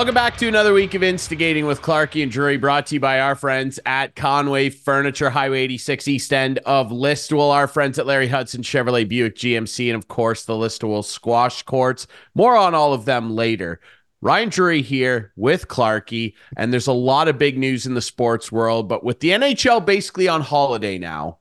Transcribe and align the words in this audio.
Welcome 0.00 0.14
back 0.14 0.38
to 0.38 0.48
another 0.48 0.72
week 0.72 0.94
of 0.94 1.02
Instigating 1.02 1.66
with 1.66 1.82
Clarkey 1.82 2.22
and 2.22 2.32
Drury, 2.32 2.56
brought 2.56 2.86
to 2.86 2.94
you 2.94 3.00
by 3.00 3.20
our 3.20 3.34
friends 3.34 3.78
at 3.84 4.16
Conway 4.16 4.70
Furniture, 4.70 5.28
Highway 5.28 5.60
86 5.64 6.08
East 6.08 6.32
End 6.32 6.56
of 6.60 6.88
Listowel, 6.88 7.52
our 7.52 7.68
friends 7.68 7.98
at 7.98 8.06
Larry 8.06 8.26
Hudson 8.28 8.62
Chevrolet 8.62 9.06
Buick 9.06 9.36
GMC, 9.36 9.88
and 9.88 9.96
of 9.96 10.08
course 10.08 10.46
the 10.46 10.54
Listowel 10.54 11.04
Squash 11.04 11.64
Courts. 11.64 12.06
More 12.34 12.56
on 12.56 12.74
all 12.74 12.94
of 12.94 13.04
them 13.04 13.36
later. 13.36 13.78
Ryan 14.22 14.48
Drury 14.48 14.80
here 14.80 15.34
with 15.36 15.68
Clarkey, 15.68 16.32
and 16.56 16.72
there's 16.72 16.86
a 16.86 16.94
lot 16.94 17.28
of 17.28 17.36
big 17.36 17.58
news 17.58 17.84
in 17.84 17.92
the 17.92 18.00
sports 18.00 18.50
world, 18.50 18.88
but 18.88 19.04
with 19.04 19.20
the 19.20 19.28
NHL 19.28 19.84
basically 19.84 20.28
on 20.28 20.40
holiday 20.40 20.96
now, 20.96 21.40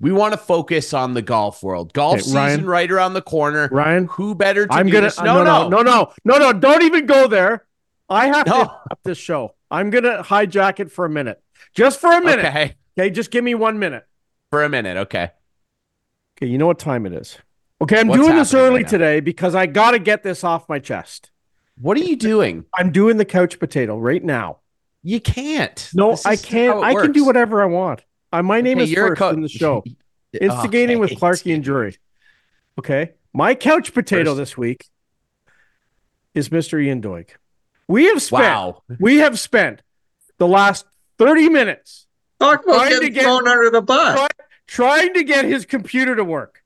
we 0.00 0.12
want 0.12 0.32
to 0.32 0.38
focus 0.38 0.94
on 0.94 1.12
the 1.12 1.20
golf 1.20 1.62
world. 1.62 1.92
Golf 1.92 2.20
Okay, 2.20 2.32
Ryan. 2.32 2.50
season 2.52 2.66
right 2.66 2.90
around 2.90 3.12
the 3.12 3.20
corner. 3.20 3.68
Ryan, 3.70 4.06
Who 4.12 4.34
better 4.34 4.66
to 4.66 4.72
I'm 4.72 4.86
do 4.86 4.92
gonna 4.92 5.08
this? 5.08 5.20
no, 5.20 5.44
no, 5.44 5.68
no, 5.68 5.82
no, 5.82 6.12
no, 6.24 6.38
no. 6.38 6.52
Don't 6.54 6.84
even 6.84 7.04
go 7.04 7.28
there. 7.28 7.66
I 8.12 8.26
have 8.26 8.46
No. 8.46 8.52
to 8.52 8.58
interrupt 8.60 9.04
this 9.04 9.18
show. 9.18 9.54
I'm 9.70 9.90
gonna 9.90 10.22
hijack 10.22 10.80
it 10.80 10.92
for 10.92 11.04
a 11.04 11.10
minute, 11.10 11.42
just 11.74 12.00
for 12.00 12.12
a 12.12 12.20
minute. 12.20 12.44
Okay, 12.44 12.76
Okay, 12.98 13.10
just 13.10 13.30
give 13.30 13.42
me 13.44 13.54
one 13.54 13.78
minute. 13.78 14.06
for 14.50 14.62
a 14.62 14.68
minute. 14.68 14.96
Okay. 14.98 15.30
Okay, 16.36 16.46
you 16.46 16.58
know 16.58 16.66
what 16.66 16.78
time 16.78 17.06
it 17.06 17.12
is. 17.12 17.38
Okay, 17.80 17.98
I'm 18.00 18.06
What's 18.08 18.22
doing 18.22 18.36
this 18.36 18.54
early 18.54 18.82
right 18.82 18.88
today 18.88 19.20
because 19.20 19.54
I 19.54 19.66
got 19.66 19.92
to 19.92 19.98
get 19.98 20.22
this 20.22 20.44
off 20.44 20.68
my 20.68 20.78
chest. 20.78 21.30
What 21.80 21.96
are 21.96 22.00
you 22.00 22.16
doing? 22.16 22.64
I'm 22.74 22.92
doing 22.92 23.16
the 23.16 23.24
couch 23.24 23.58
potato 23.58 23.98
right 23.98 24.22
now. 24.22 24.58
You 25.02 25.20
can't. 25.20 25.88
No, 25.94 26.16
I 26.24 26.36
can't. 26.36 26.82
I 26.84 26.94
can 26.94 27.10
do 27.12 27.24
whatever 27.24 27.60
I 27.62 27.66
want. 27.66 28.02
Uh, 28.32 28.42
my 28.42 28.60
name 28.60 28.78
Okay, 28.78 28.90
is 28.92 28.94
first 28.94 29.18
co- 29.18 29.30
in 29.30 29.40
the 29.40 29.48
show. 29.48 29.82
Instigating 30.40 30.98
with 31.00 31.12
Okay. 31.12 31.20
Clarkey 31.20 31.54
and 31.54 31.64
Drury. 31.64 31.96
Okay. 32.78 33.12
My 33.32 33.54
couch 33.54 33.92
potato 33.92 34.30
First. 34.30 34.36
this 34.38 34.56
week 34.58 34.86
is 36.34 36.50
Mr. 36.50 36.80
Ian 36.82 37.02
Doig. 37.02 37.30
We 37.92 38.06
have 38.06 38.22
spent 38.22 38.42
Wow. 38.42 38.82
we 38.98 39.18
have 39.18 39.38
spent 39.38 39.82
the 40.38 40.48
last 40.48 40.86
30 41.18 41.48
minutes 41.50 42.06
Talk 42.40 42.64
about 42.64 42.88
Trying 42.88 43.00
to 43.02 43.10
get- 43.10 43.22
thrown 43.24 43.46
under 43.46 43.70
the 43.70 43.82
bus. 43.82 44.16
try- 44.18 44.28
trying 44.66 45.14
to 45.14 45.22
get 45.22 45.44
his 45.44 45.64
computer 45.66 46.16
to 46.16 46.24
work. 46.24 46.64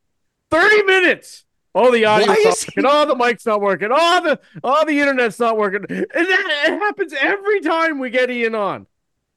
30 0.51 0.85
minutes. 0.85 1.45
Oh, 1.75 1.91
the 1.93 2.07
audio's 2.07 2.29
Why 2.29 2.35
not 2.45 2.47
is 2.55 2.63
he- 2.63 2.71
working. 2.77 2.91
Oh, 2.91 3.05
the 3.05 3.17
mic's 3.17 3.45
not 3.45 3.61
working. 3.61 3.89
Oh, 3.93 4.21
the 4.23 4.41
oh, 4.65 4.85
the 4.87 4.99
internet's 5.01 5.39
not 5.39 5.59
working. 5.59 5.85
And 5.91 6.07
that 6.15 6.65
it 6.69 6.79
happens 6.79 7.13
every 7.13 7.61
time 7.61 7.99
we 7.99 8.09
get 8.11 8.31
Ian 8.31 8.55
on. 8.55 8.87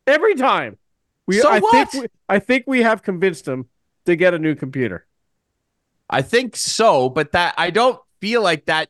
Every 0.08 0.36
time. 0.36 0.78
We 1.26 1.40
So 1.40 1.50
I 1.50 1.60
what? 1.60 1.90
think 1.92 2.04
we, 2.04 2.08
I 2.30 2.40
think 2.40 2.64
we 2.68 2.84
have 2.84 3.02
convinced 3.04 3.48
him 3.48 3.68
to 4.06 4.16
get 4.16 4.34
a 4.34 4.40
new 4.40 4.56
computer. 4.56 5.06
I 6.10 6.22
think 6.22 6.56
so, 6.56 7.10
but 7.10 7.34
that 7.34 7.56
I 7.58 7.70
don't 7.72 8.00
feel 8.22 8.42
like 8.42 8.66
that 8.66 8.90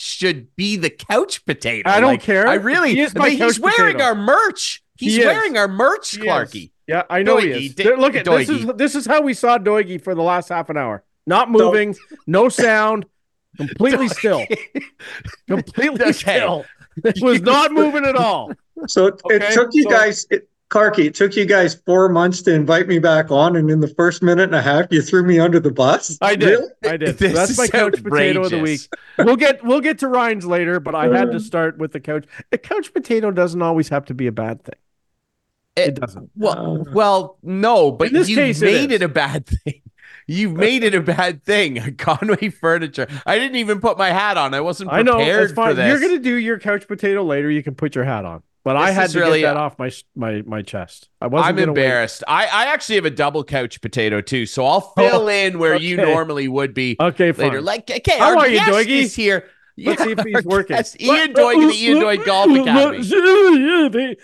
should 0.00 0.54
be 0.56 0.76
the 0.76 0.90
couch 0.90 1.44
potato. 1.44 1.88
I 1.88 2.00
don't 2.00 2.12
Like, 2.12 2.22
care. 2.22 2.46
I 2.48 2.54
really. 2.54 2.94
He 2.94 3.00
is 3.00 3.14
I 3.14 3.18
my 3.18 3.28
mean, 3.28 3.38
he's 3.38 3.58
couch 3.58 3.76
wearing 3.78 4.00
our 4.00 4.14
merch. 4.14 4.82
He's 4.96 5.16
He 5.16 5.24
wearing 5.24 5.56
our 5.56 5.68
merch, 5.68 6.12
He 6.12 6.20
is. 6.20 6.24
Clarkey. 6.26 6.70
Yeah, 6.86 7.04
I 7.08 7.22
know 7.22 7.36
he 7.36 7.48
Doigy, 7.48 7.66
is. 7.66 7.74
There- 7.76 7.96
Look 7.96 8.16
at 8.16 8.24
this 8.24 8.48
is 8.48 8.66
this 8.76 8.94
is 8.94 9.06
how 9.06 9.22
we 9.22 9.32
saw 9.34 9.58
Doigy 9.58 10.02
for 10.02 10.14
the 10.14 10.22
last 10.22 10.48
half 10.48 10.68
an 10.70 10.76
hour. 10.76 11.04
Not 11.26 11.50
moving, 11.50 11.94
no 12.26 12.48
sound, 12.48 13.06
completely 13.56 14.08
still. 14.08 14.44
Completely 15.48 16.00
Okay. 16.06 16.12
still. 16.12 16.64
It 17.04 17.18
was 17.22 17.40
not 17.42 17.72
moving 17.72 18.04
at 18.04 18.16
all. 18.16 18.52
So 18.88 19.06
it, 19.06 19.20
Okay, 19.24 19.54
took 19.54 19.68
you 19.72 19.84
so- 19.84 19.90
guys, 19.90 20.26
it, 20.30 20.48
Clarkey, 20.70 21.06
it 21.06 21.14
took 21.16 21.34
you 21.34 21.44
guys 21.44 21.74
four 21.74 22.08
months 22.08 22.42
to 22.42 22.54
invite 22.54 22.86
me 22.86 23.00
back 23.00 23.30
on, 23.32 23.56
and 23.56 23.68
in 23.68 23.80
the 23.80 23.88
first 23.88 24.22
minute 24.22 24.44
and 24.44 24.54
a 24.54 24.62
half, 24.62 24.86
you 24.90 25.02
threw 25.02 25.24
me 25.24 25.40
under 25.40 25.58
the 25.58 25.72
bus. 25.72 26.16
I 26.20 26.36
did. 26.36 26.60
Really? 26.60 26.68
I 26.84 26.96
did. 26.96 27.18
This 27.20 27.34
That's 27.34 27.58
my 27.58 27.64
is 27.64 27.70
couch 27.70 28.02
potato 28.02 28.44
of 28.44 28.50
the 28.50 28.60
week. 28.60 28.80
We'll 29.18 29.36
get 29.36 29.62
we'll 29.64 29.80
get 29.80 29.98
to 29.98 30.08
Ryan's 30.08 30.46
later, 30.46 30.78
but 30.78 30.94
I 30.94 31.08
had 31.08 31.24
to 31.24 31.30
uh-huh. 31.30 31.38
start 31.40 31.78
with 31.78 31.92
the 31.92 32.00
couch. 32.00 32.24
A 32.52 32.58
couch 32.58 32.94
potato 32.94 33.30
doesn't 33.32 33.60
always 33.60 33.88
have 33.88 34.04
to 34.06 34.14
be 34.14 34.28
a 34.28 34.32
bad 34.32 34.62
thing. 34.64 34.78
It, 35.76 35.88
It- 35.88 35.94
doesn't. 36.00 36.30
Well, 36.36 36.80
uh-huh. 36.82 36.90
well, 36.94 37.38
no, 37.42 37.90
but 37.90 38.08
In 38.08 38.14
this 38.14 38.28
you 38.28 38.36
case, 38.36 38.60
made 38.60 38.92
is. 38.92 38.96
it, 38.96 39.02
a 39.02 39.08
bad 39.08 39.46
thing. 39.46 39.82
You 40.26 40.50
made 40.50 40.84
it 40.84 40.94
a 40.94 41.00
bad 41.00 41.42
thing. 41.44 41.96
Conway 41.98 42.50
Furniture. 42.50 43.08
I 43.26 43.38
didn't 43.38 43.56
even 43.56 43.80
put 43.80 43.98
my 43.98 44.10
hat 44.12 44.36
on. 44.36 44.54
I 44.54 44.60
wasn't 44.60 44.92
I 44.92 45.02
prepared 45.02 45.18
know. 45.18 45.36
That's 45.40 45.50
for 45.50 45.56
fine. 45.56 45.76
this. 45.76 45.88
You're 45.88 46.00
gonna 46.00 46.20
do 46.20 46.36
your 46.36 46.60
couch 46.60 46.86
potato 46.86 47.24
later. 47.24 47.50
You 47.50 47.64
can 47.64 47.74
put 47.74 47.96
your 47.96 48.04
hat 48.04 48.24
on. 48.24 48.44
But 48.62 48.76
I 48.76 48.90
had 48.90 49.08
to 49.10 49.20
really- 49.20 49.40
get 49.40 49.54
that 49.54 49.56
off 49.56 49.78
my 49.78 49.90
my 50.14 50.42
my 50.42 50.60
chest. 50.62 51.08
I 51.20 51.28
wasn't. 51.28 51.48
I'm 51.48 51.56
gonna 51.56 51.72
wait. 51.72 51.82
embarrassed. 51.82 52.22
I, 52.28 52.44
I 52.46 52.64
actually 52.66 52.96
have 52.96 53.06
a 53.06 53.10
double 53.10 53.42
couch 53.42 53.80
potato 53.80 54.20
too, 54.20 54.44
so 54.46 54.66
I'll 54.66 54.92
oh, 54.98 55.08
fill 55.08 55.28
in 55.28 55.58
where 55.58 55.76
you 55.76 55.96
normally 55.96 56.46
would 56.48 56.74
be 56.74 56.96
Okay, 57.00 57.32
fine. 57.32 57.46
later. 57.46 57.62
Like, 57.62 57.90
okay, 57.90 58.18
How 58.18 58.30
our 58.32 58.36
are 58.44 58.48
you, 58.48 58.58
guest 58.58 58.70
Doigy? 58.70 58.88
is 59.02 59.14
here. 59.16 59.46
Let's 59.78 60.02
see 60.04 60.10
if 60.10 60.20
he's 60.20 60.44
working. 60.44 60.76
guest, 60.76 61.00
Ian 61.00 61.32
Doig 61.32 61.70
the 61.70 61.74
Ian 61.84 61.98
Doig 62.00 62.24
Golf 62.26 62.50
Academy. 63.70 64.16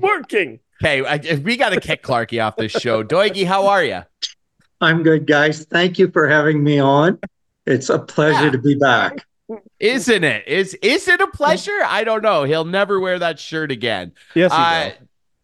Working. 0.00 0.60
Okay, 0.82 1.04
I, 1.04 1.36
we 1.42 1.56
got 1.56 1.70
to 1.70 1.80
kick 1.80 2.02
Clarkey 2.02 2.44
off 2.44 2.56
this 2.56 2.72
show. 2.72 3.02
Doigy, 3.02 3.44
how 3.44 3.66
are 3.68 3.84
you? 3.84 4.02
I'm 4.80 5.02
good, 5.02 5.26
guys. 5.26 5.64
Thank 5.64 5.98
you 5.98 6.10
for 6.10 6.28
having 6.28 6.62
me 6.62 6.78
on. 6.80 7.18
It's 7.66 7.88
a 7.88 7.98
pleasure 7.98 8.46
Yeah. 8.46 8.50
to 8.50 8.58
be 8.58 8.74
back. 8.74 9.24
Isn't 9.80 10.24
it? 10.24 10.46
Is 10.46 10.74
is 10.74 11.08
it 11.08 11.20
a 11.20 11.26
pleasure? 11.28 11.78
I 11.84 12.04
don't 12.04 12.22
know. 12.22 12.44
He'll 12.44 12.64
never 12.64 13.00
wear 13.00 13.18
that 13.18 13.38
shirt 13.38 13.70
again. 13.72 14.12
Yes, 14.34 14.52
he 14.52 14.58
Uh, 14.58 14.90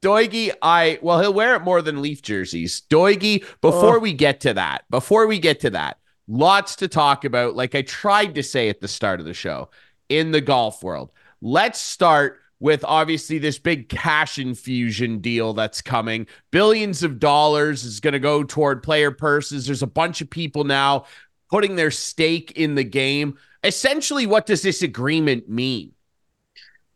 will. 0.03 0.53
I 0.63 0.99
well, 1.03 1.21
he'll 1.21 1.35
wear 1.35 1.57
it 1.57 1.63
more 1.63 1.83
than 1.83 2.03
Leaf 2.03 2.23
jerseys. 2.23 2.83
Doigy, 2.89 3.45
before 3.61 3.97
Oh. 3.97 4.01
we 4.01 4.13
get 4.13 4.41
to 4.41 4.55
that, 4.55 4.85
before 4.91 5.27
we 5.27 5.39
get 5.39 5.61
to 5.61 5.71
that, 5.71 5.99
lots 6.29 6.77
to 6.77 6.89
talk 6.89 7.25
about. 7.25 7.57
Like 7.57 7.75
I 7.75 7.83
tried 7.83 8.35
to 8.37 8.43
say 8.43 8.69
at 8.69 8.81
the 8.81 8.89
start 8.89 9.19
of 9.21 9.27
the 9.27 9.35
show, 9.35 9.71
in 10.09 10.31
the 10.31 10.41
golf 10.41 10.83
world. 10.83 11.11
Let's 11.41 11.81
start 11.81 12.41
with 12.61 12.85
obviously 12.85 13.39
this 13.39 13.59
big 13.59 13.89
cash 13.89 14.39
infusion 14.39 15.19
deal 15.19 15.53
that's 15.53 15.81
coming. 15.81 16.27
Billions 16.51 17.03
of 17.05 17.21
dollars 17.21 17.85
is 17.85 18.01
going 18.01 18.13
to 18.15 18.19
go 18.19 18.43
toward 18.43 18.83
player 18.83 19.11
purses. 19.13 19.67
There's 19.67 19.83
a 19.83 19.87
bunch 19.87 20.21
of 20.21 20.29
people 20.29 20.65
now 20.65 21.05
putting 21.51 21.77
their 21.77 21.93
stake 21.93 22.51
in 22.57 22.75
the 22.75 22.83
game. 22.85 23.39
Essentially, 23.65 24.27
what 24.27 24.47
does 24.47 24.63
this 24.63 24.83
agreement 24.83 25.49
mean? 25.49 25.93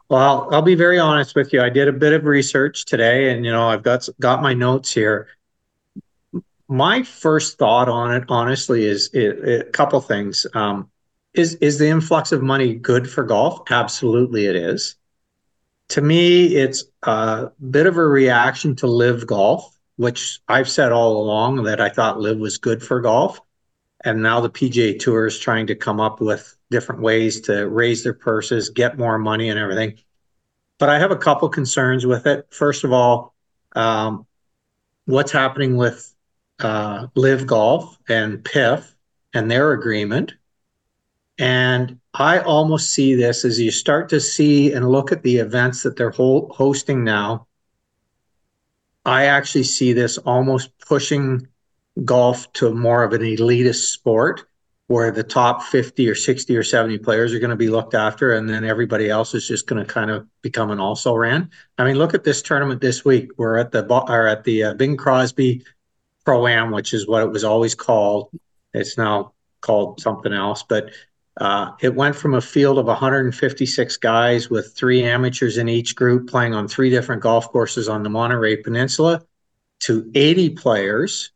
Well, 0.08 0.48
I'll 0.52 0.62
be 0.62 0.74
very 0.74 0.98
honest 0.98 1.34
with 1.34 1.52
you. 1.52 1.62
I 1.62 1.70
did 1.70 1.88
a 1.88 1.92
bit 1.92 2.12
of 2.12 2.24
research 2.24 2.84
today, 2.84 3.30
and 3.30 3.44
you 3.44 3.50
know, 3.50 3.68
I've 3.68 3.82
got 3.82 4.08
got 4.20 4.42
my 4.42 4.52
notes 4.54 4.92
here. 4.92 5.28
My 6.68 7.02
first 7.02 7.58
thought 7.58 7.88
on 7.88 8.14
it, 8.14 8.24
honestly, 8.28 8.84
is 8.84 9.10
a 9.14 9.64
couple 9.72 10.00
things. 10.00 10.46
Um, 10.54 10.90
is 11.34 11.54
is 11.56 11.78
the 11.78 11.88
influx 11.88 12.30
of 12.32 12.42
money 12.42 12.74
good 12.74 13.08
for 13.08 13.24
golf? 13.24 13.70
Absolutely, 13.70 14.46
it 14.46 14.56
is. 14.56 14.96
To 15.90 16.00
me, 16.00 16.56
it's 16.56 16.84
a 17.02 17.50
bit 17.70 17.86
of 17.86 17.96
a 17.96 18.06
reaction 18.06 18.76
to 18.76 18.86
LIV 18.86 19.26
golf, 19.26 19.78
which 19.96 20.40
I've 20.48 20.68
said 20.68 20.92
all 20.92 21.22
along 21.22 21.64
that 21.64 21.80
I 21.80 21.88
thought 21.88 22.20
LIV 22.20 22.38
was 22.38 22.58
good 22.58 22.82
for 22.82 23.00
golf, 23.00 23.40
and 24.04 24.22
now 24.22 24.40
the 24.40 24.50
PGA 24.50 24.98
Tour 24.98 25.26
is 25.26 25.38
trying 25.38 25.66
to 25.68 25.74
come 25.74 26.00
up 26.00 26.20
with 26.20 26.56
different 26.70 27.02
ways 27.02 27.40
to 27.42 27.68
raise 27.68 28.02
their 28.02 28.14
purses, 28.14 28.70
get 28.70 28.98
more 28.98 29.18
money, 29.18 29.48
and 29.48 29.58
everything. 29.58 29.98
But 30.78 30.88
I 30.88 30.98
have 30.98 31.10
a 31.10 31.16
couple 31.16 31.48
concerns 31.48 32.04
with 32.06 32.26
it. 32.26 32.46
First 32.50 32.84
of 32.84 32.92
all, 32.92 33.34
um, 33.76 34.26
what's 35.04 35.32
happening 35.32 35.76
with 35.76 36.12
uh, 36.60 37.06
LIV 37.14 37.46
Golf 37.46 37.98
and 38.08 38.42
PIF 38.42 38.92
and 39.34 39.50
their 39.50 39.72
agreement? 39.72 40.34
And 41.38 42.00
I 42.14 42.40
almost 42.40 42.92
see 42.92 43.14
this 43.14 43.44
as 43.44 43.60
you 43.60 43.70
start 43.70 44.08
to 44.10 44.20
see 44.20 44.72
and 44.72 44.90
look 44.90 45.12
at 45.12 45.22
the 45.22 45.36
events 45.36 45.82
that 45.82 45.96
they're 45.96 46.10
ho- 46.10 46.48
hosting 46.52 47.04
now. 47.04 47.46
I 49.04 49.26
actually 49.26 49.64
see 49.64 49.92
this 49.92 50.18
almost 50.18 50.78
pushing 50.78 51.48
golf 52.04 52.52
to 52.54 52.74
more 52.74 53.02
of 53.02 53.12
an 53.12 53.22
elitist 53.22 53.90
sport 53.90 54.44
where 54.88 55.10
the 55.10 55.22
top 55.22 55.62
50 55.62 56.08
or 56.08 56.14
60 56.14 56.56
or 56.56 56.62
70 56.62 56.98
players 56.98 57.32
are 57.32 57.38
going 57.38 57.50
to 57.50 57.56
be 57.56 57.70
looked 57.70 57.94
after 57.94 58.34
and 58.34 58.48
then 58.48 58.64
everybody 58.64 59.08
else 59.08 59.34
is 59.34 59.46
just 59.46 59.66
going 59.66 59.84
to 59.84 59.90
kind 59.90 60.10
of 60.10 60.26
become 60.42 60.70
an 60.70 60.80
also 60.80 61.14
ran. 61.14 61.50
I 61.78 61.84
mean, 61.84 61.96
look 61.96 62.14
at 62.14 62.24
this 62.24 62.42
tournament 62.42 62.80
this 62.80 63.04
week. 63.04 63.30
We're 63.36 63.56
at 63.56 63.72
the 63.72 63.86
at 64.28 64.44
the 64.44 64.64
uh, 64.64 64.74
Bing 64.74 64.96
Crosby 64.96 65.64
Pro 66.24 66.46
Am, 66.46 66.72
which 66.72 66.92
is 66.92 67.08
what 67.08 67.22
it 67.22 67.30
was 67.30 67.44
always 67.44 67.74
called. 67.74 68.30
It's 68.74 68.98
now 68.98 69.32
called 69.60 70.00
something 70.00 70.32
else, 70.32 70.62
but 70.62 70.90
uh, 71.40 71.70
it 71.80 71.94
went 71.94 72.14
from 72.14 72.34
a 72.34 72.40
field 72.40 72.78
of 72.78 72.86
156 72.86 73.96
guys 73.96 74.50
with 74.50 74.74
three 74.76 75.02
amateurs 75.02 75.56
in 75.56 75.68
each 75.68 75.96
group 75.96 76.28
playing 76.28 76.54
on 76.54 76.68
three 76.68 76.90
different 76.90 77.22
golf 77.22 77.50
courses 77.50 77.88
on 77.88 78.02
the 78.02 78.10
Monterey 78.10 78.56
Peninsula 78.56 79.22
to 79.80 80.10
80 80.14 80.50
players 80.50 81.32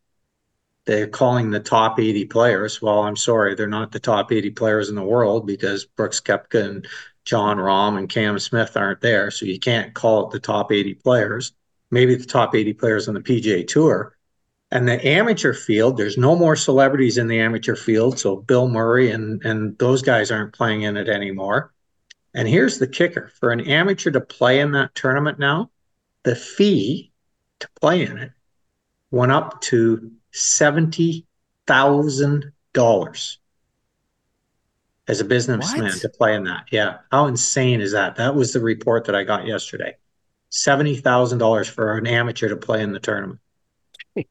they're 0.86 1.08
calling 1.08 1.50
the 1.50 1.60
top 1.60 1.98
80 1.98 2.26
players. 2.26 2.80
Well, 2.80 3.00
I'm 3.00 3.16
sorry, 3.16 3.54
they're 3.54 3.66
not 3.66 3.92
the 3.92 4.00
top 4.00 4.32
80 4.32 4.50
players 4.50 4.88
in 4.88 4.94
the 4.94 5.02
world 5.02 5.46
because 5.46 5.84
Brooks 5.84 6.20
Koepka 6.20 6.64
and 6.64 6.88
Jon 7.24 7.58
Rahm 7.58 7.98
and 7.98 8.08
Cam 8.08 8.38
Smith 8.38 8.76
aren't 8.76 9.00
there. 9.00 9.30
So 9.32 9.46
you 9.46 9.58
can't 9.58 9.94
call 9.94 10.26
it 10.26 10.30
the 10.30 10.40
top 10.40 10.70
80 10.70 10.94
players. 10.94 11.52
Maybe 11.90 12.14
the 12.14 12.24
top 12.24 12.54
80 12.54 12.72
players 12.74 13.08
on 13.08 13.14
the 13.14 13.20
PGA 13.20 13.66
Tour. 13.66 14.16
And 14.70 14.88
the 14.88 15.04
amateur 15.06 15.52
field, 15.52 15.96
there's 15.96 16.18
no 16.18 16.36
more 16.36 16.56
celebrities 16.56 17.18
in 17.18 17.26
the 17.26 17.40
amateur 17.40 17.76
field. 17.76 18.18
So 18.18 18.36
Bill 18.36 18.68
Murray 18.68 19.10
and, 19.10 19.44
and 19.44 19.76
those 19.78 20.02
guys 20.02 20.30
aren't 20.30 20.54
playing 20.54 20.82
in 20.82 20.96
it 20.96 21.08
anymore. 21.08 21.72
And 22.34 22.46
here's 22.46 22.78
the 22.78 22.86
kicker 22.86 23.32
for 23.40 23.50
an 23.50 23.60
amateur 23.60 24.10
to 24.12 24.20
play 24.20 24.60
in 24.60 24.72
that 24.72 24.94
tournament 24.94 25.38
now, 25.38 25.70
the 26.22 26.36
fee 26.36 27.12
to 27.60 27.68
play 27.80 28.04
in 28.04 28.18
it 28.18 28.32
went 29.10 29.32
up 29.32 29.60
to 29.62 30.12
$70,000 30.36 33.36
as 35.08 35.20
a 35.20 35.24
businessman 35.24 35.84
What? 35.84 36.00
to 36.00 36.08
play 36.08 36.34
in 36.34 36.44
that. 36.44 36.66
Yeah. 36.70 36.98
How 37.10 37.26
insane 37.26 37.80
is 37.80 37.92
that? 37.92 38.16
That 38.16 38.34
was 38.34 38.52
the 38.52 38.60
report 38.60 39.06
that 39.06 39.14
I 39.14 39.24
got 39.24 39.46
yesterday. 39.46 39.96
$70,000 40.50 41.70
for 41.70 41.96
an 41.96 42.06
amateur 42.06 42.48
to 42.48 42.56
play 42.56 42.82
in 42.82 42.92
the 42.92 43.00
tournament. 43.00 43.40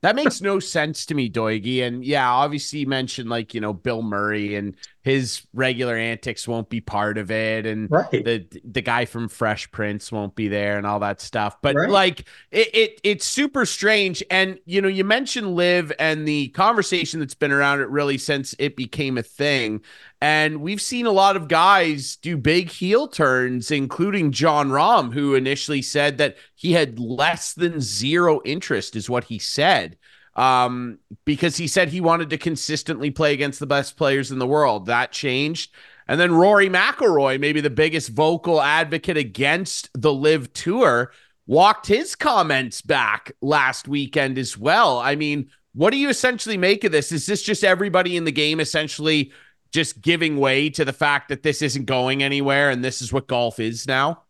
That 0.00 0.14
makes 0.14 0.40
no 0.40 0.60
sense 0.60 1.06
to 1.06 1.14
me, 1.14 1.28
Doigy. 1.28 1.82
And 1.82 2.04
yeah, 2.04 2.30
obviously 2.30 2.80
you 2.80 2.86
mentioned 2.86 3.28
like, 3.28 3.52
you 3.52 3.60
know, 3.60 3.72
Bill 3.72 4.02
Murray 4.02 4.54
and 4.54 4.76
his 5.02 5.42
regular 5.54 5.96
antics 5.96 6.46
won't 6.46 6.68
be 6.68 6.80
part 6.80 7.18
of 7.18 7.30
it. 7.32 7.66
And 7.66 7.90
Right. 7.90 8.10
the 8.10 8.46
the 8.64 8.82
guy 8.82 9.06
from 9.06 9.28
Fresh 9.28 9.70
Prince 9.72 10.12
won't 10.12 10.36
be 10.36 10.46
there 10.48 10.76
and 10.76 10.86
all 10.86 11.00
that 11.00 11.20
stuff. 11.20 11.56
But 11.62 11.74
Right. 11.74 11.88
like 11.90 12.24
it, 12.52 12.68
it 12.74 13.00
it's 13.02 13.24
super 13.26 13.66
strange. 13.66 14.22
And 14.30 14.58
you 14.66 14.80
know, 14.80 14.88
you 14.88 15.02
mentioned 15.02 15.48
LIV 15.56 15.92
and 15.98 16.28
the 16.28 16.48
conversation 16.48 17.18
that's 17.18 17.34
been 17.34 17.52
around 17.52 17.80
it 17.80 17.88
really 17.88 18.18
since 18.18 18.54
it 18.60 18.76
became 18.76 19.18
a 19.18 19.22
thing. 19.22 19.80
And 20.20 20.60
we've 20.62 20.80
seen 20.82 21.06
a 21.06 21.12
lot 21.12 21.36
of 21.36 21.46
guys 21.48 22.16
do 22.16 22.36
big 22.36 22.70
heel 22.70 23.06
turns, 23.06 23.70
including 23.70 24.32
Jon 24.32 24.68
Rahm, 24.70 25.12
who 25.12 25.34
initially 25.36 25.80
said 25.80 26.18
that 26.18 26.36
he 26.56 26.72
had 26.72 26.98
less 26.98 27.52
than 27.54 27.80
zero 27.80 28.40
interest, 28.44 28.96
is 28.96 29.08
what 29.08 29.24
he 29.24 29.38
said. 29.38 29.87
Um, 30.36 30.98
because 31.24 31.56
he 31.56 31.66
said 31.66 31.88
he 31.88 32.00
wanted 32.00 32.30
to 32.30 32.38
consistently 32.38 33.10
play 33.10 33.32
against 33.32 33.58
the 33.58 33.66
best 33.66 33.96
players 33.96 34.30
in 34.30 34.38
the 34.38 34.46
world. 34.46 34.86
That 34.86 35.10
changed. 35.10 35.72
And 36.06 36.18
then 36.18 36.32
Rory 36.32 36.70
McIlroy, 36.70 37.40
maybe 37.40 37.60
the 37.60 37.70
biggest 37.70 38.10
vocal 38.10 38.62
advocate 38.62 39.16
against 39.16 39.90
the 39.94 40.12
LIV 40.12 40.52
Tour, 40.52 41.12
walked 41.46 41.86
his 41.86 42.14
comments 42.14 42.82
back 42.82 43.32
last 43.42 43.88
weekend 43.88 44.38
as 44.38 44.56
well. 44.56 44.98
I 44.98 45.16
mean, 45.16 45.50
what 45.74 45.90
do 45.90 45.96
you 45.96 46.08
essentially 46.08 46.56
make 46.56 46.84
of 46.84 46.92
this? 46.92 47.12
Is 47.12 47.26
this 47.26 47.42
just 47.42 47.64
everybody 47.64 48.16
in 48.16 48.24
the 48.24 48.32
game 48.32 48.60
essentially 48.60 49.32
just 49.72 50.00
giving 50.00 50.38
way 50.38 50.70
to 50.70 50.84
the 50.84 50.92
fact 50.92 51.28
that 51.28 51.42
this 51.42 51.62
isn't 51.62 51.84
going 51.84 52.22
anywhere 52.22 52.70
and 52.70 52.82
this 52.82 53.02
is 53.02 53.12
what 53.12 53.26
golf 53.26 53.60
is 53.60 53.86
now? 53.86 54.22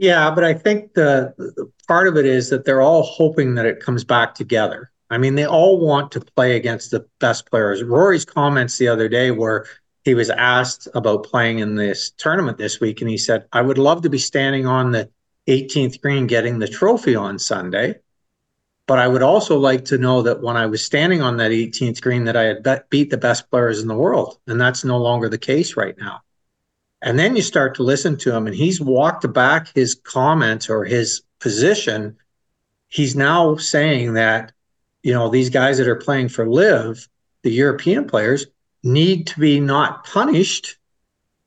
Yeah, 0.00 0.30
but 0.30 0.44
I 0.44 0.54
think 0.54 0.94
the, 0.94 1.34
the 1.36 1.68
part 1.88 2.06
of 2.06 2.16
it 2.16 2.24
is 2.24 2.50
that 2.50 2.64
they're 2.64 2.82
all 2.82 3.02
hoping 3.02 3.56
that 3.56 3.66
it 3.66 3.80
comes 3.80 4.04
back 4.04 4.32
together. 4.32 4.92
I 5.10 5.18
mean, 5.18 5.34
they 5.34 5.44
all 5.44 5.84
want 5.84 6.12
to 6.12 6.20
play 6.20 6.54
against 6.54 6.92
the 6.92 7.04
best 7.18 7.50
players. 7.50 7.82
Rory's 7.82 8.24
comments 8.24 8.78
the 8.78 8.86
other 8.86 9.08
day 9.08 9.32
were 9.32 9.66
he 10.04 10.14
was 10.14 10.30
asked 10.30 10.86
about 10.94 11.24
playing 11.24 11.58
in 11.58 11.74
this 11.74 12.12
tournament 12.12 12.58
this 12.58 12.78
week, 12.78 13.00
and 13.00 13.10
he 13.10 13.18
said, 13.18 13.46
I 13.52 13.60
would 13.60 13.76
love 13.76 14.02
to 14.02 14.08
be 14.08 14.18
standing 14.18 14.66
on 14.66 14.92
the 14.92 15.10
18th 15.48 16.00
green 16.00 16.28
getting 16.28 16.60
the 16.60 16.68
trophy 16.68 17.16
on 17.16 17.36
Sunday. 17.36 17.96
But 18.86 19.00
I 19.00 19.08
would 19.08 19.22
also 19.22 19.58
like 19.58 19.84
to 19.86 19.98
know 19.98 20.22
that 20.22 20.42
when 20.42 20.56
I 20.56 20.66
was 20.66 20.84
standing 20.84 21.22
on 21.22 21.38
that 21.38 21.50
18th 21.50 22.00
green, 22.00 22.24
that 22.24 22.36
I 22.36 22.44
had 22.44 22.84
beat 22.88 23.10
the 23.10 23.16
best 23.16 23.50
players 23.50 23.82
in 23.82 23.88
the 23.88 23.96
world. 23.96 24.38
And 24.46 24.60
that's 24.60 24.84
no 24.84 24.98
longer 24.98 25.28
the 25.28 25.38
case 25.38 25.76
right 25.76 25.98
now. 25.98 26.20
And 27.00 27.18
then 27.18 27.36
you 27.36 27.42
start 27.42 27.76
to 27.76 27.82
listen 27.82 28.16
to 28.18 28.34
him, 28.34 28.46
and 28.46 28.56
he's 28.56 28.80
walked 28.80 29.30
back 29.32 29.68
his 29.74 29.94
comments 29.94 30.68
or 30.68 30.84
his 30.84 31.22
position. 31.38 32.16
He's 32.88 33.14
now 33.14 33.56
saying 33.56 34.14
that, 34.14 34.52
you 35.02 35.12
know, 35.12 35.28
these 35.28 35.50
guys 35.50 35.78
that 35.78 35.86
are 35.86 35.96
playing 35.96 36.30
for 36.30 36.48
LIV, 36.48 37.08
the 37.42 37.50
European 37.50 38.06
players, 38.06 38.46
need 38.82 39.28
to 39.28 39.38
be 39.38 39.60
not 39.60 40.04
punished 40.04 40.76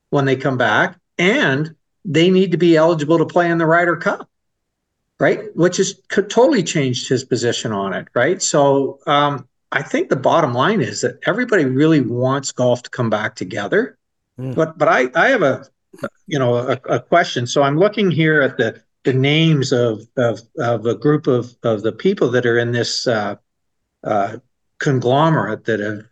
when 0.09 0.25
they 0.25 0.35
come 0.35 0.57
back, 0.57 0.97
and 1.17 1.75
they 2.05 2.29
need 2.29 2.51
to 2.51 2.57
be 2.57 2.77
eligible 2.77 3.17
to 3.17 3.25
play 3.25 3.49
in 3.49 3.57
the 3.57 3.65
Ryder 3.65 3.97
Cup, 3.97 4.29
right? 5.19 5.55
Which 5.55 5.77
has 5.77 5.95
totally 6.09 6.63
changed 6.63 7.09
his 7.09 7.23
position 7.23 7.71
on 7.71 7.93
it, 7.93 8.07
right? 8.13 8.41
So 8.41 8.99
um, 9.05 9.47
I 9.71 9.83
think 9.83 10.09
the 10.09 10.15
bottom 10.15 10.53
line 10.53 10.81
is 10.81 11.01
that 11.01 11.19
everybody 11.25 11.65
really 11.65 12.01
wants 12.01 12.51
golf 12.51 12.83
to 12.83 12.89
come 12.89 13.09
back 13.09 13.35
together. 13.35 13.97
Mm. 14.41 14.55
But 14.55 14.77
but 14.77 14.87
I 14.87 15.09
I 15.15 15.29
have 15.29 15.43
a 15.43 15.65
you 16.25 16.39
know 16.39 16.55
a, 16.55 16.79
a 16.85 16.99
question. 16.99 17.45
So 17.45 17.61
I'm 17.61 17.77
looking 17.77 18.09
here 18.09 18.41
at 18.41 18.57
the 18.57 18.81
the 19.03 19.13
names 19.13 19.71
of 19.71 20.01
of 20.17 20.41
of 20.57 20.85
a 20.85 20.95
group 20.95 21.27
of 21.27 21.55
of 21.63 21.83
the 21.83 21.91
people 21.91 22.29
that 22.31 22.45
are 22.45 22.57
in 22.57 22.71
this 22.71 23.07
uh, 23.07 23.35
uh, 24.03 24.37
conglomerate 24.79 25.65
that 25.65 25.79
have 25.79 26.05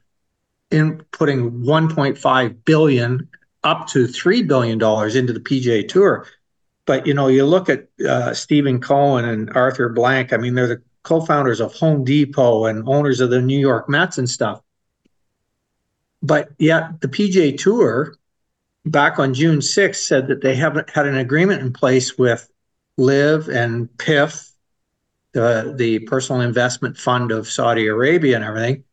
in 0.72 1.04
putting 1.12 1.50
1.5 1.64 2.66
billion 2.66 3.28
up 3.64 3.88
to 3.88 4.06
three 4.08 4.44
billion 4.44 4.78
dollars 4.78 5.16
into 5.16 5.34
the 5.34 5.40
PGA 5.40 5.88
Tour. 5.88 6.28
But 6.86 7.08
you 7.08 7.14
know, 7.14 7.28
you 7.28 7.46
look 7.46 7.70
at 7.70 7.88
uh, 8.08 8.34
Steven 8.34 8.80
Cohen 8.80 9.26
and 9.26 9.50
Arthur 9.56 9.90
Blank. 9.90 10.34
I 10.34 10.38
mean, 10.38 10.54
they're 10.54 10.68
the 10.68 10.82
co-founders 11.04 11.60
of 11.60 11.74
Home 11.76 12.04
Depot 12.04 12.66
and 12.66 12.88
owners 12.88 13.20
of 13.20 13.30
the 13.30 13.42
New 13.42 13.60
York 13.60 13.90
Mets 13.90 14.18
and 14.18 14.30
stuff. 14.30 14.62
But 16.22 16.50
yet, 16.60 17.02
the 17.02 17.08
PGA 17.08 17.58
Tour 17.58 18.16
back 18.90 19.20
on 19.20 19.34
June 19.34 19.60
6th 19.60 19.96
said 19.96 20.28
that 20.28 20.42
they 20.42 20.56
haven't 20.56 20.90
had 20.90 21.06
an 21.06 21.18
agreement 21.18 21.62
in 21.62 21.74
place 21.74 22.18
with 22.18 22.50
LIV 22.98 23.50
and 23.50 23.90
PIF, 23.98 24.52
the 25.34 25.74
the 25.78 26.00
personal 26.00 26.42
investment 26.42 26.98
fund 26.98 27.32
of 27.32 27.48
Saudi 27.48 27.88
Arabia 27.88 28.36
and 28.36 28.46
everything. 28.46 28.84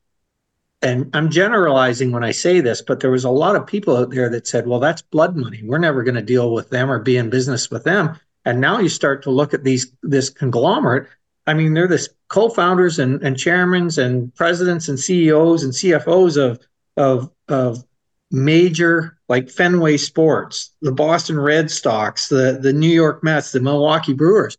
And 0.83 1.11
I'm 1.15 1.31
generalizing 1.31 2.13
when 2.13 2.23
I 2.23 2.33
say 2.33 2.61
this, 2.61 2.83
but 2.83 3.01
there 3.01 3.11
was 3.11 3.25
a 3.25 3.31
lot 3.31 3.57
of 3.57 3.67
people 3.67 3.97
out 3.97 4.11
there 4.11 4.29
that 4.29 4.47
said, 4.47 4.67
well, 4.67 4.79
that's 4.79 5.03
blood 5.03 5.35
money. 5.35 5.63
We're 5.65 5.79
never 5.79 6.03
going 6.03 6.17
to 6.17 6.23
deal 6.23 6.53
with 6.53 6.69
them 6.69 6.91
or 6.91 6.99
be 6.99 7.17
in 7.17 7.31
business 7.31 7.71
with 7.71 7.85
them. 7.85 8.19
And 8.45 8.61
now 8.61 8.79
you 8.79 8.89
start 8.89 9.23
to 9.25 9.31
look 9.31 9.55
at 9.55 9.65
these 9.65 9.91
this 10.03 10.31
conglomerate. 10.31 11.09
I 11.47 11.55
mean, 11.55 11.75
they're 11.75 11.89
the 11.89 12.07
co-founders 12.29 12.99
and, 12.99 13.23
and 13.23 13.37
chairmans 13.37 14.03
and 14.03 14.35
presidents 14.35 14.89
and 14.89 14.99
CEOs 14.99 15.63
and 15.65 15.73
CFOs 15.73 16.37
of 16.37 16.61
of 16.97 17.31
of 17.49 17.85
major 18.31 19.16
like 19.29 19.51
Fenway 19.51 19.97
Sports, 19.97 20.73
the 20.83 20.93
Boston 20.93 21.39
Red 21.39 21.71
Sox, 21.71 22.29
the 22.29 22.59
the 22.61 22.73
New 22.73 22.89
York 22.91 23.23
Mets, 23.25 23.53
the 23.53 23.61
Milwaukee 23.61 24.13
Brewers. 24.15 24.57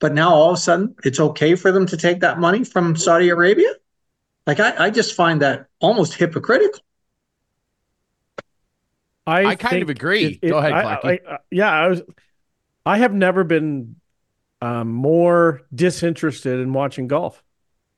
But 0.00 0.14
now 0.14 0.34
all 0.34 0.50
of 0.52 0.58
a 0.58 0.60
sudden 0.60 0.96
it's 1.04 1.20
okay 1.20 1.54
for 1.56 1.72
them 1.72 1.86
to 1.86 1.96
take 1.96 2.20
that 2.20 2.40
money 2.40 2.64
from 2.64 2.96
Saudi 2.96 3.28
Arabia? 3.30 3.70
Like 4.46 4.60
I, 4.60 4.86
I 4.86 4.90
just 4.90 5.14
find 5.14 5.42
that 5.42 5.66
almost 5.80 6.14
hypocritical. 6.14 6.80
I, 9.26 9.50
I 9.50 9.54
kind 9.56 9.82
of 9.82 9.88
think 9.88 9.90
agree. 9.90 10.40
Go 10.44 10.58
ahead, 10.58 10.72
I- 10.72 10.82
I- 10.94 11.20
I- 11.34 11.38
yeah, 11.50 11.70
I 11.70 11.88
was. 11.88 12.02
I 12.86 12.98
have 12.98 13.12
never 13.12 13.44
been 13.44 13.96
um, 14.62 14.88
more 14.92 15.62
disinterested 15.74 16.60
in 16.60 16.72
watching 16.72 17.08
golf. 17.08 17.42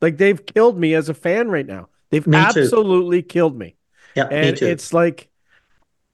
Like 0.00 0.18
they've 0.18 0.44
killed 0.44 0.78
me 0.78 0.94
as 0.94 1.08
a 1.08 1.14
fan 1.14 1.48
right 1.48 1.66
now. 1.66 1.88
They've 2.10 2.26
Me 2.26 2.38
too. 2.46 2.64
absolutely 2.66 3.22
killed 3.22 3.58
me. 3.58 3.76
Yeah, 4.14 4.24
me 4.28 4.34
and 4.34 4.56
too. 4.56 4.66
it's 4.66 4.92
like 4.92 5.30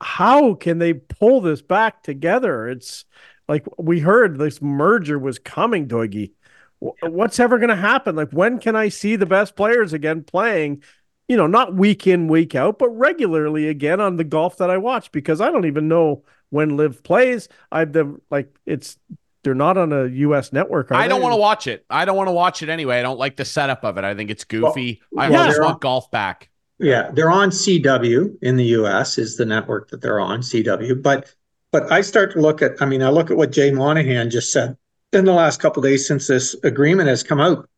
how 0.01 0.55
can 0.55 0.79
they 0.79 0.95
pull 0.95 1.41
this 1.41 1.63
back 1.63 2.03
together 2.03 2.69
it's 2.69 3.05
like 3.49 3.67
we 3.79 4.01
heard 4.01 4.39
this 4.39 4.61
merger 4.61 5.19
was 5.19 5.39
coming 5.39 5.89
Doigy. 5.89 6.33
What's 6.81 7.41
ever 7.41 7.59
going 7.59 7.71
to 7.71 7.77
happen 7.77 8.15
like 8.15 8.31
when 8.31 8.61
can 8.61 8.77
i 8.77 8.89
see 8.89 9.17
the 9.17 9.27
best 9.27 9.57
players 9.57 9.93
again 9.93 10.23
playing 10.23 10.83
you 11.27 11.37
know 11.37 11.49
not 11.49 11.75
week 11.75 12.07
in 12.07 12.29
week 12.29 12.55
out 12.55 12.79
but 12.79 12.91
regularly 12.91 13.69
again 13.69 14.01
on 14.01 14.17
the 14.17 14.23
golf 14.23 14.59
that 14.59 14.71
i 14.71 14.77
watch 14.77 15.11
because 15.11 15.41
i 15.41 15.51
don't 15.51 15.67
even 15.67 15.89
know 15.89 16.23
when 16.51 16.77
LIV 16.77 17.03
plays 17.03 17.49
i've 17.73 17.93
the 17.93 18.21
like 18.31 18.57
it's 18.65 18.97
they're 19.43 19.55
not 19.55 19.77
on 19.77 19.93
a 19.93 20.07
us 20.07 20.53
network 20.53 20.91
are 20.91 20.95
I 20.95 21.09
don't 21.09 21.23
want 21.23 21.33
to 21.33 21.41
watch 21.41 21.67
it. 21.67 21.85
I 21.89 22.05
don't 22.05 22.17
want 22.17 22.29
to 22.29 22.33
watch 22.33 22.63
it 22.63 22.69
anyway. 22.69 22.99
I 22.99 23.03
don't 23.03 23.19
like 23.19 23.37
the 23.37 23.45
setup 23.45 23.85
of 23.85 23.97
it. 23.97 24.05
I 24.05 24.15
think 24.15 24.31
it's 24.31 24.45
goofy. 24.45 25.01
I 25.17 25.31
well, 25.31 25.47
just 25.47 25.57
they're 25.57 25.65
want 25.65 25.81
golf 25.81 26.11
back. 26.11 26.51
Yeah, 26.79 27.11
they're 27.13 27.31
on 27.31 27.51
CW 27.51 28.39
in 28.41 28.57
the 28.57 28.65
US 28.65 29.19
is 29.19 29.37
the 29.37 29.45
network 29.45 29.91
that 29.91 30.01
they're 30.01 30.21
on, 30.21 30.41
CW. 30.41 31.03
But 31.03 31.35
but 31.71 31.91
I 31.93 32.01
start 32.01 32.33
to 32.33 32.41
look 32.41 32.63
at 32.63 32.81
I 32.81 32.87
mean, 32.87 33.03
I 33.03 33.11
look 33.11 33.31
at 33.31 33.37
what 33.37 33.53
Jay 33.53 33.71
Monahan 33.71 34.31
just 34.31 34.53
said 34.53 34.77
in 35.13 35.25
the 35.25 35.33
last 35.33 35.61
couple 35.61 35.83
days 35.83 36.07
since 36.07 36.27
this 36.27 36.55
agreement 36.63 37.09
has 37.09 37.23
come 37.23 37.41
out. 37.41 37.69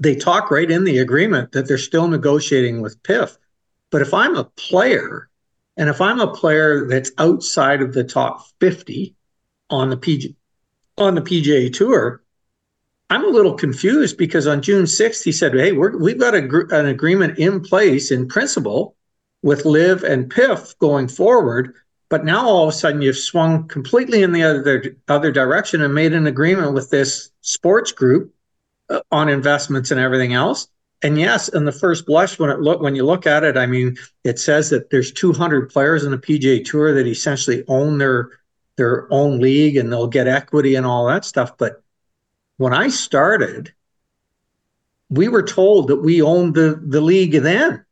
They 0.00 0.14
talk 0.14 0.50
right 0.50 0.70
in 0.70 0.84
the 0.84 0.98
agreement 0.98 1.52
that 1.52 1.68
they're 1.68 1.78
still 1.78 2.08
negotiating 2.08 2.80
with 2.80 3.02
PIF. 3.02 3.36
But 3.90 4.00
if 4.00 4.14
I'm 4.14 4.36
a 4.36 4.44
player 4.44 5.28
and 5.76 5.90
if 5.90 6.00
I'm 6.00 6.20
a 6.20 6.32
player 6.32 6.86
that's 6.86 7.12
outside 7.18 7.82
of 7.82 7.92
the 7.92 8.04
top 8.04 8.46
50 8.60 9.14
on 9.68 9.90
the 9.90 9.96
PG 9.96 10.36
on 10.96 11.14
the 11.14 11.22
PGA 11.22 11.72
Tour, 11.72 12.21
I'm 13.12 13.26
a 13.26 13.28
little 13.28 13.52
confused 13.52 14.16
because 14.16 14.46
on 14.46 14.62
June 14.62 14.86
6th, 14.86 15.22
he 15.22 15.32
said, 15.32 15.52
Hey, 15.52 15.72
we're, 15.72 15.94
we've 15.98 16.18
got 16.18 16.34
a, 16.34 16.44
an 16.70 16.86
agreement 16.86 17.38
in 17.38 17.60
place 17.60 18.10
in 18.10 18.26
principle 18.26 18.96
with 19.42 19.66
LIV 19.66 20.02
and 20.02 20.32
PIF 20.32 20.78
going 20.78 21.08
forward. 21.08 21.74
But 22.08 22.24
now 22.24 22.48
all 22.48 22.62
of 22.62 22.70
a 22.70 22.72
sudden 22.72 23.02
you've 23.02 23.18
swung 23.18 23.68
completely 23.68 24.22
in 24.22 24.32
the 24.32 24.42
other, 24.42 24.96
other 25.08 25.30
direction 25.30 25.82
and 25.82 25.94
made 25.94 26.14
an 26.14 26.26
agreement 26.26 26.72
with 26.72 26.88
this 26.88 27.30
sports 27.42 27.92
group 27.92 28.32
uh, 28.88 29.00
on 29.10 29.28
investments 29.28 29.90
and 29.90 30.00
everything 30.00 30.32
else. 30.32 30.68
and 31.02 31.18
yes, 31.18 31.48
in 31.48 31.66
the 31.66 31.72
first 31.72 32.06
blush, 32.06 32.38
when 32.38 32.48
it 32.48 32.60
look 32.60 32.80
when 32.80 32.94
you 32.94 33.04
look 33.04 33.26
at 33.26 33.44
it, 33.44 33.58
I 33.58 33.66
mean, 33.66 33.98
it 34.24 34.38
says 34.38 34.70
that 34.70 34.88
there's 34.88 35.12
200 35.12 35.68
players 35.68 36.04
in 36.04 36.12
the 36.12 36.18
PGA 36.18 36.64
Tour 36.64 36.94
that 36.94 37.06
essentially 37.06 37.62
own 37.68 37.98
their 37.98 38.30
their 38.76 39.06
own 39.12 39.38
league 39.38 39.76
and 39.76 39.92
they'll 39.92 40.06
get 40.06 40.28
equity 40.28 40.76
and 40.76 40.86
all 40.86 41.06
that 41.08 41.26
stuff. 41.26 41.58
But 41.58 41.81
when 42.56 42.72
I 42.72 42.88
started, 42.88 43.72
we 45.10 45.28
were 45.28 45.42
told 45.42 45.88
that 45.88 45.96
we 45.96 46.22
owned 46.22 46.54
the 46.54 46.80
the 46.82 47.00
league 47.00 47.32
then. 47.32 47.84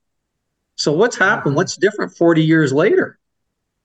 So 0.76 0.92
what's 0.92 1.16
happened? 1.16 1.56
What's 1.56 1.76
different 1.76 2.16
40 2.16 2.42
years 2.42 2.72
later? 2.72 3.18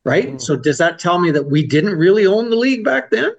Right? 0.05 0.27
Mm-hmm. 0.27 0.37
So 0.37 0.55
does 0.55 0.77
that 0.77 0.99
tell 0.99 1.19
me 1.19 1.31
that 1.31 1.47
we 1.47 1.65
didn't 1.65 1.97
really 1.97 2.25
own 2.25 2.49
the 2.49 2.55
league 2.55 2.85
back 2.85 3.11
then? 3.11 3.33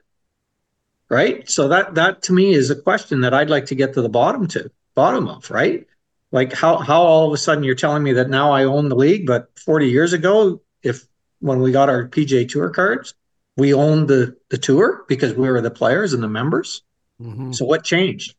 Right? 1.08 1.48
So 1.48 1.68
that 1.68 1.94
that 1.94 2.22
to 2.24 2.32
me 2.32 2.52
is 2.52 2.70
a 2.70 2.76
question 2.76 3.20
that 3.22 3.32
I'd 3.32 3.50
like 3.50 3.66
to 3.66 3.74
get 3.74 3.94
to 3.94 4.02
the 4.02 4.08
bottom 4.08 4.46
to 4.48 4.70
bottom 4.94 5.28
of, 5.28 5.50
right? 5.50 5.86
Like 6.32 6.52
how 6.52 6.78
how 6.78 7.00
all 7.00 7.26
of 7.26 7.32
a 7.32 7.38
sudden 7.38 7.64
you're 7.64 7.74
telling 7.74 8.02
me 8.02 8.12
that 8.14 8.28
now 8.28 8.50
I 8.50 8.64
own 8.64 8.88
the 8.88 8.96
league, 8.96 9.26
but 9.26 9.48
40 9.58 9.88
years 9.88 10.12
ago, 10.12 10.60
if 10.82 11.06
when 11.38 11.60
we 11.60 11.72
got 11.72 11.88
our 11.88 12.08
PGA 12.08 12.48
Tour 12.48 12.70
cards, 12.70 13.14
we 13.56 13.72
owned 13.72 14.08
the 14.08 14.36
the 14.50 14.58
tour 14.58 15.04
because 15.08 15.34
we 15.34 15.48
were 15.48 15.60
the 15.60 15.70
players 15.70 16.12
and 16.12 16.22
the 16.22 16.28
members. 16.28 16.82
Mm-hmm. 17.20 17.52
So 17.52 17.64
what 17.64 17.84
changed? 17.84 18.34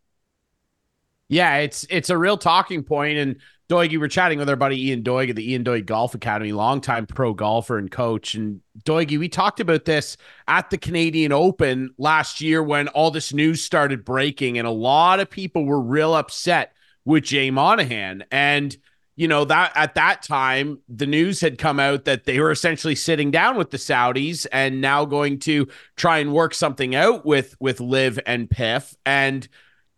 Yeah, 1.29 1.57
it's 1.57 1.86
it's 1.89 2.10
a 2.10 2.17
real 2.17 2.38
talking 2.38 2.84
point. 2.84 3.17
And 3.17 3.38
Doig, 3.69 3.98
we're 4.00 4.07
chatting 4.07 4.39
with 4.39 4.50
our 4.50 4.55
buddy 4.55 4.88
Ian 4.88 5.03
Doig 5.03 5.29
at 5.29 5.36
the 5.36 5.51
Ian 5.51 5.63
Doig 5.63 5.86
Golf 5.86 6.15
Academy, 6.15 6.53
longtime 6.53 7.05
pro 7.05 7.34
golfer 7.34 7.77
and 7.77 7.91
coach. 7.91 8.34
And 8.34 8.62
Doig, 8.86 9.17
we 9.17 9.27
talked 9.27 9.60
about 9.60 9.84
this 9.84 10.15
at 10.48 10.69
the 10.69 10.77
Canadian 10.77 11.34
Open 11.34 11.93
last 11.98 12.39
year 12.39 12.63
when 12.63 12.88
all 12.89 13.12
this 13.12 13.34
news 13.34 13.62
started 13.62 14.05
breaking, 14.05 14.57
and 14.57 14.67
a 14.67 14.72
lot 14.72 15.19
of 15.19 15.29
people 15.29 15.65
were 15.65 15.81
real 15.81 16.15
upset 16.15 16.74
with 17.03 17.25
Jay 17.25 17.51
Monahan. 17.51 18.24
And 18.31 18.75
you 19.17 19.27
know 19.27 19.43
that 19.43 19.74
at 19.75 19.95
that 19.95 20.21
time 20.21 20.79
the 20.88 21.05
news 21.05 21.41
had 21.41 21.57
come 21.57 21.79
out 21.79 22.05
that 22.05 22.24
they 22.24 22.39
were 22.39 22.51
essentially 22.51 22.95
sitting 22.95 23.31
down 23.31 23.57
with 23.57 23.71
the 23.71 23.77
Saudis 23.77 24.47
and 24.53 24.79
now 24.79 25.03
going 25.03 25.39
to 25.39 25.67
try 25.97 26.19
and 26.19 26.33
work 26.33 26.53
something 26.53 26.95
out 26.95 27.25
with 27.25 27.57
with 27.59 27.81
LIV 27.81 28.19
and 28.25 28.50
PIF 28.50 28.95
and 29.05 29.50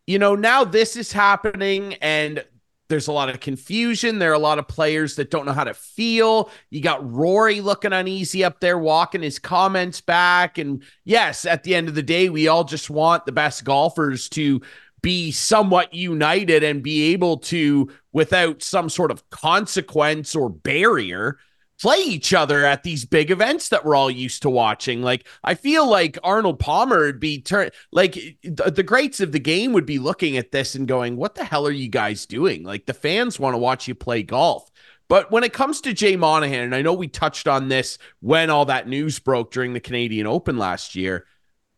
you 0.08 0.18
know 0.18 0.36
now 0.36 0.64
this 0.64 0.96
is 0.96 1.12
happening 1.12 1.94
and 1.96 2.44
there's 2.90 3.08
a 3.08 3.12
lot 3.12 3.30
of 3.30 3.40
confusion. 3.40 4.18
There 4.18 4.32
are 4.32 4.34
a 4.34 4.40
lot 4.40 4.58
of 4.58 4.68
players 4.68 5.16
that 5.16 5.30
don't 5.30 5.46
know 5.46 5.54
how 5.54 5.64
to 5.64 5.76
feel. 5.76 6.50
You 6.72 6.82
got 6.82 7.08
Rory 7.10 7.62
looking 7.62 7.94
uneasy 7.94 8.44
up 8.44 8.60
there, 8.60 8.80
walking 8.80 9.22
his 9.22 9.38
comments 9.38 10.02
back. 10.02 10.58
And 10.58 10.84
yes, 11.06 11.46
at 11.46 11.64
the 11.64 11.76
end 11.76 11.88
of 11.88 11.94
the 11.94 12.02
day, 12.02 12.30
we 12.30 12.48
all 12.48 12.64
just 12.64 12.90
want 12.90 13.28
the 13.28 13.32
best 13.32 13.64
golfers 13.64 14.28
to 14.30 14.62
be 15.02 15.32
somewhat 15.32 15.94
united 15.94 16.64
and 16.64 16.84
be 16.84 17.14
able 17.14 17.38
to, 17.38 17.90
without 18.12 18.62
some 18.62 18.90
sort 18.90 19.12
of 19.12 19.30
consequence 19.30 20.36
or 20.36 20.50
barrier, 20.50 21.38
play 21.82 21.98
each 22.00 22.34
other 22.34 22.66
at 22.66 22.84
these 22.84 23.06
big 23.06 23.32
events 23.32 23.70
that 23.70 23.86
we're 23.86 23.96
all 23.96 24.12
used 24.12 24.42
to 24.42 24.50
watching. 24.50 25.02
Like 25.02 25.28
I 25.44 25.56
feel 25.56 25.88
like 25.88 26.18
Arnold 26.24 26.60
Palmer 26.60 27.06
would 27.06 27.20
be 27.20 27.42
turn 27.42 27.70
like 27.92 28.38
the 28.44 28.84
greats 28.84 29.20
of 29.22 29.32
the 29.32 29.40
game 29.40 29.74
would 29.74 29.86
be 29.86 30.00
looking 30.00 30.38
at 30.38 30.52
this 30.52 30.76
and 30.76 30.88
going, 30.88 31.16
"What 31.16 31.36
the 31.36 31.44
hell 31.44 31.66
are 31.66 31.72
you 31.72 31.88
guys 31.88 32.26
doing?" 32.26 32.64
Like 32.64 32.86
the 32.86 32.94
fans 32.94 33.40
want 33.40 33.54
to 33.54 33.60
watch 33.60 33.88
you 33.88 33.96
play 33.96 34.24
golf. 34.24 34.70
But 35.08 35.32
when 35.32 35.44
it 35.44 35.54
comes 35.54 35.82
to 35.82 35.94
Jay 35.94 36.16
Monahan, 36.16 36.66
and 36.66 36.76
I 36.76 36.84
know 36.84 36.94
we 36.94 37.08
touched 37.08 37.48
on 37.48 37.68
this 37.68 37.98
when 38.20 38.52
all 38.52 38.66
that 38.66 38.88
news 38.88 39.18
broke 39.18 39.52
during 39.52 39.74
the 39.74 39.80
Canadian 39.80 40.28
Open 40.28 40.58
last 40.58 40.96
year, 40.96 41.26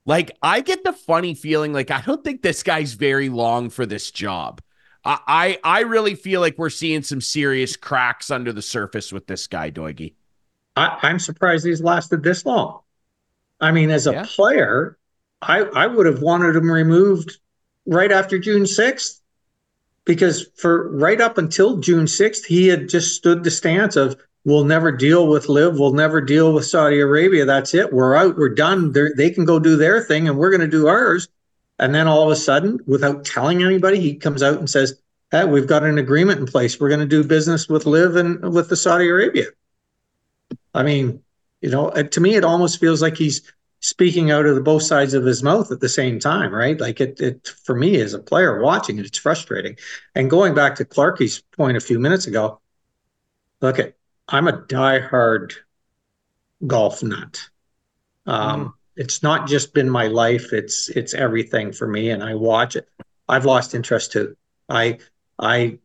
like 0.06 0.32
I 0.42 0.62
get 0.62 0.84
the 0.84 0.94
funny 0.94 1.34
feeling 1.34 1.74
like 1.74 1.92
I 1.92 2.02
don't 2.02 2.24
think 2.24 2.42
this 2.42 2.64
guy's 2.64 2.94
very 2.94 3.30
long 3.30 3.70
for 3.70 3.86
this 3.86 4.12
job. 4.12 4.62
I 5.04 5.60
I 5.64 5.82
really 5.82 6.16
feel 6.16 6.42
like 6.42 6.58
we're 6.58 6.70
seeing 6.70 7.02
some 7.02 7.22
serious 7.22 7.76
cracks 7.76 8.30
under 8.30 8.54
the 8.54 8.62
surface 8.62 9.12
with 9.12 9.28
this 9.28 9.48
guy, 9.48 9.72
Doigy. 9.72 10.14
I, 10.76 11.10
am 11.10 11.20
surprised 11.20 11.66
he's 11.66 11.82
lasted 11.82 12.24
this 12.24 12.46
long. 12.46 12.82
I 13.60 13.72
mean, 13.72 13.90
as 13.90 14.08
a 14.08 14.14
yeah. 14.14 14.26
player, 14.28 14.98
I 15.42 15.62
I 15.62 15.88
would 15.88 16.06
have 16.06 16.22
wanted 16.22 16.56
him 16.56 16.70
removed 16.70 17.38
right 17.86 18.12
after 18.12 18.38
June 18.38 18.64
6th. 18.64 19.20
Because 20.04 20.48
for 20.56 20.90
right 20.98 21.22
up 21.22 21.38
until 21.38 21.78
June 21.78 22.06
6th, 22.06 22.46
he 22.46 22.68
had 22.68 22.90
just 22.90 23.16
stood 23.16 23.44
the 23.44 23.52
stance 23.52 23.96
of 23.96 24.20
we'll 24.46 24.66
never 24.66 24.92
deal 24.92 25.28
with 25.28 25.50
LIV. 25.50 25.78
we'll 25.78 25.94
never 25.94 26.22
deal 26.22 26.54
with 26.54 26.66
Saudi 26.66 27.00
Arabia. 27.00 27.46
That's 27.46 27.74
it. 27.74 27.94
We're 27.94 28.16
out, 28.16 28.38
we're 28.38 28.54
done. 28.54 28.92
They're, 28.92 29.14
they 29.16 29.30
can 29.30 29.46
go 29.46 29.60
do 29.60 29.76
their 29.76 30.02
thing 30.04 30.28
and 30.28 30.38
we're 30.38 30.50
going 30.50 30.62
to 30.62 30.68
do 30.68 30.88
ours. 30.88 31.28
And 31.80 31.96
then 31.96 32.08
all 32.08 32.24
of 32.24 32.32
a 32.32 32.36
sudden, 32.36 32.80
without 32.86 33.26
telling 33.26 33.64
anybody, 33.64 34.00
he 34.00 34.16
comes 34.16 34.44
out 34.44 34.60
and 34.60 34.70
says, 34.70 35.02
hey, 35.32 35.46
we've 35.46 35.68
got 35.68 35.84
an 35.84 35.98
agreement 35.98 36.40
in 36.40 36.46
place. 36.46 36.80
We're 36.80 36.90
going 36.90 37.00
to 37.00 37.06
do 37.06 37.24
business 37.24 37.68
with 37.68 37.86
LIV 37.86 38.16
and 38.18 38.54
with 38.54 38.70
the 38.70 38.76
Saudi 38.76 39.08
Arabia. 39.08 39.48
I 40.74 40.84
mean, 40.84 41.24
you 41.62 41.70
know, 41.70 41.90
to 41.90 42.22
me, 42.22 42.36
it 42.36 42.44
almost 42.44 42.80
feels 42.80 43.02
like 43.02 43.18
he's 43.18 43.42
speaking 43.80 44.30
out 44.30 44.46
of 44.46 44.56
the 44.56 44.62
both 44.62 44.84
sides 44.84 45.14
of 45.14 45.26
his 45.26 45.42
mouth 45.42 45.72
at 45.72 45.80
the 45.80 45.90
same 45.90 46.20
time, 46.20 46.54
right? 46.54 46.80
Like 46.80 47.02
it, 47.02 47.20
it 47.20 47.48
for 47.48 47.76
me 47.76 48.00
as 48.00 48.14
a 48.14 48.20
player 48.20 48.62
watching 48.62 49.00
it, 49.00 49.06
it's 49.06 49.18
frustrating. 49.18 49.76
And 50.14 50.30
going 50.30 50.54
back 50.54 50.76
to 50.76 50.86
Clarkey's 50.86 51.42
point 51.58 51.78
a 51.78 51.82
few 51.82 52.00
minutes 52.00 52.28
ago, 52.28 52.62
look 53.60 53.80
at, 53.80 53.96
I'm 54.32 54.48
a 54.48 54.54
diehard 54.54 55.54
golf 56.66 57.04
nut. 57.04 57.42
Um, 58.26 58.66
mm. 58.66 58.74
it's 58.96 59.22
not 59.22 59.48
just 59.48 59.74
been 59.74 59.90
my 59.90 60.08
life 60.08 60.54
it's 60.54 60.90
it's 60.90 61.16
everything 61.16 61.72
for 61.72 61.88
me 61.88 62.12
and 62.12 62.24
i 62.24 62.36
watch 62.36 62.76
it. 62.76 62.88
I've 63.28 63.46
lost 63.46 63.74
interest 63.76 64.12
too. 64.12 64.36
I 64.70 65.00
i 65.40 65.78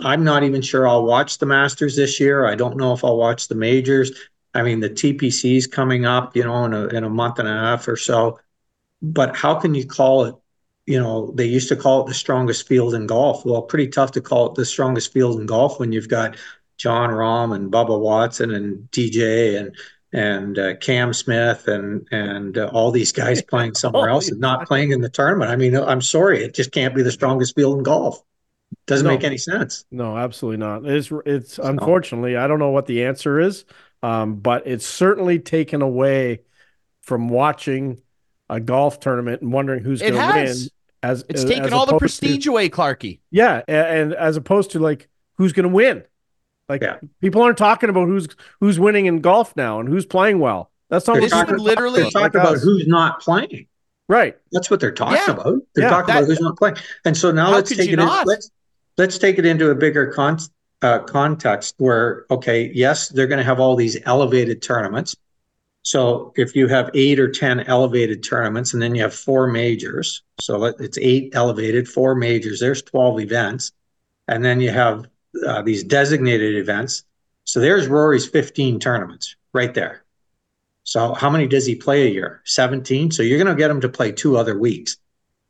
i'm 0.00 0.24
not 0.24 0.42
even 0.42 0.62
sure 0.62 0.86
i'll 0.88 1.04
watch 1.04 1.38
the 1.38 1.46
masters 1.46 1.96
this 1.96 2.18
year. 2.18 2.46
I 2.46 2.54
don't 2.54 2.76
know 2.76 2.92
if 2.92 3.04
i'll 3.04 3.18
watch 3.18 3.48
the 3.48 3.54
majors. 3.54 4.10
I 4.54 4.62
mean 4.62 4.80
the 4.80 4.90
tpc's 4.90 5.66
coming 5.66 6.06
up 6.06 6.34
you 6.34 6.44
know 6.44 6.64
in 6.64 6.72
a, 6.72 6.86
in 6.88 7.04
a 7.04 7.10
month 7.10 7.38
and 7.38 7.48
a 7.48 7.52
half 7.52 7.86
or 7.88 7.96
so. 7.96 8.40
But 9.02 9.36
how 9.36 9.54
can 9.56 9.74
you 9.74 9.86
call 9.86 10.24
it 10.24 10.34
you 10.86 10.98
know 10.98 11.30
they 11.34 11.46
used 11.46 11.68
to 11.68 11.76
call 11.76 12.02
it 12.02 12.06
the 12.06 12.14
strongest 12.14 12.66
field 12.66 12.94
in 12.94 13.06
golf. 13.06 13.44
Well 13.44 13.62
pretty 13.62 13.88
tough 13.88 14.12
to 14.12 14.22
call 14.22 14.46
it 14.46 14.54
the 14.54 14.64
strongest 14.64 15.12
field 15.12 15.40
in 15.40 15.46
golf 15.46 15.78
when 15.78 15.92
you've 15.92 16.08
got 16.08 16.36
jon 16.76 17.10
rahm 17.10 17.54
and 17.54 17.72
bubba 17.72 17.98
watson 17.98 18.52
and 18.52 18.88
dj 18.90 19.58
and 19.58 19.76
and 20.12 20.58
uh, 20.58 20.74
Cam 20.76 21.12
Smith 21.12 21.68
and 21.68 22.06
and 22.10 22.56
uh, 22.56 22.70
all 22.72 22.90
these 22.90 23.12
guys 23.12 23.42
playing 23.50 23.74
somewhere 23.74 24.08
else 24.08 24.30
and 24.30 24.40
not 24.40 24.66
playing 24.66 24.92
in 24.92 25.00
the 25.00 25.10
tournament. 25.10 25.50
I 25.50 25.56
mean, 25.56 25.76
I'm 25.76 26.00
sorry, 26.00 26.42
it 26.42 26.54
just 26.54 26.72
can't 26.72 26.94
be 26.94 27.02
the 27.02 27.12
strongest 27.12 27.54
field 27.54 27.78
in 27.78 27.82
golf. 27.84 28.22
Doesn't 28.86 29.04
no, 29.04 29.12
make 29.12 29.24
any 29.24 29.38
sense. 29.38 29.84
No, 29.90 30.16
absolutely 30.16 30.58
not. 30.58 30.84
It's 30.86 31.10
it's 31.24 31.58
unfortunately 31.58 32.36
I 32.36 32.46
don't 32.46 32.58
know 32.58 32.70
what 32.70 32.86
the 32.86 33.04
answer 33.04 33.38
is, 33.38 33.64
um, 34.02 34.36
but 34.36 34.66
it's 34.66 34.86
certainly 34.86 35.38
taken 35.38 35.82
away 35.82 36.42
from 37.02 37.28
watching 37.28 38.00
a 38.48 38.60
golf 38.60 39.00
tournament 39.00 39.42
and 39.42 39.52
wondering 39.52 39.82
who's 39.82 40.00
going 40.00 40.14
to 40.14 40.18
win. 40.18 40.48
As 41.02 41.24
it's 41.28 41.42
as, 41.42 41.44
taken 41.44 41.66
as 41.66 41.72
all 41.72 41.86
the 41.86 41.98
prestige 41.98 42.44
to, 42.44 42.50
away, 42.50 42.68
Clarkey. 42.68 43.20
Yeah, 43.30 43.62
and, 43.68 43.86
and 43.86 44.14
as 44.14 44.36
opposed 44.36 44.72
to 44.72 44.78
like 44.78 45.08
who's 45.36 45.52
going 45.52 45.68
to 45.68 45.74
win. 45.74 46.04
Like 46.68 46.82
yeah. 46.82 46.98
people 47.20 47.42
aren't 47.42 47.58
talking 47.58 47.90
about 47.90 48.06
who's 48.06 48.28
who's 48.60 48.78
winning 48.78 49.06
in 49.06 49.20
golf 49.20 49.54
now 49.56 49.80
and 49.80 49.88
who's 49.88 50.06
playing 50.06 50.40
well. 50.40 50.70
That's 50.88 51.06
not 51.06 51.20
they're 51.20 51.28
talking, 51.28 51.58
literally 51.58 52.02
they're 52.02 52.10
talking 52.10 52.22
like 52.22 52.34
about 52.34 52.58
who's 52.58 52.86
not 52.86 53.20
playing. 53.20 53.66
Right. 54.08 54.36
That's 54.52 54.70
what 54.70 54.80
they're 54.80 54.92
talking 54.92 55.16
yeah. 55.26 55.32
about. 55.32 55.58
They're 55.74 55.84
yeah, 55.84 55.90
talking 55.90 56.14
that, 56.14 56.18
about 56.18 56.28
who's 56.28 56.40
not 56.40 56.56
playing. 56.56 56.76
And 57.04 57.16
so 57.16 57.30
now 57.30 57.50
let's 57.50 57.74
take 57.74 57.90
it. 57.90 57.98
In, 57.98 58.08
let's 58.24 58.50
let's 58.96 59.18
take 59.18 59.38
it 59.38 59.46
into 59.46 59.70
a 59.70 59.74
bigger 59.74 60.12
con, 60.12 60.38
uh, 60.82 61.00
context 61.00 61.74
where 61.78 62.26
okay, 62.30 62.70
yes, 62.72 63.08
they're 63.08 63.26
going 63.26 63.38
to 63.38 63.44
have 63.44 63.60
all 63.60 63.76
these 63.76 63.98
elevated 64.04 64.62
tournaments. 64.62 65.16
So 65.82 66.32
if 66.36 66.56
you 66.56 66.66
have 66.66 66.90
eight 66.94 67.20
or 67.20 67.30
ten 67.30 67.60
elevated 67.60 68.24
tournaments, 68.24 68.72
and 68.74 68.82
then 68.82 68.94
you 68.94 69.02
have 69.02 69.14
four 69.14 69.46
majors, 69.46 70.22
so 70.40 70.64
it's 70.64 70.98
eight 70.98 71.30
elevated, 71.34 71.88
four 71.88 72.16
majors. 72.16 72.58
There's 72.58 72.82
twelve 72.82 73.20
events, 73.20 73.72
and 74.26 74.44
then 74.44 74.60
you 74.60 74.70
have 74.70 75.06
uh, 75.46 75.62
these 75.62 75.84
designated 75.84 76.56
events. 76.56 77.04
So 77.44 77.60
there's 77.60 77.88
Rory's 77.88 78.26
15 78.26 78.80
tournaments 78.80 79.36
right 79.52 79.72
there. 79.72 80.04
So 80.84 81.14
how 81.14 81.30
many 81.30 81.48
does 81.48 81.66
he 81.66 81.74
play 81.74 82.06
a 82.06 82.10
year? 82.10 82.42
17. 82.44 83.10
So 83.10 83.22
you're 83.22 83.42
going 83.42 83.54
to 83.54 83.60
get 83.60 83.70
him 83.70 83.80
to 83.80 83.88
play 83.88 84.12
two 84.12 84.36
other 84.36 84.56
weeks. 84.58 84.96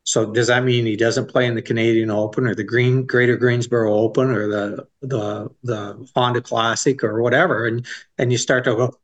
So 0.03 0.31
does 0.31 0.47
that 0.47 0.63
mean 0.63 0.85
he 0.85 0.95
doesn't 0.95 1.27
play 1.27 1.45
in 1.45 1.55
the 1.55 1.61
Canadian 1.61 2.09
Open 2.09 2.47
or 2.47 2.55
the 2.55 2.63
Green 2.63 3.05
Greater 3.05 3.35
Greensboro 3.35 3.93
Open 3.93 4.31
or 4.31 4.47
the 4.47 4.87
the 5.01 5.49
the 5.63 6.09
Honda 6.15 6.41
Classic 6.41 7.03
or 7.03 7.21
whatever? 7.21 7.67
And 7.67 7.85
and 8.17 8.31
you 8.31 8.37
start 8.37 8.63
to 8.63 8.75
go 8.75 8.97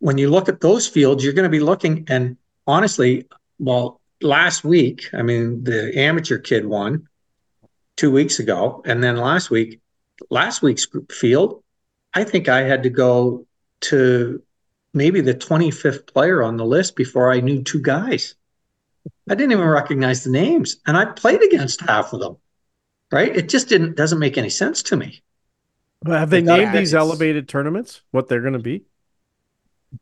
when 0.00 0.18
you 0.18 0.28
look 0.28 0.50
at 0.50 0.60
those 0.60 0.86
fields, 0.86 1.24
you're 1.24 1.32
going 1.32 1.44
to 1.44 1.48
be 1.48 1.60
looking 1.60 2.04
and 2.08 2.36
honestly, 2.66 3.26
well, 3.58 4.00
last 4.20 4.62
week, 4.62 5.08
I 5.12 5.22
mean, 5.22 5.64
the 5.64 5.98
amateur 5.98 6.38
kid 6.38 6.66
won 6.66 7.08
two 7.96 8.10
weeks 8.10 8.38
ago, 8.38 8.82
and 8.84 9.02
then 9.02 9.16
last 9.16 9.50
week 9.50 9.79
last 10.30 10.62
week's 10.62 10.86
field, 11.10 11.62
I 12.14 12.24
think 12.24 12.48
I 12.48 12.62
had 12.62 12.82
to 12.84 12.90
go 12.90 13.46
to 13.82 14.42
maybe 14.92 15.20
the 15.20 15.34
25th 15.34 16.06
player 16.12 16.42
on 16.42 16.56
the 16.56 16.64
list 16.64 16.96
before 16.96 17.32
I 17.32 17.40
knew 17.40 17.62
two 17.62 17.80
guys. 17.80 18.34
I 19.28 19.34
didn't 19.34 19.52
even 19.52 19.66
recognize 19.68 20.24
the 20.24 20.30
names, 20.30 20.76
and 20.86 20.96
I 20.96 21.04
played 21.06 21.42
against 21.42 21.80
half 21.80 22.12
of 22.12 22.20
them. 22.20 22.36
right? 23.12 23.34
It 23.34 23.48
just 23.48 23.68
didn't 23.68 23.96
doesn't 23.96 24.18
make 24.20 24.38
any 24.38 24.50
sense 24.50 24.82
to 24.84 24.96
me. 24.96 25.20
Have 26.06 26.30
they 26.30 26.42
They 26.42 26.56
named 26.58 26.74
these 26.76 26.94
elevated 26.94 27.48
tournaments? 27.48 28.02
What 28.12 28.28
they're 28.28 28.40
going 28.40 28.52
to 28.52 28.58
be? 28.60 28.84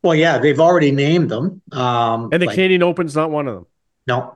Well, 0.03 0.15
yeah, 0.15 0.37
they've 0.39 0.61
already 0.61 0.91
named 0.93 1.31
them. 1.31 1.63
Um, 1.73 2.29
And 2.33 2.43
the 2.43 2.47
like- 2.47 2.55
Canadian 2.55 2.83
Open's 2.83 3.17
not 3.17 3.31
one 3.31 3.49
of 3.49 3.55
them. 3.55 3.67
no. 4.07 4.35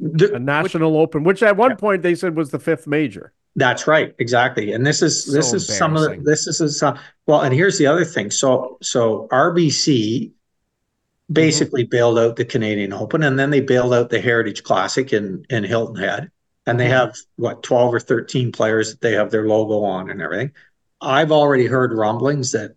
The- 0.00 0.34
A 0.34 0.38
national 0.40 0.96
open, 0.96 1.22
which 1.22 1.42
at 1.42 1.56
one 1.56 1.70
Yeah. 1.70 1.76
point 1.76 2.02
they 2.02 2.14
said 2.16 2.34
was 2.36 2.50
the 2.50 2.58
fifth 2.58 2.86
major. 2.88 3.32
That's 3.56 3.86
right, 3.86 4.14
exactly. 4.18 4.72
And 4.72 4.84
this 4.84 5.00
is 5.02 5.26
this 5.32 5.52
is 5.52 5.68
some 5.78 5.96
of 5.96 6.02
the, 6.02 6.08
this 6.24 6.46
is 6.60 6.78
some 6.78 6.98
well, 7.26 7.40
and 7.42 7.54
here's 7.54 7.78
the 7.78 7.86
other 7.86 8.04
thing. 8.04 8.30
So 8.30 8.78
so 8.82 9.28
RBC 9.30 10.32
basically 11.32 11.84
bailed 11.84 12.18
out 12.18 12.36
the 12.36 12.44
Canadian 12.44 12.92
Open, 12.92 13.22
and 13.22 13.38
then 13.38 13.50
they 13.50 13.60
bailed 13.60 13.94
out 13.94 14.10
the 14.10 14.20
Heritage 14.20 14.62
Classic 14.62 15.12
in 15.12 15.44
in 15.50 15.64
Hilton 15.64 15.96
Head, 15.96 16.30
and 16.66 16.78
they 16.78 16.86
Mhm. 16.86 16.90
have 16.90 17.16
what 17.36 17.62
twelve 17.62 17.94
or 17.94 18.00
thirteen 18.00 18.52
players 18.52 18.90
that 18.90 19.00
they 19.00 19.12
have 19.12 19.30
their 19.30 19.46
logo 19.48 19.82
on 19.84 20.10
and 20.10 20.20
everything. 20.20 20.52
I've 21.00 21.32
already 21.32 21.66
heard 21.66 21.92
rumblings 21.92 22.52
that 22.52 22.72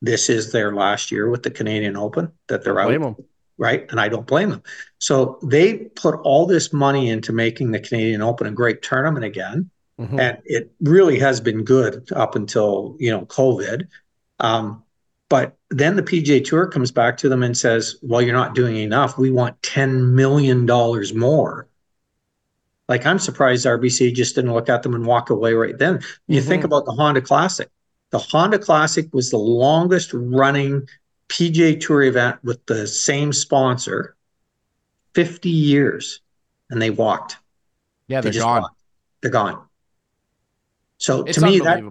this 0.00 0.28
is 0.30 0.52
their 0.52 0.74
last 0.74 1.10
year 1.10 1.28
with 1.28 1.42
the 1.42 1.50
Canadian 1.50 1.96
Open, 1.96 2.30
that 2.48 2.62
they're 2.64 2.78
out 2.80 2.90
them. 3.00 3.16
right? 3.56 3.90
And 3.90 4.00
I 4.00 4.08
don't 4.08 4.26
blame 4.26 4.50
them. 4.50 4.62
So 4.98 5.38
they 5.42 5.74
put 5.96 6.14
all 6.22 6.46
this 6.46 6.72
money 6.72 7.10
into 7.10 7.32
making 7.32 7.72
the 7.72 7.80
Canadian 7.80 8.22
Open 8.22 8.46
a 8.46 8.52
great 8.52 8.82
tournament 8.82 9.24
again, 9.24 9.70
Mhm. 9.98 10.20
and 10.20 10.38
it 10.44 10.70
really 10.80 11.18
has 11.18 11.40
been 11.40 11.64
good 11.64 12.10
up 12.12 12.36
until 12.36 12.96
you 12.98 13.10
know 13.10 13.22
COVID. 13.26 13.88
Um, 14.40 14.82
but 15.28 15.56
then 15.70 15.96
the 15.96 16.02
PGA 16.02 16.40
Tour 16.40 16.66
comes 16.66 16.90
back 16.90 17.16
to 17.18 17.28
them 17.28 17.42
and 17.42 17.56
says, 17.56 17.96
"Well, 18.02 18.22
you're 18.22 18.32
not 18.36 18.54
doing 18.54 18.76
enough. 18.76 19.18
We 19.18 19.30
want 19.30 19.60
ten 19.62 20.14
million 20.14 20.66
dollars 20.66 21.12
more." 21.14 21.66
Like 22.88 23.04
I'm 23.04 23.18
surprised 23.18 23.66
RBC 23.66 24.12
just 24.12 24.34
didn't 24.34 24.54
look 24.54 24.68
at 24.68 24.82
them 24.82 24.94
and 24.94 25.04
walk 25.04 25.30
away 25.30 25.52
right 25.52 25.76
then. 25.76 26.00
You 26.26 26.40
think 26.40 26.62
Mhm. 26.62 26.66
about 26.66 26.86
the 26.86 26.92
Honda 26.92 27.20
Classic. 27.20 27.68
The 28.10 28.18
Honda 28.18 28.58
Classic 28.58 29.12
was 29.12 29.30
the 29.30 29.36
longest 29.38 30.10
running 30.14 30.88
PGA 31.28 31.74
Tour 31.76 32.04
event 32.04 32.38
with 32.42 32.64
the 32.64 32.86
same 32.86 33.34
sponsor, 33.34 34.16
50 35.12 35.50
years, 35.50 36.20
and 36.70 36.80
they 36.80 36.88
walked. 36.88 37.36
Yeah, 38.06 38.22
They 38.22 38.26
they're 38.26 38.32
just 38.34 38.46
gone. 38.46 38.62
walked. 38.62 38.80
They're 39.20 39.30
gone. 39.30 39.67
So 40.98 41.22
It's 41.24 41.38
to 41.38 41.44
me, 41.44 41.58
that 41.60 41.82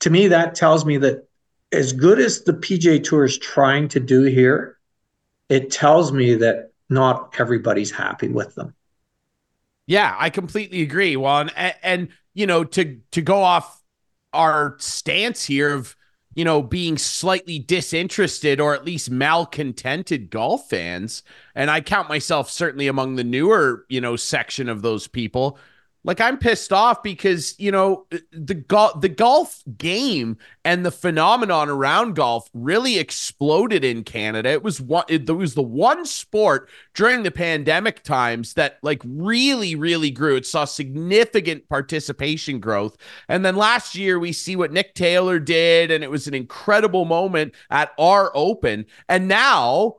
to 0.00 0.10
me 0.10 0.28
that 0.28 0.54
tells 0.54 0.84
me 0.84 0.96
that 0.98 1.28
as 1.72 1.92
good 1.92 2.18
as 2.18 2.42
the 2.42 2.54
PGA 2.54 3.02
Tour 3.02 3.24
is 3.24 3.38
trying 3.38 3.88
to 3.88 4.00
do 4.00 4.24
here, 4.24 4.78
it 5.48 5.70
tells 5.70 6.12
me 6.12 6.34
that 6.36 6.72
not 6.88 7.34
everybody's 7.38 7.90
happy 7.90 8.28
with 8.28 8.54
them. 8.54 8.74
Yeah, 9.86 10.14
I 10.18 10.30
completely 10.30 10.82
agree. 10.82 11.16
Well, 11.16 11.38
and, 11.38 11.52
and 11.56 11.74
and 11.82 12.08
you 12.34 12.46
know, 12.46 12.64
to 12.64 13.00
to 13.12 13.22
go 13.22 13.42
off 13.42 13.82
our 14.32 14.76
stance 14.78 15.44
here 15.44 15.74
of 15.74 15.96
you 16.34 16.44
know 16.44 16.62
being 16.62 16.98
slightly 16.98 17.58
disinterested 17.58 18.60
or 18.60 18.74
at 18.74 18.84
least 18.84 19.10
malcontented 19.10 20.30
golf 20.30 20.68
fans, 20.68 21.22
and 21.54 21.70
I 21.70 21.80
count 21.80 22.08
myself 22.08 22.50
certainly 22.50 22.86
among 22.86 23.16
the 23.16 23.24
newer 23.24 23.86
you 23.88 24.00
know 24.00 24.16
section 24.16 24.68
of 24.68 24.82
those 24.82 25.06
people. 25.06 25.58
Like 26.04 26.20
I'm 26.20 26.38
pissed 26.38 26.72
off 26.72 27.02
because 27.02 27.54
you 27.58 27.72
know 27.72 28.06
the 28.32 28.54
golf 28.54 29.00
the 29.00 29.08
golf 29.08 29.62
game 29.76 30.38
and 30.64 30.86
the 30.86 30.90
phenomenon 30.90 31.68
around 31.68 32.14
golf 32.14 32.48
really 32.54 32.98
exploded 32.98 33.84
in 33.84 34.04
Canada. 34.04 34.50
It 34.50 34.62
was 34.62 34.80
one 34.80 35.04
it, 35.08 35.28
was 35.28 35.54
the 35.54 35.62
one 35.62 36.06
sport 36.06 36.70
during 36.94 37.24
the 37.24 37.30
pandemic 37.30 38.02
times 38.04 38.54
that 38.54 38.78
like 38.82 39.02
really 39.04 39.74
really 39.74 40.10
grew. 40.10 40.36
It 40.36 40.46
saw 40.46 40.64
significant 40.64 41.68
participation 41.68 42.60
growth. 42.60 42.96
And 43.28 43.44
then 43.44 43.56
last 43.56 43.94
year 43.94 44.18
we 44.18 44.32
see 44.32 44.56
what 44.56 44.72
Nick 44.72 44.94
Taylor 44.94 45.38
did 45.38 45.90
and 45.90 46.04
it 46.04 46.10
was 46.10 46.26
an 46.26 46.34
incredible 46.34 47.04
moment 47.04 47.54
at 47.70 47.92
our 47.98 48.30
Open. 48.34 48.86
And 49.08 49.28
now 49.28 49.96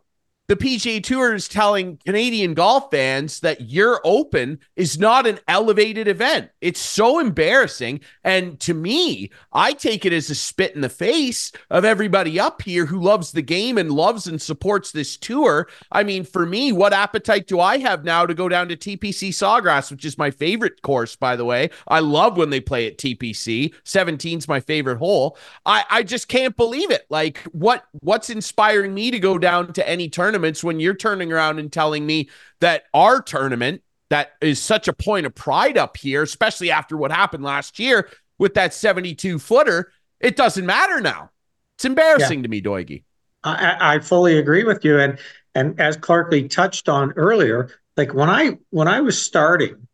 the 0.49 0.55
PGA 0.55 1.01
Tour 1.03 1.35
is 1.35 1.47
telling 1.47 1.99
Canadian 2.03 2.55
golf 2.55 2.89
fans 2.89 3.39
that 3.41 3.69
your 3.69 4.01
Open 4.03 4.57
is 4.75 4.97
not 4.97 5.27
an 5.27 5.37
elevated 5.47 6.07
event. 6.07 6.49
It's 6.59 6.79
so 6.79 7.19
embarrassing. 7.19 7.99
And 8.23 8.59
to 8.61 8.73
me, 8.73 9.29
I 9.53 9.73
take 9.73 10.07
it 10.07 10.11
as 10.11 10.31
a 10.31 10.35
spit 10.35 10.73
in 10.73 10.81
the 10.81 10.89
face 10.89 11.51
of 11.69 11.85
everybody 11.85 12.39
up 12.39 12.63
here 12.63 12.87
who 12.87 12.99
loves 12.99 13.31
the 13.31 13.43
game 13.43 13.77
and 13.77 13.91
loves 13.91 14.25
and 14.25 14.41
supports 14.41 14.91
this 14.91 15.17
tour. 15.17 15.69
I 15.91 16.03
mean, 16.03 16.23
for 16.23 16.47
me, 16.47 16.71
what 16.71 16.93
appetite 16.93 17.45
do 17.45 17.59
I 17.59 17.77
have 17.77 18.03
now 18.03 18.25
to 18.25 18.33
go 18.33 18.49
down 18.49 18.69
to 18.69 18.75
TPC 18.75 19.29
Sawgrass, 19.29 19.91
which 19.91 20.03
is 20.03 20.17
my 20.17 20.31
favorite 20.31 20.81
course, 20.81 21.15
by 21.15 21.35
the 21.35 21.45
way? 21.45 21.69
I 21.87 21.99
love 21.99 22.37
when 22.37 22.49
they 22.49 22.59
play 22.59 22.87
at 22.87 22.97
TPC. 22.97 23.71
17's 23.85 24.47
my 24.47 24.61
favorite 24.61 24.97
hole. 24.97 25.37
I, 25.67 25.85
I 25.91 26.01
just 26.01 26.27
can't 26.27 26.57
believe 26.57 26.89
it. 26.89 27.05
Like, 27.11 27.37
what 27.51 27.85
what's 27.99 28.31
inspiring 28.31 28.95
me 28.95 29.11
to 29.11 29.19
go 29.19 29.37
down 29.37 29.73
to 29.73 29.87
any 29.87 30.09
tournaments 30.39 30.63
when 30.63 30.79
you're 30.79 30.95
turning 30.95 31.31
around 31.31 31.59
and 31.59 31.71
telling 31.71 32.05
me 32.05 32.29
that 32.61 32.83
our 32.93 33.21
tournament 33.21 33.81
that 34.09 34.31
is 34.41 34.59
such 34.59 34.87
a 34.87 34.93
point 34.93 35.25
of 35.25 35.35
pride 35.35 35.77
up 35.77 35.97
here, 35.97 36.23
especially 36.23 36.71
after 36.71 36.97
what 36.97 37.11
happened 37.11 37.43
last 37.43 37.77
year 37.77 38.09
with 38.37 38.53
that 38.55 38.73
72 38.73 39.37
footer, 39.37 39.91
it 40.19 40.35
doesn't 40.35 40.65
matter 40.65 41.01
now. 41.01 41.29
It's 41.75 41.85
embarrassing 41.85 42.43
to 42.43 42.49
me, 42.49 42.61
Doigy. 42.61 43.03
I, 43.43 43.95
I 43.95 43.99
fully 43.99 44.37
agree 44.37 44.63
with 44.63 44.83
you. 44.83 44.99
And 44.99 45.19
and 45.55 45.79
as 45.79 45.97
Clarkey 45.97 46.49
touched 46.49 46.89
on 46.89 47.11
earlier, 47.13 47.69
like 47.97 48.13
when 48.13 48.29
I 48.29 48.57
when 48.69 48.87
I 48.87 49.01
was 49.01 49.21
starting, 49.21 49.87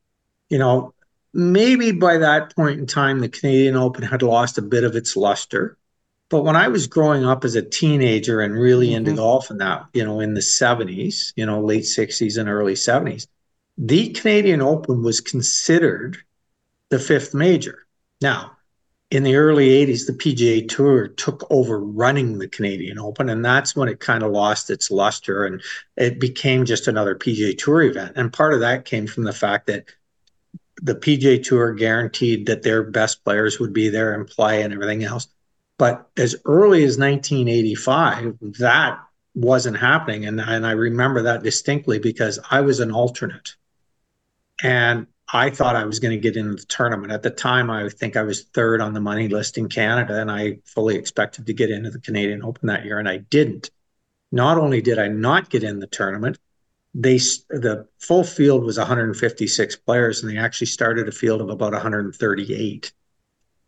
you 0.50 0.58
know, 0.58 0.94
maybe 1.34 1.92
by 1.92 2.18
that 2.18 2.56
point 2.56 2.80
in 2.80 2.88
time 2.88 3.20
the 3.20 3.30
Canadian 3.30 3.76
Open 3.76 4.04
had 4.04 4.22
lost 4.22 4.58
a 4.58 4.62
bit 4.62 4.84
of 4.84 4.96
its 4.96 5.16
luster. 5.16 5.78
But 6.30 6.44
when 6.44 6.56
I 6.56 6.68
was 6.70 6.88
growing 6.88 7.24
up 7.24 7.46
as 7.46 7.56
a 7.56 7.62
teenager 7.62 8.42
and 8.42 8.54
really 8.54 8.94
into 8.94 9.12
Mhm. 9.12 9.18
golf 9.18 9.52
in 9.52 9.58
that, 9.60 9.86
you 9.94 10.04
know, 10.04 10.20
in 10.20 10.34
the 10.34 10.42
70s, 10.42 11.34
you 11.36 11.46
know, 11.46 11.62
late 11.62 11.86
60s 11.86 12.38
and 12.38 12.50
early 12.50 12.76
70s, 12.76 13.28
the 13.78 14.10
Canadian 14.10 14.62
Open 14.62 15.04
was 15.04 15.22
considered 15.22 16.18
the 16.90 17.00
fifth 17.00 17.34
major. 17.34 17.86
Now, 18.22 18.54
in 19.12 19.24
the 19.24 19.36
early 19.36 19.70
80s, 19.70 20.08
the 20.08 20.14
PGA 20.14 20.62
Tour 20.62 21.08
took 21.10 21.46
over 21.52 21.80
running 21.80 22.40
the 22.40 22.48
Canadian 22.48 22.98
Open, 22.98 23.30
and 23.30 23.46
that's 23.46 23.76
when 23.76 23.88
it 23.88 24.00
kind 24.00 24.24
of 24.24 24.32
lost 24.32 24.72
its 24.72 24.90
luster 24.90 25.46
and 25.46 25.62
it 25.96 26.20
became 26.20 26.66
just 26.66 26.88
another 26.88 27.14
PGA 27.16 27.54
Tour 27.54 27.84
event. 27.84 28.14
And 28.16 28.34
part 28.34 28.54
of 28.54 28.62
that 28.62 28.86
came 28.86 29.06
from 29.06 29.26
the 29.26 29.34
fact 29.34 29.68
that 29.68 29.86
the 30.82 30.96
PGA 30.96 31.38
Tour 31.38 31.74
guaranteed 31.74 32.48
that 32.48 32.64
their 32.64 32.84
best 32.84 33.24
players 33.24 33.60
would 33.60 33.74
be 33.74 33.90
there 33.90 34.14
and 34.14 34.28
play 34.28 34.64
and 34.64 34.74
everything 34.74 35.04
else. 35.04 35.28
But 35.78 36.10
as 36.18 36.36
early 36.46 36.84
as 36.84 36.98
1985, 36.98 38.38
that 38.60 39.00
wasn't 39.34 39.78
happening. 39.78 40.26
And, 40.26 40.40
and 40.40 40.66
I 40.66 40.72
remember 40.72 41.24
that 41.24 41.44
distinctly 41.44 42.00
because 42.00 42.40
I 42.50 42.62
was 42.62 42.80
an 42.80 42.92
alternate. 42.92 43.56
And 44.64 45.08
I 45.32 45.50
thought 45.50 45.76
I 45.76 45.86
was 45.86 46.00
going 46.00 46.12
to 46.14 46.22
get 46.22 46.38
into 46.38 46.56
the 46.56 46.68
tournament. 46.68 47.12
At 47.12 47.24
the 47.24 47.30
time, 47.30 47.70
I 47.70 47.90
think 47.90 48.16
I 48.16 48.24
was 48.24 48.44
third 48.44 48.80
on 48.80 48.94
the 48.94 49.02
money 49.02 49.28
list 49.28 49.58
in 49.58 49.68
Canada, 49.68 50.22
and 50.22 50.32
I 50.32 50.60
fully 50.66 50.96
expected 50.96 51.48
to 51.48 51.54
get 51.54 51.72
into 51.72 51.90
the 51.90 52.00
Canadian 52.00 52.44
Open 52.44 52.68
that 52.68 52.86
year, 52.86 53.00
and 53.00 53.10
I 53.10 53.18
didn't. 53.18 53.72
Not 54.32 54.58
only 54.58 54.82
did 54.82 55.00
I 55.00 55.08
not 55.08 55.50
get 55.50 55.64
in 55.64 55.80
the 55.80 55.88
tournament, 55.88 56.38
they 56.94 57.18
the 57.18 57.88
full 58.00 58.24
field 58.24 58.64
was 58.64 58.78
156 58.78 59.76
players, 59.78 60.22
and 60.22 60.32
they 60.32 60.38
actually 60.38 60.68
started 60.68 61.10
a 61.10 61.12
field 61.12 61.42
of 61.42 61.50
about 61.50 61.74
138. 61.74 62.94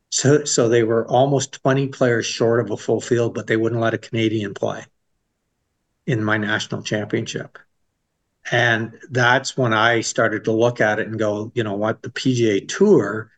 So, 0.10 0.46
so 0.46 0.70
they 0.70 0.84
were 0.84 1.08
almost 1.08 1.62
20 1.62 1.88
players 1.88 2.26
short 2.26 2.60
of 2.62 2.72
a 2.72 2.78
full 2.78 3.02
field, 3.02 3.34
but 3.34 3.48
they 3.48 3.58
wouldn't 3.58 3.82
let 3.82 3.94
a 3.94 3.98
Canadian 3.98 4.54
play 4.54 4.86
in 6.06 6.24
my 6.24 6.38
national 6.38 6.82
championship. 6.82 7.58
And 8.50 8.98
that's 9.10 9.58
when 9.58 9.74
I 9.74 10.02
started 10.02 10.46
to 10.46 10.54
look 10.54 10.80
at 10.80 11.00
it 11.00 11.08
and 11.08 11.20
go, 11.20 11.52
you 11.54 11.64
know 11.64 11.76
what, 11.76 12.02
the 12.02 12.10
PGA 12.10 12.62
Tour 12.62 13.30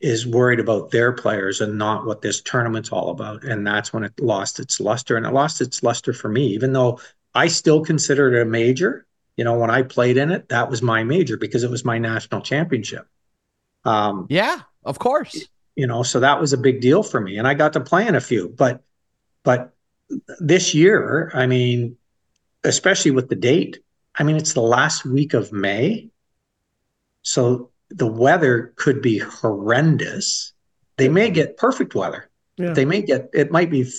is 0.00 0.26
worried 0.26 0.60
about 0.60 0.90
their 0.90 1.12
players 1.12 1.60
and 1.60 1.78
not 1.78 2.06
what 2.06 2.22
this 2.22 2.40
tournament's 2.40 2.90
all 2.90 3.10
about. 3.10 3.44
And 3.44 3.66
that's 3.66 3.92
when 3.92 4.02
it 4.02 4.18
lost 4.20 4.58
its 4.60 4.80
luster. 4.80 5.16
And 5.16 5.26
it 5.26 5.32
lost 5.32 5.60
its 5.60 5.82
luster 5.82 6.12
for 6.12 6.28
me, 6.28 6.48
even 6.48 6.72
though 6.72 7.00
I 7.34 7.48
still 7.48 7.82
consider 7.84 8.34
it 8.34 8.42
a 8.42 8.44
major. 8.44 9.06
You 9.36 9.44
know, 9.44 9.58
when 9.58 9.70
I 9.70 9.82
played 9.82 10.16
in 10.16 10.30
it, 10.30 10.48
that 10.50 10.68
was 10.68 10.82
my 10.82 11.04
major 11.04 11.36
because 11.36 11.64
it 11.64 11.70
was 11.70 11.84
my 11.84 11.98
national 11.98 12.42
championship. 12.42 13.06
Um, 13.84 14.26
Yeah, 14.28 14.60
of 14.84 14.98
course. 14.98 15.48
You 15.76 15.86
know, 15.86 16.02
so 16.02 16.20
that 16.20 16.40
was 16.40 16.52
a 16.52 16.58
big 16.58 16.80
deal 16.80 17.02
for 17.02 17.20
me. 17.20 17.38
And 17.38 17.46
I 17.46 17.54
got 17.54 17.72
to 17.74 17.80
play 17.80 18.06
in 18.06 18.14
a 18.14 18.20
few. 18.20 18.48
But 18.48 18.82
but 19.42 19.72
this 20.38 20.74
year, 20.74 21.30
I 21.34 21.46
mean, 21.46 21.96
especially 22.64 23.12
with 23.12 23.28
the 23.28 23.36
date, 23.36 23.78
I 24.14 24.22
mean, 24.22 24.36
it's 24.36 24.52
the 24.52 24.60
last 24.60 25.04
week 25.04 25.34
of 25.34 25.52
May. 25.52 26.10
So 27.22 27.70
the 27.90 28.06
weather 28.06 28.72
could 28.76 29.02
be 29.02 29.18
horrendous. 29.18 30.52
They 30.96 31.08
may 31.08 31.30
get 31.30 31.56
perfect 31.56 31.94
weather. 31.94 32.28
Yeah. 32.56 32.72
They 32.72 32.84
may 32.84 33.02
get, 33.02 33.30
it 33.32 33.50
might 33.50 33.70
be 33.70 33.90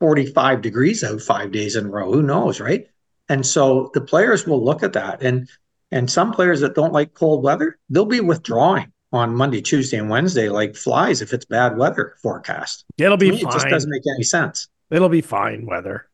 45 0.00 0.62
degrees 0.62 1.04
out 1.04 1.22
five 1.22 1.52
days 1.52 1.76
in 1.76 1.86
a 1.86 1.88
row. 1.88 2.12
Who 2.12 2.22
knows, 2.22 2.60
right? 2.60 2.86
And 3.28 3.46
so 3.46 3.90
the 3.94 4.00
players 4.00 4.46
will 4.46 4.62
look 4.62 4.82
at 4.82 4.92
that. 4.94 5.22
And 5.22 5.48
and 5.90 6.10
some 6.10 6.32
players 6.32 6.60
that 6.60 6.74
don't 6.74 6.94
like 6.94 7.12
cold 7.12 7.44
weather, 7.44 7.78
they'll 7.90 8.06
be 8.06 8.20
withdrawing 8.20 8.92
on 9.12 9.34
Monday, 9.34 9.60
Tuesday, 9.60 9.98
and 9.98 10.08
Wednesday 10.08 10.48
like 10.48 10.74
flies 10.74 11.20
if 11.20 11.32
it's 11.32 11.44
bad 11.44 11.76
weather 11.76 12.14
forecast. 12.22 12.84
It'll 12.98 13.16
be 13.16 13.30
me, 13.30 13.36
It 13.38 13.42
just 13.44 13.60
fine. 13.62 13.70
doesn't 13.70 13.90
make 13.90 14.02
any 14.16 14.24
sense. 14.24 14.68
It'll 14.90 15.08
be 15.08 15.20
fine 15.20 15.66
weather. 15.66 16.06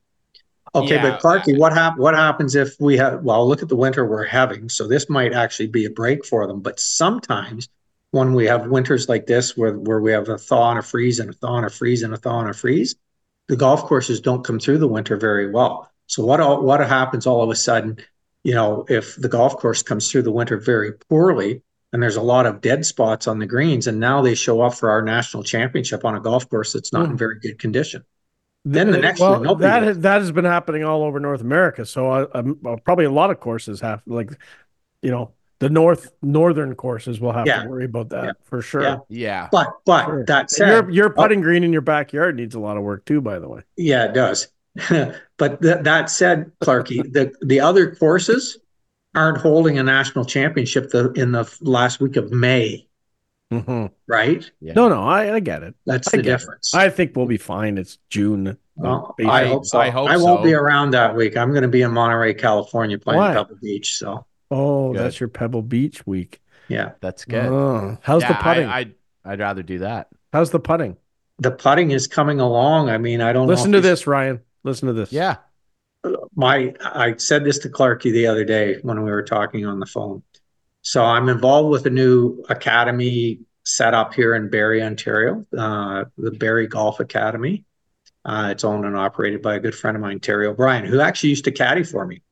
Okay, 0.75 0.97
Yeah. 0.97 1.11
but 1.11 1.21
Clarkey, 1.21 1.59
what 1.59 1.73
hap- 1.73 1.97
what 1.99 2.15
happens 2.15 2.55
if 2.55 2.75
we 2.79 2.97
have, 2.99 3.23
well, 3.23 3.49
look 3.49 3.63
at 3.63 3.69
the 3.69 3.77
winter 3.77 4.05
we're 4.05 4.25
having. 4.25 4.69
So 4.69 4.87
this 4.87 5.09
might 5.09 5.33
actually 5.33 5.69
be 5.69 5.85
a 5.87 5.91
break 5.91 6.27
for 6.27 6.47
them. 6.47 6.61
But 6.61 6.79
sometimes 6.79 7.69
when 8.11 8.35
we 8.35 8.47
have 8.47 8.67
winters 8.69 9.09
like 9.09 9.27
this, 9.27 9.57
where, 9.57 9.79
where 9.79 10.01
we 10.01 10.13
have 10.13 10.29
a 10.29 10.37
thaw 10.39 10.71
and 10.71 10.79
a 10.79 10.83
freeze 10.83 11.21
and 11.21 11.31
a 11.31 11.33
thaw 11.33 11.57
and 11.57 11.67
a 11.67 11.71
freeze 11.71 12.03
and 12.03 12.13
a 12.13 12.17
thaw 12.17 12.41
and 12.41 12.51
a 12.51 12.55
freeze, 12.55 12.97
the 13.49 13.57
golf 13.57 13.85
courses 13.85 14.21
don't 14.21 14.45
come 14.45 14.59
through 14.59 14.79
the 14.79 14.89
winter 14.89 15.17
very 15.17 15.51
well. 15.51 15.91
So 16.07 16.25
what, 16.25 16.41
all, 16.41 16.63
what 16.63 16.81
happens 16.81 17.27
all 17.27 17.43
of 17.43 17.51
a 17.51 17.55
sudden, 17.57 17.99
you 18.45 18.55
know, 18.55 18.85
if 18.89 19.17
the 19.17 19.29
golf 19.29 19.57
course 19.57 19.83
comes 19.83 20.11
through 20.11 20.23
the 20.23 20.33
winter 20.33 20.59
very 20.59 20.93
poorly 20.93 21.63
and 21.93 22.03
there's 22.03 22.17
a 22.17 22.23
lot 22.23 22.47
of 22.47 22.61
dead 22.61 22.85
spots 22.85 23.27
on 23.27 23.39
the 23.39 23.47
greens 23.47 23.87
and 23.87 23.99
now 23.99 24.21
they 24.23 24.35
show 24.35 24.61
up 24.61 24.75
for 24.75 24.91
our 24.91 25.03
national 25.03 25.43
championship 25.43 26.05
on 26.05 26.15
a 26.15 26.21
golf 26.21 26.49
course 26.49 26.73
that's 26.73 26.93
not 26.93 27.07
in 27.07 27.17
very 27.17 27.39
good 27.41 27.59
condition. 27.59 28.05
Then 28.65 28.91
the 28.91 28.99
next 28.99 29.21
well, 29.21 29.37
year, 29.37 29.41
nobody 29.45 29.63
that 29.63 29.83
has, 29.83 29.99
that 30.01 30.21
has 30.21 30.33
been 30.33 30.45
happening 30.45 30.85
all 30.85 31.03
over 31.03 31.19
North 31.21 31.41
America. 31.41 31.87
So 31.87 32.11
uh, 32.11 32.27
um, 32.35 32.59
uh, 32.67 32.77
probably 32.85 33.07
a 33.07 33.11
lot 33.11 33.31
of 33.31 33.41
courses 33.41 33.81
have 33.81 34.03
like, 34.07 34.31
you 35.01 35.11
know, 35.11 35.33
the 35.61 35.71
north 35.71 36.13
northern 36.23 36.75
courses 36.75 37.19
will 37.21 37.33
have 37.33 37.47
Yeah. 37.47 37.63
to 37.63 37.69
worry 37.69 37.87
about 37.87 38.11
that 38.11 38.25
Yeah. 38.25 38.33
for 38.45 38.61
sure. 38.61 38.83
Yeah. 38.83 38.99
Yeah. 39.09 39.49
But, 39.51 39.69
but 39.87 40.05
Sure. 40.05 40.25
that 40.27 40.41
And 40.41 40.51
said, 40.51 40.69
your 40.69 40.91
your 40.91 41.11
putting 41.11 41.41
green 41.41 41.65
in 41.65 41.73
your 41.73 41.83
backyard 41.83 42.37
needs 42.37 42.55
a 42.55 42.61
lot 42.61 42.77
of 42.77 42.83
work 42.83 43.05
too. 43.07 43.21
By 43.21 43.39
the 43.39 43.49
way, 43.49 43.63
Yeah, 43.77 44.05
it 44.05 44.13
does. 44.15 44.49
but 45.39 45.63
th- 45.63 45.83
that 45.83 46.11
said, 46.11 46.53
Clarkey, 46.61 47.13
the 47.13 47.33
the 47.41 47.61
other 47.61 47.95
courses 47.95 48.59
aren't 49.15 49.39
holding 49.39 49.79
a 49.79 49.83
national 49.83 50.25
championship 50.25 50.91
the, 50.91 51.13
in 51.13 51.33
the 51.33 51.59
last 51.61 52.01
week 52.01 52.17
of 52.17 52.31
May, 52.31 52.87
mm-hmm. 53.53 53.87
right? 54.07 54.51
Yeah. 54.61 54.75
no, 54.75 54.89
no, 54.89 55.03
I, 55.03 55.35
I 55.35 55.41
get 55.41 55.63
it. 55.63 55.75
That's 55.87 56.09
I 56.09 56.19
the 56.19 56.23
get 56.23 56.31
it. 56.31 56.39
difference. 56.39 56.75
I 56.75 56.91
think 56.91 57.17
we'll 57.17 57.27
be 57.27 57.37
fine. 57.37 57.79
It's 57.79 57.99
June. 58.11 58.57
Well, 58.77 59.15
Basically. 59.17 59.35
I 59.35 59.47
hope 59.49 59.67
so. 59.67 59.81
I 59.81 59.91
hope 59.91 60.09
won't 60.09 60.41
so. 60.41 60.45
be 60.45 60.55
around 60.55 60.93
that 60.93 61.17
week. 61.17 61.37
I'm 61.37 61.51
going 61.51 61.63
to 61.63 61.69
be 61.69 61.83
in 61.83 61.93
Monterey, 61.93 62.35
California, 62.35 62.99
playing 62.99 63.21
Why? 63.21 63.35
Pebble 63.35 63.57
Beach. 63.61 63.97
So 63.97 64.25
oh, 64.51 64.93
Good. 64.93 65.01
that's 65.01 65.21
your 65.21 65.29
Pebble 65.29 65.63
Beach 65.63 66.07
week. 66.07 66.41
yeah, 66.69 66.93
That's 67.01 67.25
good. 67.25 67.47
Oh, 67.47 67.99
how's 68.03 68.23
yeah, 68.23 68.29
the 68.29 68.43
putting? 68.43 68.69
I, 68.69 68.79
I'd, 68.79 68.95
I'd 69.25 69.41
rather 69.41 69.63
do 69.63 69.81
that. 69.81 70.09
how's 70.33 70.51
the 70.51 70.61
putting? 70.61 70.97
the 71.39 71.51
putting 71.51 71.91
is 71.91 72.07
coming 72.07 72.41
along. 72.41 72.91
I 72.91 72.99
mean, 72.99 73.21
I 73.21 73.33
don't 73.33 73.47
Listen 73.47 73.71
know 73.71 73.79
to 73.79 73.87
this, 73.87 74.07
Ryan. 74.07 74.41
Listen 74.65 74.89
to 74.89 74.93
this. 74.93 75.13
Yeah. 75.13 75.37
My 76.35 76.75
I 76.83 77.17
said 77.17 77.45
this 77.45 77.59
to 77.61 77.69
Clarkey 77.69 78.13
the 78.13 78.27
other 78.27 78.45
day 78.45 78.79
when 78.83 79.03
we 79.03 79.11
were 79.11 79.23
talking 79.23 79.67
on 79.67 79.81
the 79.81 79.87
phone. 79.87 80.23
So 80.83 81.05
I'm 81.05 81.29
involved 81.29 81.71
with 81.71 81.87
a 81.87 81.91
new 81.91 82.45
academy 82.49 83.41
set 83.65 83.93
up 83.95 84.15
here 84.15 84.35
in 84.35 84.49
Barrie, 84.49 84.83
Ontario, 84.83 85.45
uh, 85.57 86.05
the 86.17 86.31
Barrie 86.31 86.67
Golf 86.67 87.01
Academy. 87.01 87.65
Uh, 88.25 88.49
it's 88.51 88.65
owned 88.65 88.85
and 88.85 88.97
operated 88.97 89.43
by 89.43 89.57
a 89.57 89.61
good 89.61 89.75
friend 89.75 89.97
of 89.97 90.01
mine, 90.01 90.21
Terry 90.21 90.47
O'Brien, 90.47 90.85
who 90.85 91.01
actually 91.01 91.31
used 91.31 91.45
to 91.45 91.53
caddy 91.53 91.83
for 91.83 92.07
me 92.07 92.23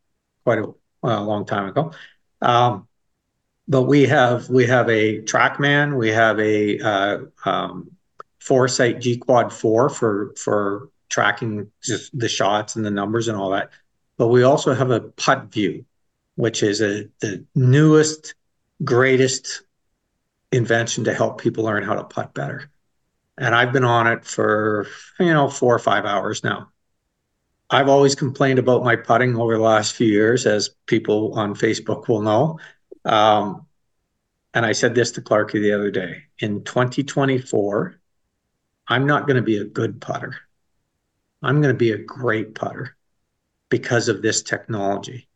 quite 0.45 0.59
a, 0.59 0.73
a 1.03 1.23
long 1.23 1.45
time 1.47 1.69
ago. 1.69 1.93
Um, 2.43 2.89
but 3.69 3.83
we 3.83 4.05
have 4.05 4.49
we 4.49 4.67
have 4.67 4.89
a 4.89 5.21
TrackMan, 5.23 5.97
we 5.97 6.09
have 6.11 6.39
a 6.39 6.79
uh, 6.79 7.19
um, 7.45 7.91
Foresight 8.39 9.01
G 9.01 9.17
Quad 9.17 9.53
Four 9.53 9.89
for 9.89 10.33
for 10.37 10.91
tracking 11.09 11.71
just 11.83 12.17
the 12.19 12.29
shots 12.29 12.77
and 12.77 12.85
the 12.85 12.91
numbers 12.91 13.29
and 13.29 13.37
all 13.37 13.51
that. 13.51 13.71
But 14.17 14.29
we 14.29 14.43
also 14.43 14.75
have 14.75 14.91
a 14.91 15.01
PuttView, 15.01 15.85
which 16.37 16.63
is 16.63 16.81
a 16.81 17.09
the 17.21 17.45
newest, 17.55 18.35
greatest 18.85 19.63
invention 20.53 21.05
to 21.05 21.15
help 21.15 21.41
people 21.41 21.65
learn 21.65 21.83
how 21.83 21.95
to 21.95 22.05
putt 22.05 22.35
better. 22.35 22.71
And 23.39 23.55
I've 23.55 23.73
been 23.73 23.85
on 23.85 24.07
it 24.07 24.25
for 24.25 24.87
you 25.19 25.33
know 25.33 25.49
four 25.49 25.75
or 25.75 25.79
five 25.79 26.05
hours 26.05 26.43
now. 26.43 26.71
I've 27.69 27.89
always 27.89 28.15
complained 28.15 28.59
about 28.59 28.85
my 28.85 28.95
putting 28.97 29.37
over 29.37 29.57
the 29.57 29.63
last 29.63 29.95
few 29.95 30.07
years, 30.07 30.47
as 30.47 30.71
people 30.87 31.35
on 31.35 31.55
Facebook 31.55 32.07
will 32.09 32.23
know. 32.23 32.59
Um, 33.05 33.67
and 34.55 34.65
I 34.65 34.73
said 34.73 34.95
this 34.95 35.11
to 35.13 35.21
Clarkey 35.21 35.61
the 35.61 35.73
other 35.73 35.91
day. 35.91 36.23
In 36.39 36.65
2024, 36.65 38.01
I'm 38.89 39.07
not 39.07 39.27
going 39.27 39.37
to 39.37 39.43
be 39.43 39.59
a 39.59 39.65
good 39.65 40.01
putter. 40.01 40.37
I'm 41.43 41.61
going 41.61 41.75
to 41.75 41.79
be 41.79 41.93
a 41.93 41.99
great 41.99 42.55
putter 42.55 42.97
because 43.69 44.09
of 44.09 44.23
this 44.23 44.43
technology. 44.43 45.29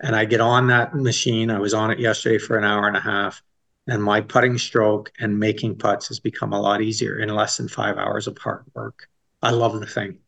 And 0.00 0.16
I 0.16 0.24
get 0.24 0.40
on 0.40 0.66
that 0.68 0.94
machine. 0.94 1.50
I 1.50 1.58
was 1.58 1.74
on 1.74 1.90
it 1.90 1.98
yesterday 2.00 2.38
for 2.38 2.58
an 2.58 2.64
hour 2.64 2.88
and 2.88 2.96
a 2.96 3.00
half, 3.00 3.42
and 3.86 4.02
my 4.02 4.20
putting 4.20 4.58
stroke 4.58 5.12
and 5.18 5.38
making 5.38 5.78
putts 5.78 6.08
has 6.08 6.18
become 6.20 6.52
a 6.52 6.60
lot 6.60 6.82
easier 6.82 7.18
in 7.18 7.28
less 7.28 7.56
than 7.56 7.68
five 7.68 7.98
hours 7.98 8.26
of 8.26 8.36
hard 8.38 8.64
work. 8.74 9.08
I 9.42 9.50
love 9.50 9.78
the 9.78 9.86
thing. 9.86 10.18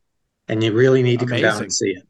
And 0.48 0.62
you 0.62 0.72
really 0.72 1.03
need 1.03 1.20
to 1.20 1.27
come 1.27 1.40
down 1.40 1.62
and 1.62 1.72
see 1.72 1.90
it. 1.90 2.07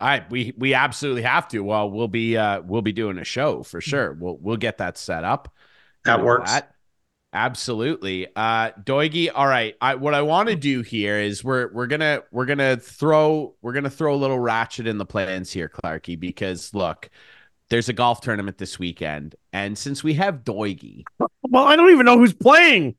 All 0.00 0.08
right, 0.08 0.28
we 0.30 0.52
we 0.56 0.74
absolutely 0.74 1.22
have 1.22 1.48
to. 1.48 1.60
Well, 1.60 1.90
we'll 1.90 2.08
be 2.08 2.36
uh 2.36 2.60
we'll 2.62 2.82
be 2.82 2.92
doing 2.92 3.18
a 3.18 3.24
show 3.24 3.62
for 3.62 3.80
sure. 3.80 4.12
We'll 4.12 4.36
we'll 4.36 4.56
get 4.56 4.78
that 4.78 4.98
set 4.98 5.24
up. 5.24 5.52
That 6.04 6.22
works. 6.22 6.62
Absolutely. 7.34 8.28
Uh 8.36 8.70
Doigy, 8.84 9.28
all 9.34 9.48
right. 9.48 9.74
I 9.80 9.96
what 9.96 10.14
I 10.14 10.22
want 10.22 10.48
to 10.50 10.54
do 10.56 10.82
here 10.82 11.18
is 11.18 11.42
we're 11.42 11.68
we're 11.72 11.88
gonna 11.88 12.22
we're 12.30 12.46
gonna 12.46 12.76
throw 12.76 13.54
we're 13.60 13.72
gonna 13.72 13.90
throw 13.90 14.14
a 14.14 14.16
little 14.16 14.38
ratchet 14.38 14.86
in 14.86 14.98
the 14.98 15.04
plans 15.04 15.52
here, 15.52 15.68
Clarkey, 15.68 16.18
because 16.18 16.72
look, 16.72 17.10
there's 17.70 17.88
a 17.88 17.92
golf 17.92 18.20
tournament 18.20 18.58
this 18.58 18.78
weekend, 18.78 19.34
and 19.52 19.76
since 19.76 20.04
we 20.04 20.14
have 20.14 20.44
Doigy, 20.44 21.02
Well, 21.42 21.64
I 21.64 21.74
don't 21.74 21.90
even 21.90 22.06
know 22.06 22.18
who's 22.18 22.32
playing. 22.34 22.94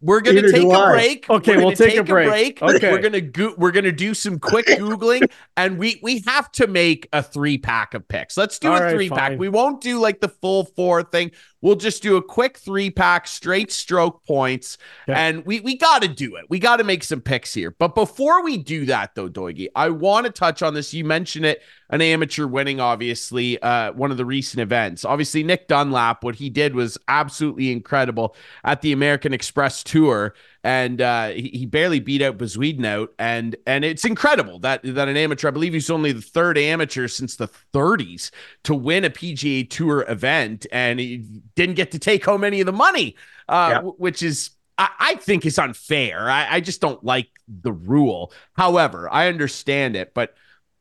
we're 0.00 0.22
gonna 0.22 0.40
Neither 0.40 0.52
take 0.52 0.64
a 0.66 0.70
I. 0.70 0.92
break. 0.92 1.28
Okay, 1.28 1.50
We're 1.52 1.58
we'll 1.58 1.74
gonna 1.76 1.90
take 1.90 1.96
a 1.98 2.04
break. 2.04 2.62
Okay. 2.62 2.90
We're 2.92 3.02
gonna 3.02 3.20
go- 3.20 3.54
we're 3.58 3.72
gonna 3.72 3.92
do 3.92 4.14
some 4.14 4.38
quick 4.38 4.66
googling, 4.68 5.30
and 5.58 5.76
we 5.78 6.00
we 6.02 6.20
have 6.26 6.50
to 6.52 6.66
make 6.66 7.08
a 7.12 7.22
three 7.22 7.58
pack 7.58 7.92
of 7.92 8.08
picks. 8.08 8.38
Let's 8.38 8.58
do 8.58 8.68
All 8.68 8.78
a 8.78 8.80
right, 8.84 8.94
three 8.94 9.10
pack. 9.10 9.38
We 9.38 9.50
won't 9.50 9.82
do 9.82 9.98
like 9.98 10.20
the 10.20 10.28
full 10.28 10.64
four 10.64 11.02
thing. 11.02 11.32
We'll 11.62 11.76
just 11.76 12.02
do 12.02 12.16
a 12.16 12.22
quick 12.22 12.56
three 12.56 12.90
pack, 12.90 13.26
straight 13.26 13.70
stroke 13.70 14.24
points, 14.24 14.78
Okay. 15.08 15.18
and 15.18 15.44
we 15.44 15.60
we 15.60 15.76
got 15.76 16.02
to 16.02 16.08
do 16.08 16.36
it. 16.36 16.46
We 16.48 16.58
got 16.58 16.76
to 16.76 16.84
make 16.84 17.04
some 17.04 17.20
picks 17.20 17.52
here. 17.52 17.74
But 17.78 17.94
before 17.94 18.42
we 18.42 18.56
do 18.56 18.86
that, 18.86 19.14
though, 19.14 19.28
Doigy, 19.28 19.68
I 19.74 19.90
want 19.90 20.26
to 20.26 20.32
touch 20.32 20.62
on 20.62 20.74
this. 20.74 20.94
You 20.94 21.04
mentioned 21.04 21.44
it, 21.44 21.62
an 21.90 22.00
amateur 22.00 22.46
winning, 22.46 22.80
obviously, 22.80 23.60
uh, 23.62 23.92
one 23.92 24.10
of 24.10 24.16
the 24.16 24.24
recent 24.24 24.60
events. 24.60 25.04
Obviously, 25.04 25.42
Nick 25.42 25.68
Dunlap, 25.68 26.24
what 26.24 26.36
he 26.36 26.48
did 26.50 26.74
was 26.74 26.96
absolutely 27.08 27.72
incredible 27.72 28.34
at 28.64 28.80
the 28.82 28.92
American 28.92 29.34
Express 29.34 29.82
Tour 29.82 30.34
and 30.62 31.00
uh, 31.00 31.28
he, 31.28 31.48
he 31.48 31.66
barely 31.66 32.00
beat 32.00 32.20
out 32.20 32.36
Bezuidenhout 32.36 32.90
out, 32.90 33.12
and 33.18 33.56
and 33.66 33.84
it's 33.84 34.04
incredible 34.04 34.58
that 34.60 34.80
that 34.82 35.08
an 35.08 35.16
amateur, 35.16 35.48
I 35.48 35.50
believe 35.52 35.72
he's 35.72 35.90
only 35.90 36.12
the 36.12 36.20
third 36.20 36.58
amateur 36.58 37.08
since 37.08 37.36
the 37.36 37.48
30s 37.72 38.30
to 38.64 38.74
win 38.74 39.04
a 39.04 39.10
PGA 39.10 39.68
Tour 39.68 40.04
event, 40.08 40.66
and 40.72 41.00
he 41.00 41.24
didn't 41.60 41.76
get 41.76 41.90
to 41.92 41.98
take 41.98 42.24
home 42.24 42.44
any 42.44 42.60
of 42.60 42.66
the 42.66 42.72
money, 42.72 43.16
uh, 43.48 43.68
Yeah. 43.70 43.74
w- 43.76 43.94
which 43.98 44.22
is 44.22 44.50
I, 44.78 44.88
I 44.98 45.14
think 45.16 45.44
is 45.46 45.58
unfair. 45.58 46.30
I, 46.30 46.56
I 46.56 46.60
just 46.60 46.80
don't 46.80 47.02
like 47.04 47.28
the 47.48 47.72
rule. 47.72 48.32
However, 48.54 49.08
I 49.12 49.28
understand 49.28 49.96
it, 49.96 50.14
but 50.14 50.34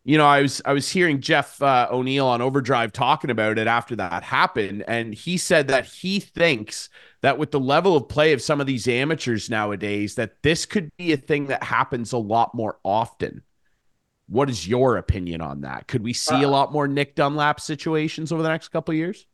you 0.06 0.18
know, 0.18 0.26
I 0.26 0.42
was 0.42 0.62
I 0.66 0.74
was 0.74 0.90
hearing 0.90 1.20
Jeff 1.22 1.62
uh, 1.62 1.88
O'Neill 1.92 2.26
on 2.28 2.42
Overdrive 2.42 2.92
talking 2.94 3.30
about 3.30 3.60
it 3.60 3.68
after 3.68 3.96
that 3.98 4.24
happened, 4.24 4.84
and 4.88 5.14
he 5.14 5.38
said 5.38 5.68
that 5.68 5.86
he 5.86 6.20
thinks 6.22 6.90
that 7.22 7.38
with 7.38 7.52
the 7.52 7.60
level 7.60 7.98
of 7.98 8.08
play 8.08 8.32
of 8.34 8.42
some 8.42 8.62
of 8.62 8.66
these 8.68 8.88
amateurs 8.88 9.50
nowadays, 9.50 10.16
that 10.16 10.42
this 10.42 10.66
could 10.66 10.90
be 10.98 11.12
a 11.12 11.18
thing 11.18 11.48
that 11.48 11.62
happens 11.64 12.14
a 12.14 12.18
lot 12.18 12.56
more 12.56 12.80
often. 12.84 13.44
What 14.28 14.50
is 14.50 14.66
your 14.68 14.96
opinion 14.98 15.42
on 15.42 15.62
that? 15.62 15.88
Could 15.88 16.04
we 16.04 16.14
see 16.14 16.42
a 16.44 16.48
Uh, 16.48 16.52
lot 16.52 16.72
more 16.72 16.88
Nick 16.88 17.16
Dunlap 17.16 17.60
situations 17.60 18.32
over 18.32 18.42
the 18.42 18.50
next 18.50 18.70
couple 18.70 18.94
of 18.94 18.98
years? 18.98 19.28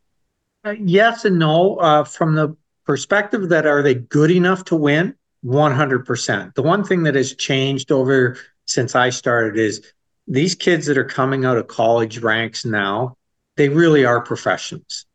Uh, 0.66 0.72
yes 0.82 1.26
and 1.26 1.38
no. 1.38 1.76
Uh, 1.76 2.04
from 2.04 2.34
the 2.34 2.56
perspective 2.86 3.50
that 3.50 3.68
are 3.68 3.84
they 3.84 3.94
good 3.94 4.32
enough 4.32 4.66
to 4.66 4.76
win? 4.76 5.16
100%. 5.46 6.56
The 6.56 6.64
one 6.64 6.84
thing 6.84 7.04
that 7.04 7.14
has 7.14 7.36
changed 7.36 7.92
over 7.92 8.36
since 8.66 8.96
I 8.96 9.12
started 9.12 9.60
is 9.60 9.94
these 10.28 10.56
kids 10.56 10.88
that 10.88 10.98
are 10.98 11.06
coming 11.06 11.46
out 11.46 11.58
of 11.58 11.68
college 11.68 12.18
ranks 12.18 12.66
now, 12.66 13.16
they 13.58 13.70
really 13.70 14.06
are 14.06 14.22
professionals. 14.22 15.06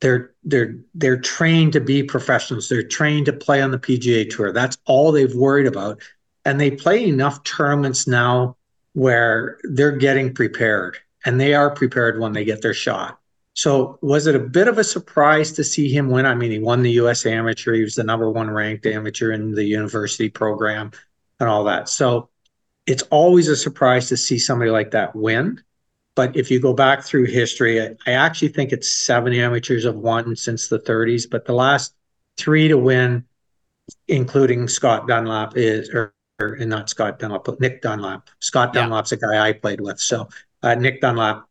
They're 0.00 0.34
they're 0.44 0.76
they're 0.94 1.20
trained 1.20 1.72
to 1.74 1.80
be 1.80 2.02
professionals. 2.02 2.68
They're 2.68 2.82
trained 2.82 3.26
to 3.26 3.32
play 3.32 3.62
on 3.62 3.70
the 3.70 3.78
PGA 3.78 4.28
Tour. 4.28 4.52
That's 4.52 4.78
all 4.86 5.12
they've 5.12 5.34
worried 5.34 5.66
about. 5.66 6.00
And 6.44 6.60
they 6.60 6.70
play 6.70 7.06
enough 7.06 7.42
tournaments 7.44 8.06
now 8.06 8.56
where 8.92 9.58
they're 9.62 9.96
getting 9.96 10.32
prepared 10.32 10.98
and 11.24 11.40
they 11.40 11.54
are 11.54 11.70
prepared 11.70 12.18
when 12.18 12.32
they 12.32 12.44
get 12.44 12.62
their 12.62 12.74
shot. 12.74 13.18
So 13.56 13.98
was 14.02 14.28
it 14.28 14.36
a 14.36 14.40
bit 14.40 14.68
of 14.68 14.78
a 14.78 14.84
surprise 14.84 15.52
to 15.54 15.64
see 15.64 15.90
him 15.90 16.10
win? 16.10 16.26
I 16.26 16.36
mean, 16.36 16.52
he 16.52 16.60
won 16.60 16.82
the 16.82 16.92
US 16.92 17.26
amateur. 17.26 17.74
He 17.74 17.82
was 17.82 17.96
the 17.96 18.04
number 18.04 18.30
one 18.30 18.50
ranked 18.50 18.86
amateur 18.86 19.32
in 19.32 19.52
the 19.52 19.64
university 19.64 20.28
program 20.30 20.92
and 21.40 21.48
all 21.48 21.64
that. 21.64 21.88
So 21.88 22.30
it's 22.86 23.02
always 23.04 23.48
a 23.48 23.56
surprise 23.56 24.08
to 24.10 24.16
see 24.18 24.38
somebody 24.38 24.70
like 24.72 24.92
that 24.92 25.16
win. 25.16 25.62
but 26.16 26.36
if 26.36 26.50
you 26.50 26.60
go 26.60 26.74
back 26.74 27.04
through 27.04 27.26
history, 27.26 27.80
I, 27.82 27.96
I 28.06 28.12
actually 28.14 28.48
think 28.48 28.72
it's 28.72 28.92
seven 29.06 29.34
amateurs 29.34 29.84
have 29.84 29.96
won 29.96 30.36
since 30.36 30.68
the 30.68 30.78
30s, 30.80 31.30
but 31.30 31.46
the 31.46 31.54
last 31.54 31.94
three 32.38 32.68
to 32.68 32.78
win, 32.78 33.26
including 34.08 34.68
Scott 34.68 35.06
Dunlap, 35.08 35.56
is 35.56 35.90
or, 35.90 36.14
or 36.40 36.56
not 36.58 36.88
Scott 36.90 37.18
Dunlap, 37.18 37.44
but 37.44 37.60
Nick 37.60 37.82
Dunlap. 37.82 38.28
Scott 38.40 38.72
Yeah. 38.72 38.82
Dunlap's 38.82 39.12
a 39.12 39.16
guy 39.16 39.48
I 39.48 39.52
played 39.52 39.80
with. 39.80 40.00
So 40.00 40.28
uh, 40.62 40.74
Nick 40.74 41.00
Dunlap, 41.00 41.45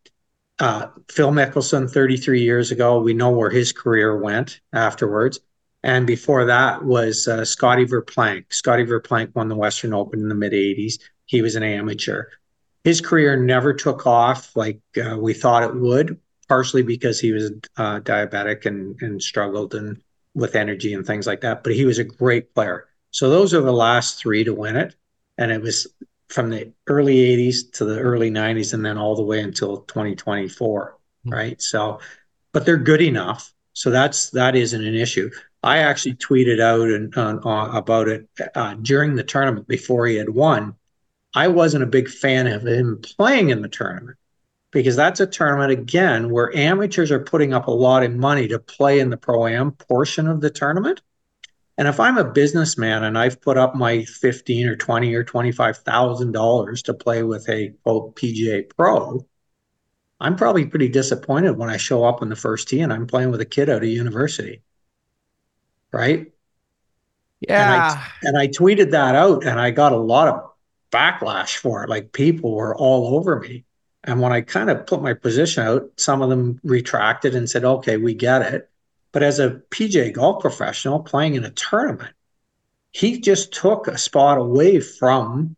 uh, 0.59 0.87
Phil 1.09 1.31
Mickelson, 1.31 1.91
33 1.91 2.41
years 2.41 2.71
ago. 2.71 2.99
We 2.99 3.13
know 3.13 3.31
where 3.31 3.49
his 3.49 3.71
career 3.71 4.17
went 4.17 4.61
afterwards. 4.73 5.39
And 5.83 6.07
before 6.07 6.45
that 6.45 6.83
was 6.83 7.27
uh, 7.27 7.45
Scotty 7.45 7.85
Verplank. 7.85 8.51
Scotty 8.53 8.85
Verplank 8.85 9.35
won 9.35 9.49
the 9.49 9.55
Western 9.55 9.93
Open 9.93 10.19
in 10.19 10.29
the 10.29 10.35
mid 10.35 10.53
80s. 10.53 10.99
He 11.25 11.41
was 11.41 11.55
an 11.55 11.63
amateur. 11.63 12.25
His 12.83 13.01
career 13.01 13.35
never 13.37 13.73
took 13.73 14.07
off 14.07 14.55
like 14.55 14.79
uh, 15.03 15.17
we 15.17 15.33
thought 15.33 15.63
it 15.63 15.75
would, 15.75 16.19
partially 16.47 16.83
because 16.83 17.19
he 17.19 17.31
was 17.31 17.51
uh, 17.77 17.99
diabetic 17.99 18.65
and, 18.65 18.99
and 19.01 19.21
struggled 19.21 19.75
and 19.75 20.01
with 20.33 20.55
energy 20.55 20.93
and 20.93 21.05
things 21.05 21.27
like 21.27 21.41
that. 21.41 21.63
But 21.63 21.73
he 21.73 21.85
was 21.85 21.99
a 21.99 22.03
great 22.03 22.53
player. 22.53 22.87
So 23.11 23.29
those 23.29 23.53
are 23.53 23.61
the 23.61 23.71
last 23.71 24.19
three 24.19 24.43
to 24.43 24.53
win 24.53 24.75
it. 24.75 24.95
And 25.37 25.51
it 25.51 25.61
was 25.61 25.87
from 26.29 26.49
the 26.49 26.71
early 26.87 27.15
80s 27.15 27.71
to 27.73 27.85
the 27.85 27.99
early 27.99 28.31
90s 28.31 28.73
and 28.73 28.85
then 28.85 28.97
all 28.97 29.15
the 29.15 29.23
way 29.23 29.41
until 29.41 29.77
2024 29.81 30.97
right? 31.25 31.61
So 31.61 31.99
but 32.51 32.65
they're 32.65 32.77
good 32.77 33.01
enough. 33.01 33.53
So 33.73 33.89
that's 33.89 34.29
that 34.31 34.55
isn't 34.55 34.85
an 34.85 34.95
issue. 34.95 35.29
I 35.61 35.79
actually 35.79 36.15
tweeted 36.15 36.61
out 36.61 36.87
and 36.89 37.13
on, 37.15 37.75
about 37.75 38.07
it 38.07 38.29
uh, 38.53 38.75
during 38.75 39.15
the 39.15 39.23
tournament 39.23 39.67
before 39.67 40.07
he 40.07 40.15
had 40.15 40.29
won. 40.29 40.75
I 41.33 41.49
wasn't 41.49 41.83
a 41.83 41.87
big 41.87 42.07
fan 42.07 42.47
of 42.47 42.65
him 42.65 43.01
playing 43.01 43.49
in 43.49 43.61
the 43.61 43.67
tournament 43.67 44.17
because 44.71 44.95
that's 44.95 45.19
a 45.19 45.27
tournament 45.27 45.71
again 45.71 46.29
where 46.29 46.55
amateurs 46.55 47.11
are 47.11 47.19
putting 47.19 47.53
up 47.53 47.67
a 47.67 47.71
lot 47.71 48.03
of 48.03 48.13
money 48.13 48.47
to 48.47 48.59
play 48.59 48.99
in 48.99 49.09
the 49.09 49.17
pro 49.17 49.47
am 49.47 49.71
portion 49.73 50.27
of 50.27 50.39
the 50.39 50.49
tournament 50.49 51.01
and 51.77 51.87
if 51.87 51.99
I'm 51.99 52.17
a 52.17 52.23
businessman 52.23 53.03
and 53.03 53.17
I've 53.17 53.41
put 53.41 53.57
up 53.57 53.75
my 53.75 54.03
fifteen 54.05 54.67
or 54.67 54.75
twenty 54.75 55.13
or 55.15 55.23
twenty-five 55.23 55.77
thousand 55.79 56.31
dollars 56.31 56.81
to 56.83 56.93
play 56.93 57.23
with 57.23 57.47
a 57.49 57.73
quote 57.83 58.15
PGA 58.15 58.69
Pro, 58.75 59.25
I'm 60.19 60.35
probably 60.35 60.65
pretty 60.65 60.89
disappointed 60.89 61.57
when 61.57 61.69
I 61.69 61.77
show 61.77 62.03
up 62.05 62.21
on 62.21 62.29
the 62.29 62.35
first 62.35 62.67
tee 62.67 62.81
and 62.81 62.91
I'm 62.93 63.07
playing 63.07 63.31
with 63.31 63.41
a 63.41 63.45
kid 63.45 63.69
out 63.69 63.83
of 63.83 63.89
university, 63.89 64.61
right? 65.91 66.31
Yeah. 67.41 68.03
And 68.23 68.37
I 68.37 68.47
tweeted 68.47 68.91
that 68.91 69.15
out, 69.15 69.43
and 69.45 69.59
I 69.59 69.71
got 69.71 69.91
a 69.91 69.97
lot 69.97 70.27
of 70.27 70.51
backlash 70.91 71.57
for 71.57 71.83
it. 71.83 71.89
Like 71.89 72.11
people 72.13 72.53
were 72.55 72.75
all 72.75 73.15
over 73.17 73.39
me. 73.39 73.65
And 74.03 74.21
when 74.21 74.31
I 74.31 74.41
kind 74.41 74.69
of 74.69 74.85
put 74.87 75.01
my 75.01 75.13
position 75.13 75.63
out, 75.63 75.91
some 75.97 76.21
of 76.21 76.29
them 76.29 76.59
retracted 76.63 77.35
and 77.35 77.49
said, 77.49 77.65
"Okay, 77.65 77.97
we 77.97 78.13
get 78.13 78.41
it." 78.53 78.69
But 79.15 79.23
as 79.23 79.39
a 79.39 79.61
PGA 79.71 80.11
golf 80.11 80.41
professional 80.41 80.99
playing 80.99 81.35
in 81.35 81.45
a 81.45 81.49
tournament, 81.49 82.13
he 82.91 83.21
just 83.21 83.53
took 83.53 83.87
a 83.87 83.97
spot 83.97 84.37
away 84.37 84.81
from 84.81 85.55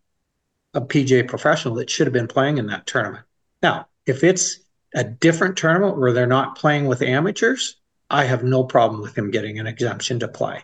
a 0.76 0.82
PGA 0.82 1.28
professional 1.28 1.74
that 1.76 1.90
should 1.90 2.06
have 2.06 2.14
been 2.14 2.28
playing 2.28 2.60
in 2.60 2.68
that 2.68 2.86
tournament. 2.86 3.26
Now, 3.64 3.88
if 4.06 4.24
it's 4.24 4.60
a 4.94 5.04
different 5.04 5.58
tournament 5.58 5.98
where 5.98 6.14
they're 6.14 6.28
not 6.28 6.56
playing 6.56 6.86
with 6.86 7.02
amateurs, 7.02 7.78
I 8.12 8.26
have 8.26 8.44
no 8.44 8.64
problem 8.64 9.02
with 9.02 9.18
him 9.18 9.32
getting 9.32 9.58
an 9.58 9.66
exemption 9.66 10.20
to 10.20 10.28
play. 10.28 10.64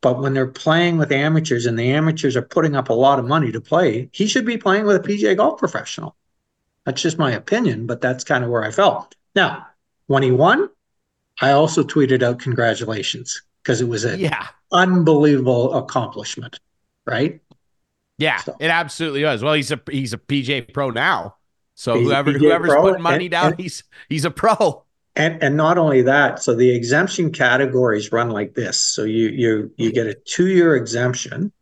But 0.00 0.18
when 0.18 0.34
they're 0.34 0.48
playing 0.48 0.98
with 0.98 1.12
amateurs 1.12 1.66
and 1.66 1.78
the 1.78 1.92
amateurs 1.92 2.34
are 2.34 2.42
putting 2.42 2.74
up 2.74 2.88
a 2.88 2.92
lot 2.92 3.20
of 3.20 3.24
money 3.24 3.52
to 3.52 3.60
play, 3.60 4.10
he 4.10 4.26
should 4.26 4.44
be 4.44 4.58
playing 4.58 4.84
with 4.84 4.96
a 4.96 5.08
PGA 5.08 5.36
golf 5.36 5.60
professional. 5.60 6.16
That's 6.84 7.02
just 7.02 7.18
my 7.18 7.30
opinion, 7.30 7.86
but 7.86 8.00
that's 8.00 8.24
kind 8.24 8.42
of 8.42 8.50
where 8.50 8.64
I 8.64 8.72
felt. 8.72 9.14
Now, 9.36 9.68
when 10.08 10.24
he 10.24 10.32
won, 10.32 10.70
I 11.40 11.52
also 11.52 11.82
tweeted 11.84 12.22
out 12.22 12.38
congratulations 12.40 13.42
because 13.62 13.80
it 13.80 13.88
was 13.88 14.04
an 14.04 14.18
Yeah. 14.20 14.48
unbelievable 14.72 15.74
accomplishment, 15.74 16.58
right? 17.06 17.40
Yeah, 18.18 18.38
So- 18.38 18.56
it 18.58 18.70
absolutely 18.70 19.22
was. 19.24 19.42
Well, 19.42 19.54
he's 19.54 19.70
a 19.70 19.80
he's 19.90 20.12
a 20.12 20.18
PGA 20.18 20.60
pro 20.62 20.90
now. 20.90 21.36
So 21.74 21.94
He's 21.94 22.08
whoever 22.08 22.32
whoever's 22.32 22.70
pro, 22.70 22.82
putting 22.82 23.02
money 23.02 23.26
and- 23.26 23.30
down, 23.30 23.46
and- 23.52 23.60
he's 23.60 23.84
he's 24.08 24.24
a 24.24 24.30
pro. 24.30 24.84
And 25.14 25.42
and 25.42 25.56
not 25.56 25.78
only 25.78 26.02
that, 26.02 26.42
so 26.42 26.54
the 26.54 26.70
exemption 26.70 27.30
categories 27.32 28.10
run 28.12 28.30
like 28.30 28.54
this. 28.54 28.78
So 28.80 29.04
you 29.04 29.28
you 29.28 29.70
you 29.76 29.92
get 29.92 30.06
a 30.08 30.14
two-year 30.14 30.74
exemption. 30.76 31.52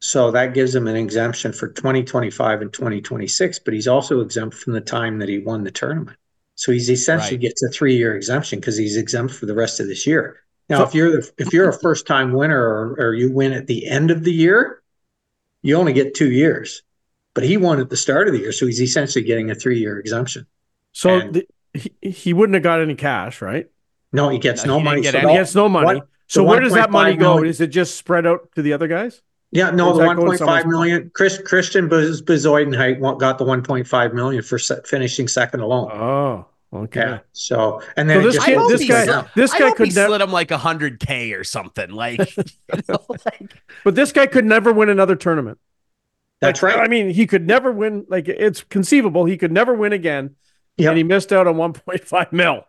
So 0.00 0.30
that 0.32 0.52
gives 0.54 0.74
him 0.74 0.86
an 0.88 0.96
exemption 0.96 1.52
for 1.52 1.68
2025 1.68 2.60
and 2.60 2.72
2026, 2.72 3.58
but 3.60 3.72
he's 3.74 3.88
also 3.88 4.20
exempt 4.20 4.54
from 4.56 4.72
the 4.74 4.80
time 4.80 5.18
that 5.20 5.28
he 5.28 5.38
won 5.38 5.64
the 5.64 5.70
tournament. 5.70 6.18
So 6.56 6.72
he's 6.72 6.90
essentially 6.90 7.36
Right. 7.36 7.40
gets 7.42 7.62
a 7.62 7.68
three-year 7.68 8.16
exemption 8.16 8.58
because 8.60 8.76
he's 8.76 8.96
exempt 8.96 9.34
for 9.34 9.46
the 9.46 9.54
rest 9.54 9.78
of 9.78 9.86
this 9.86 10.06
year. 10.06 10.40
Now, 10.68 10.78
So- 10.78 10.84
if 10.88 10.94
you're 10.94 11.10
the, 11.12 11.30
if 11.38 11.52
you're 11.52 11.68
a 11.68 11.72
first-time 11.78 12.32
winner 12.32 12.58
or, 12.60 12.96
or 12.98 13.14
you 13.14 13.30
win 13.30 13.52
at 13.52 13.66
the 13.68 13.86
end 13.86 14.10
of 14.10 14.24
the 14.24 14.32
year, 14.32 14.82
you 15.62 15.76
only 15.76 15.92
get 15.92 16.14
two 16.14 16.30
years. 16.32 16.82
But 17.34 17.44
he 17.44 17.56
won 17.58 17.78
at 17.78 17.90
the 17.90 17.96
start 17.96 18.26
of 18.28 18.32
the 18.34 18.40
year, 18.40 18.52
so 18.52 18.66
he's 18.66 18.80
essentially 18.80 19.22
getting 19.24 19.50
a 19.50 19.54
three-year 19.54 19.98
exemption. 20.00 20.46
So 20.92 21.20
And- 21.20 21.34
the, 21.34 21.46
he, 21.74 21.92
he 22.10 22.32
wouldn't 22.32 22.54
have 22.54 22.62
got 22.62 22.80
any 22.80 22.94
cash, 22.94 23.42
right? 23.42 23.66
No, 24.12 24.30
he 24.30 24.38
gets 24.38 24.64
No, 24.64 24.74
no, 24.74 24.78
he 24.78 24.84
money. 24.84 25.02
get 25.02 25.12
So. 25.12 25.28
He 25.28 25.34
gets 25.34 25.54
no 25.54 25.68
money. 25.68 25.98
what- 26.00 26.08
so 26.26 26.42
where 26.42 26.58
does 26.60 26.72
that 26.72 26.90
money 26.90 27.14
go? 27.16 27.34
million- 27.34 27.50
Is 27.50 27.60
it 27.60 27.68
just 27.68 27.96
spread 27.96 28.26
out 28.26 28.48
to 28.56 28.62
the 28.62 28.72
other 28.72 28.88
guys? 28.88 29.20
Yeah, 29.52 29.70
no, 29.70 29.88
Or 29.90 29.92
the 29.94 29.98
does 29.98 29.98
that 30.00 30.06
one 30.06 30.16
go 30.16 30.22
to 30.22 30.26
point 30.26 30.38
someone's. 30.38 31.10
Chris 31.14 31.38
Christiaan 31.42 31.88
Bez- 31.88 32.20
Bezuidenhout 32.22 32.98
wa- 32.98 33.14
got 33.14 33.38
the 33.38 33.44
one 33.44 33.62
point 33.62 33.86
five 33.86 34.12
million 34.12 34.42
for 34.42 34.58
se- 34.58 34.80
finishing 34.84 35.28
second 35.28 35.60
alone. 35.60 35.90
Oh, 35.92 36.46
okay. 36.72 37.00
yeah. 37.00 37.18
So 37.32 37.80
and 37.96 38.10
then 38.10 38.16
So 38.16 38.20
it 38.20 38.24
this 38.24 38.34
just 38.34 38.46
kid, 38.46 38.58
hope 38.58 38.70
this 38.70 38.88
guy, 38.88 39.04
slid- 39.04 39.24
this 39.36 39.52
I 39.52 39.58
guy 39.58 39.68
hope 39.68 39.78
he 39.78 39.84
could 39.84 39.94
never. 39.94 40.08
slid 40.08 40.20
him 40.20 40.32
like 40.32 40.50
a 40.50 40.58
hundred 40.58 40.98
K 41.00 41.32
or 41.32 41.44
something. 41.44 41.90
Like, 41.90 42.36
you 42.36 42.44
know, 42.88 42.98
like 43.08 43.54
But 43.84 43.94
this 43.94 44.12
guy 44.12 44.26
could 44.26 44.44
never 44.44 44.72
win 44.72 44.88
another 44.88 45.14
tournament. 45.16 45.58
that's 46.40 46.62
Like, 46.62 46.74
right. 46.74 46.84
I 46.84 46.88
mean, 46.88 47.10
he 47.10 47.26
could 47.26 47.46
never 47.46 47.70
win. 47.72 48.04
Like 48.08 48.28
it's 48.28 48.62
conceivable 48.64 49.24
he 49.26 49.36
could 49.38 49.52
never 49.52 49.72
win 49.74 49.92
again, 49.92 50.34
Yep. 50.76 50.88
and 50.90 50.98
he 50.98 51.04
missed 51.04 51.32
out 51.32 51.46
on 51.46 51.54
1.5 51.54 52.32
mil. 52.32 52.66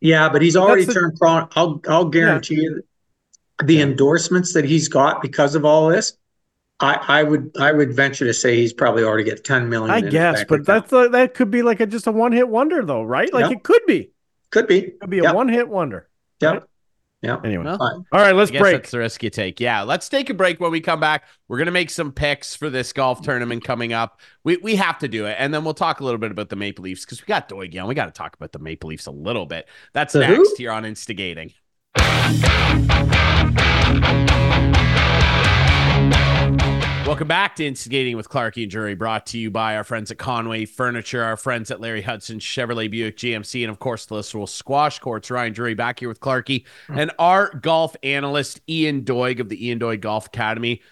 Yeah, 0.00 0.28
but 0.28 0.42
he's 0.42 0.56
already 0.56 0.84
the- 0.84 0.94
turned 0.94 1.16
pro. 1.18 1.48
I'll 1.56 1.82
I'll 1.88 2.04
guarantee 2.08 2.54
you, 2.54 2.82
the 3.64 3.80
endorsements 3.80 4.52
that 4.54 4.64
he's 4.64 4.88
got 4.88 5.20
because 5.22 5.54
of 5.54 5.64
all 5.64 5.88
this. 5.88 6.14
I, 6.80 6.94
I 7.08 7.22
would 7.24 7.50
I 7.58 7.72
would 7.72 7.92
venture 7.92 8.24
to 8.24 8.32
say 8.34 8.56
he's 8.56 8.72
probably 8.72 9.02
already 9.02 9.28
got 9.28 9.42
ten 9.42 9.68
million. 9.68 9.90
I 9.90 10.00
guess, 10.00 10.44
but 10.48 10.60
account. 10.60 10.66
that's 10.88 10.92
a, 10.92 11.08
that 11.10 11.34
could 11.34 11.50
be 11.50 11.62
like 11.62 11.80
a, 11.80 11.86
just 11.86 12.06
a 12.06 12.12
one 12.12 12.30
hit 12.30 12.48
wonder, 12.48 12.84
though, 12.84 13.02
right? 13.02 13.32
Like 13.32 13.46
Yeah. 13.46 13.56
it 13.56 13.64
could 13.64 13.82
be. 13.86 14.10
could 14.50 14.68
be 14.68 14.78
It 14.78 15.00
could 15.00 15.10
be 15.10 15.18
a 15.18 15.32
one 15.34 15.48
hit 15.48 15.68
wonder. 15.68 16.08
Yeah. 16.40 16.48
right? 16.50 16.62
Yeah. 17.20 17.40
Anyway, 17.42 17.64
Well, 17.64 17.78
all 18.12 18.20
right, 18.20 18.32
let's 18.32 18.52
I 18.52 18.52
guess 18.52 18.60
break. 18.62 18.76
that's 18.76 18.92
the 18.92 19.00
risk 19.00 19.24
you 19.24 19.30
take. 19.30 19.58
Yeah, 19.58 19.82
let's 19.82 20.08
take 20.08 20.30
a 20.30 20.34
break. 20.34 20.60
When 20.60 20.70
we 20.70 20.80
come 20.80 21.00
back, 21.00 21.24
we're 21.48 21.58
gonna 21.58 21.72
make 21.72 21.90
some 21.90 22.12
picks 22.12 22.54
for 22.54 22.70
this 22.70 22.92
golf 22.92 23.22
tournament 23.22 23.64
coming 23.64 23.92
up. 23.92 24.20
We 24.44 24.58
we 24.58 24.76
have 24.76 24.98
to 25.00 25.08
do 25.08 25.26
it, 25.26 25.34
and 25.36 25.52
then 25.52 25.64
we'll 25.64 25.74
talk 25.74 25.98
a 25.98 26.04
little 26.04 26.18
bit 26.20 26.30
about 26.30 26.48
the 26.48 26.54
Maple 26.54 26.84
Leafs 26.84 27.04
because 27.04 27.20
we 27.20 27.26
got 27.26 27.48
Doig 27.48 27.76
on. 27.82 27.88
We 27.88 27.96
got 27.96 28.04
to 28.06 28.12
talk 28.12 28.36
about 28.36 28.52
the 28.52 28.60
Maple 28.60 28.88
Leafs 28.88 29.06
a 29.06 29.10
little 29.10 29.46
bit. 29.46 29.68
That's 29.94 30.12
The 30.12 30.24
who? 30.26 30.36
next 30.44 30.58
here 30.58 30.70
on 30.70 30.84
Instigating. 30.84 31.54
Welcome 37.08 37.26
back 37.26 37.56
to 37.56 37.66
Instigating 37.66 38.16
with 38.18 38.28
Clarkey 38.28 38.64
and 38.64 38.70
Drury, 38.70 38.94
brought 38.94 39.24
to 39.28 39.38
you 39.38 39.50
by 39.50 39.76
our 39.76 39.82
friends 39.82 40.10
at 40.10 40.18
Conway 40.18 40.66
Furniture, 40.66 41.24
our 41.24 41.38
friends 41.38 41.70
at 41.70 41.80
Larry 41.80 42.02
Hudson, 42.02 42.38
Chevrolet 42.38 42.90
Buick 42.90 43.16
GMC, 43.16 43.62
and 43.62 43.70
of 43.70 43.78
course 43.78 44.04
the 44.04 44.16
Listowel 44.16 44.46
Squash 44.46 44.98
Courts. 44.98 45.30
Ryan 45.30 45.54
Drury 45.54 45.74
back 45.74 46.00
here 46.00 46.08
with 46.08 46.20
Clarkey 46.20 46.66
and 46.88 47.10
our 47.18 47.48
golf 47.54 47.96
analyst 48.02 48.60
Ian 48.68 49.04
Doig 49.04 49.40
of 49.40 49.48
the 49.48 49.66
Ian 49.66 49.78
Doig 49.78 50.00
Golf 50.00 50.26
Academy. 50.26 50.82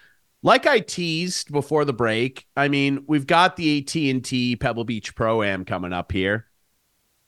Like 0.42 0.66
I 0.66 0.80
teased 0.80 1.52
before 1.52 1.84
the 1.84 1.92
break, 1.92 2.46
I 2.56 2.68
mean 2.68 3.04
we've 3.06 3.26
got 3.26 3.56
the 3.56 3.78
AT 3.78 3.94
and 3.94 4.24
T 4.24 4.56
Pebble 4.56 4.84
Beach 4.84 5.14
Pro 5.14 5.42
Am 5.42 5.66
coming 5.66 5.92
up 5.92 6.12
here. 6.12 6.46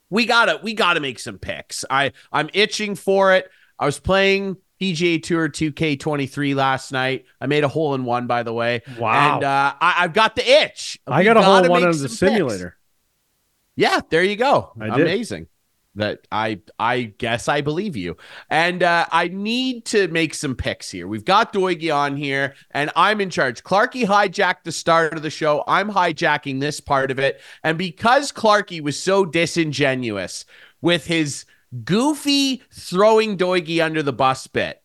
We 0.09 0.25
gotta 0.25 0.61
we 0.63 0.73
gotta 0.73 1.01
make 1.01 1.19
some 1.19 1.39
picks. 1.39 1.85
I 1.91 2.13
I'm 2.33 2.49
itching 2.55 2.95
for 2.95 3.35
it. 3.35 3.51
I 3.79 3.85
was 3.85 4.01
playing 4.01 4.57
PGA 4.81 5.23
Tour 5.23 5.49
2K23 5.49 6.55
last 6.55 6.93
night. 6.93 7.25
I 7.41 7.47
made 7.47 7.65
a 7.65 7.69
hole 7.69 7.95
in 7.95 8.05
one, 8.05 8.27
by 8.27 8.43
the 8.43 8.53
way. 8.53 8.83
Wow. 8.99 9.37
And 9.37 9.45
uh, 9.45 9.75
I, 9.81 10.05
I've 10.05 10.13
got 10.13 10.37
the 10.37 10.49
itch. 10.49 10.99
I 11.07 11.25
got 11.25 11.37
a 11.37 11.43
hole 11.43 11.65
in 11.65 11.71
one 11.71 11.85
on 11.85 11.93
the 11.93 12.03
picks. 12.03 12.19
simulator. 12.19 12.77
Yeah, 13.77 14.01
there 14.11 14.25
you 14.25 14.37
go. 14.37 14.73
Amazing. 14.81 15.47
That 15.95 16.27
I 16.31 16.61
I 16.79 17.15
guess 17.19 17.49
I 17.49 17.61
believe 17.61 17.97
you. 17.97 18.17
And 18.51 18.85
uh, 18.85 19.07
I 19.11 19.29
need 19.29 19.85
to 19.87 20.07
make 20.09 20.35
some 20.35 20.55
picks 20.55 20.91
here. 20.91 21.09
We've 21.09 21.25
got 21.25 21.53
Doigy 21.53 21.95
on 21.95 22.17
here, 22.17 22.55
and 22.71 22.91
I'm 22.95 23.21
in 23.21 23.31
charge. 23.31 23.65
Clarkey 23.65 24.05
hijacked 24.05 24.63
the 24.65 24.71
start 24.71 25.15
of 25.15 25.23
the 25.23 25.31
show. 25.31 25.65
I'm 25.67 25.91
hijacking 25.91 26.61
this 26.61 26.79
part 26.79 27.11
of 27.11 27.19
it. 27.19 27.41
And 27.65 27.77
because 27.77 28.31
Clarky 28.31 28.81
was 28.81 29.01
so 29.01 29.25
disingenuous 29.25 30.45
with 30.81 31.07
his 31.07 31.45
goofy 31.85 32.63
throwing 32.73 33.37
Doigy 33.37 33.81
under 33.85 34.03
the 34.03 34.13
bus 34.13 34.47
bit, 34.47 34.83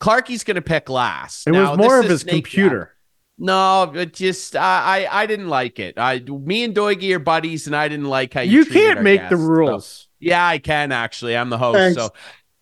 Clarkey's 0.00 0.44
going 0.44 0.56
to 0.56 0.62
pick 0.62 0.88
last. 0.88 1.46
It 1.46 1.52
Now, 1.52 1.70
was 1.70 1.78
more 1.78 1.96
this 1.96 2.04
of 2.04 2.10
his 2.10 2.20
snake 2.22 2.32
computer. 2.44 2.90
No, 3.38 3.90
but 3.92 4.12
just 4.12 4.54
I, 4.54 5.06
I 5.08 5.22
I 5.22 5.26
didn't 5.26 5.48
like 5.48 5.80
it. 5.80 5.98
I 5.98 6.20
me 6.20 6.62
and 6.62 6.74
Doigy 6.74 7.12
are 7.14 7.18
buddies, 7.18 7.66
and 7.66 7.74
I 7.74 7.88
didn't 7.88 8.06
like 8.08 8.32
how 8.34 8.42
You 8.42 8.60
you, 8.60 8.64
can't 8.66 8.98
our 8.98 9.02
make 9.02 9.20
the 9.22 9.30
guests. 9.30 9.44
So- 9.44 9.48
rules. 9.50 10.08
yeah, 10.20 10.46
I 10.46 10.58
can 10.58 10.92
actually. 10.92 11.36
I'm 11.36 11.50
the 11.50 11.58
host, 11.58 11.76
Thanks. 11.78 11.96
so 12.00 12.10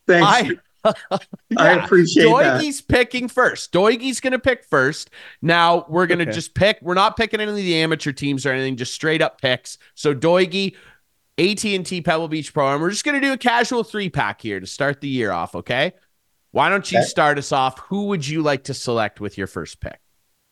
Thanks. 0.06 0.26
I. 0.28 0.50
I 1.14 1.18
Yeah. 1.50 1.84
appreciate 1.84 2.24
that. 2.24 2.60
Doigy's 2.60 2.80
picking 2.80 3.28
first. 3.28 3.70
Doigy's 3.72 4.18
going 4.18 4.32
to 4.32 4.38
pick 4.40 4.64
first. 4.64 5.10
Now 5.40 5.86
we're 5.88 6.06
going 6.08 6.18
to 6.18 6.24
Okay. 6.24 6.32
just 6.32 6.54
pick. 6.54 6.78
We're 6.82 6.94
not 6.94 7.16
picking 7.16 7.38
any 7.40 7.50
of 7.50 7.56
the 7.56 7.76
amateur 7.76 8.10
teams 8.10 8.44
or 8.44 8.50
anything. 8.50 8.76
Just 8.76 8.92
straight 8.92 9.22
up 9.22 9.40
picks. 9.40 9.78
So 9.94 10.12
Doigy, 10.12 10.74
AT 11.38 11.64
and 11.64 11.84
T 11.86 12.00
Pebble 12.00 12.28
Beach 12.28 12.52
Pro, 12.52 12.72
and 12.72 12.80
we're 12.80 12.90
just 12.90 13.04
going 13.04 13.20
to 13.20 13.26
do 13.26 13.32
a 13.32 13.38
casual 13.38 13.84
three 13.84 14.10
pack 14.10 14.40
here 14.40 14.60
to 14.60 14.66
start 14.66 15.00
the 15.00 15.08
year 15.08 15.32
off. 15.32 15.54
Okay. 15.54 15.92
Why 16.50 16.68
don't 16.68 16.90
you 16.92 16.98
Okay. 16.98 17.06
start 17.06 17.38
us 17.38 17.50
off? 17.52 17.78
Who 17.80 18.06
would 18.08 18.26
you 18.28 18.42
like 18.42 18.64
to 18.64 18.74
select 18.74 19.20
with 19.20 19.38
your 19.38 19.46
first 19.46 19.80
pick? 19.80 19.98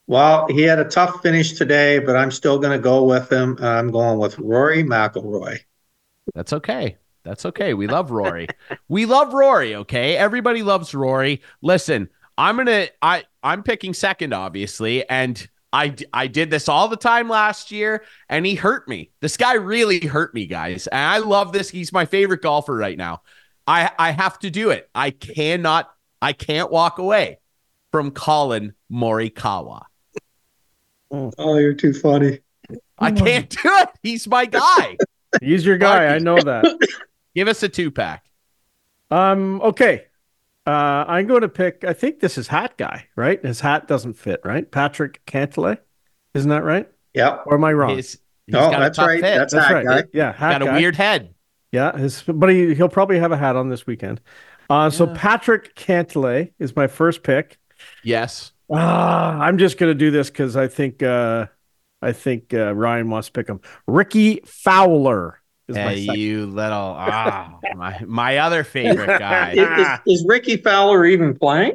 Well, 0.06 0.48
he 0.48 0.62
had 0.62 0.78
a 0.78 0.84
tough 0.86 1.22
finish 1.22 1.52
today, 1.52 1.98
but 1.98 2.16
I'm 2.16 2.30
still 2.30 2.58
going 2.58 2.72
to 2.76 2.82
go 2.82 3.04
with 3.04 3.30
him. 3.30 3.58
Uh, 3.60 3.66
I'm 3.66 3.90
going 3.90 4.18
with 4.18 4.38
Rory 4.38 4.82
McIlroy. 4.82 5.60
That's 6.34 6.52
okay. 6.54 6.96
That's 7.22 7.44
okay. 7.44 7.74
We 7.74 7.86
love 7.86 8.10
Rory. 8.10 8.48
we 8.88 9.04
love 9.04 9.34
Rory, 9.34 9.74
okay? 9.76 10.16
Everybody 10.16 10.62
loves 10.62 10.94
Rory. 10.94 11.42
Listen, 11.60 12.08
I'm 12.38 12.56
going 12.56 12.66
to 12.66 12.90
I 13.02 13.24
I'm 13.42 13.62
picking 13.62 13.92
second 13.92 14.32
obviously 14.32 15.06
and 15.08 15.46
I 15.72 15.94
I 16.12 16.26
did 16.26 16.50
this 16.50 16.68
all 16.68 16.88
the 16.88 16.96
time 16.96 17.28
last 17.28 17.70
year 17.70 18.04
and 18.28 18.44
he 18.44 18.54
hurt 18.54 18.88
me. 18.88 19.10
This 19.20 19.36
guy 19.36 19.54
really 19.54 20.00
hurt 20.00 20.34
me, 20.34 20.46
guys. 20.46 20.86
And 20.88 21.00
I 21.00 21.18
love 21.18 21.52
this. 21.52 21.70
He's 21.70 21.92
my 21.92 22.04
favorite 22.04 22.42
golfer 22.42 22.74
right 22.74 22.98
now. 22.98 23.22
I 23.66 23.90
I 23.98 24.10
have 24.10 24.38
to 24.40 24.50
do 24.50 24.70
it. 24.70 24.90
I 24.94 25.10
cannot 25.10 25.90
I 26.20 26.32
can't 26.32 26.70
walk 26.70 26.98
away 26.98 27.38
from 27.92 28.10
Collin 28.10 28.74
Morikawa. 28.90 29.82
Oh, 31.10 31.58
you're 31.58 31.74
too 31.74 31.92
funny. 31.92 32.40
I 32.98 33.10
can't 33.10 33.48
do 33.48 33.58
it. 33.64 33.88
He's 34.02 34.28
my 34.28 34.46
guy. 34.46 34.96
He's 35.40 35.64
your 35.64 35.78
guy. 35.78 36.06
I 36.06 36.18
know 36.18 36.36
that. 36.36 36.64
Give 37.34 37.48
us 37.48 37.62
a 37.62 37.68
two 37.68 37.90
pack. 37.90 38.24
Um. 39.10 39.60
Okay. 39.60 40.06
Uh, 40.66 41.04
I'm 41.08 41.26
going 41.26 41.40
to 41.40 41.48
pick. 41.48 41.84
I 41.84 41.92
think 41.92 42.20
this 42.20 42.36
is 42.38 42.48
hat 42.48 42.76
guy, 42.76 43.06
right? 43.16 43.42
His 43.44 43.60
hat 43.60 43.88
doesn't 43.88 44.14
fit, 44.14 44.40
right? 44.44 44.70
Patrick 44.70 45.24
Cantlay, 45.26 45.78
isn't 46.34 46.50
that 46.50 46.64
right? 46.64 46.88
Yep. 47.14 47.44
Or 47.46 47.54
am 47.54 47.64
I 47.64 47.72
wrong? 47.72 47.96
His, 47.96 48.18
he's 48.46 48.52
No, 48.52 48.70
that's 48.70 48.98
right. 48.98 49.20
fit. 49.20 49.36
That's, 49.36 49.52
That's 49.52 49.68
that 49.68 49.74
right. 49.84 49.86
guy. 50.04 50.08
Yeah, 50.12 50.32
hat 50.32 50.52
got 50.52 50.62
a 50.62 50.66
guy. 50.66 50.78
weird 50.78 50.96
head. 50.96 51.34
Yeah, 51.72 51.96
his, 51.96 52.22
but 52.22 52.50
he 52.50 52.74
he'll 52.74 52.88
probably 52.88 53.18
have 53.18 53.32
a 53.32 53.36
hat 53.36 53.56
on 53.56 53.68
this 53.68 53.86
weekend. 53.86 54.20
Uh, 54.68 54.90
so 54.90 55.06
Patrick 55.06 55.74
Cantlay 55.74 56.52
is 56.58 56.76
my 56.76 56.86
first 56.86 57.22
pick. 57.22 57.58
Yes. 58.02 58.52
Ah, 58.70 59.38
I'm 59.40 59.58
just 59.58 59.78
gonna 59.78 59.94
do 59.94 60.10
this 60.10 60.30
because 60.30 60.56
I 60.56 60.68
think 60.68 61.02
uh, 61.02 61.46
I 62.02 62.12
think 62.12 62.54
uh, 62.54 62.74
Ryan 62.74 63.10
wants 63.10 63.28
to 63.28 63.32
pick 63.32 63.48
him. 63.48 63.60
Rickie 63.86 64.40
Fowler 64.46 64.94
is 64.94 65.38
my 65.38 65.39
Hey, 65.76 66.06
second. 66.06 66.20
you 66.20 66.46
little 66.46 66.94
ah, 66.98 67.58
my 67.76 68.00
my 68.06 68.38
other 68.38 68.64
favorite 68.64 69.18
guy. 69.18 69.52
Is, 69.52 69.58
is, 70.08 70.20
is 70.20 70.24
Rickie 70.28 70.56
Fowler 70.56 71.04
even 71.06 71.36
playing? 71.38 71.72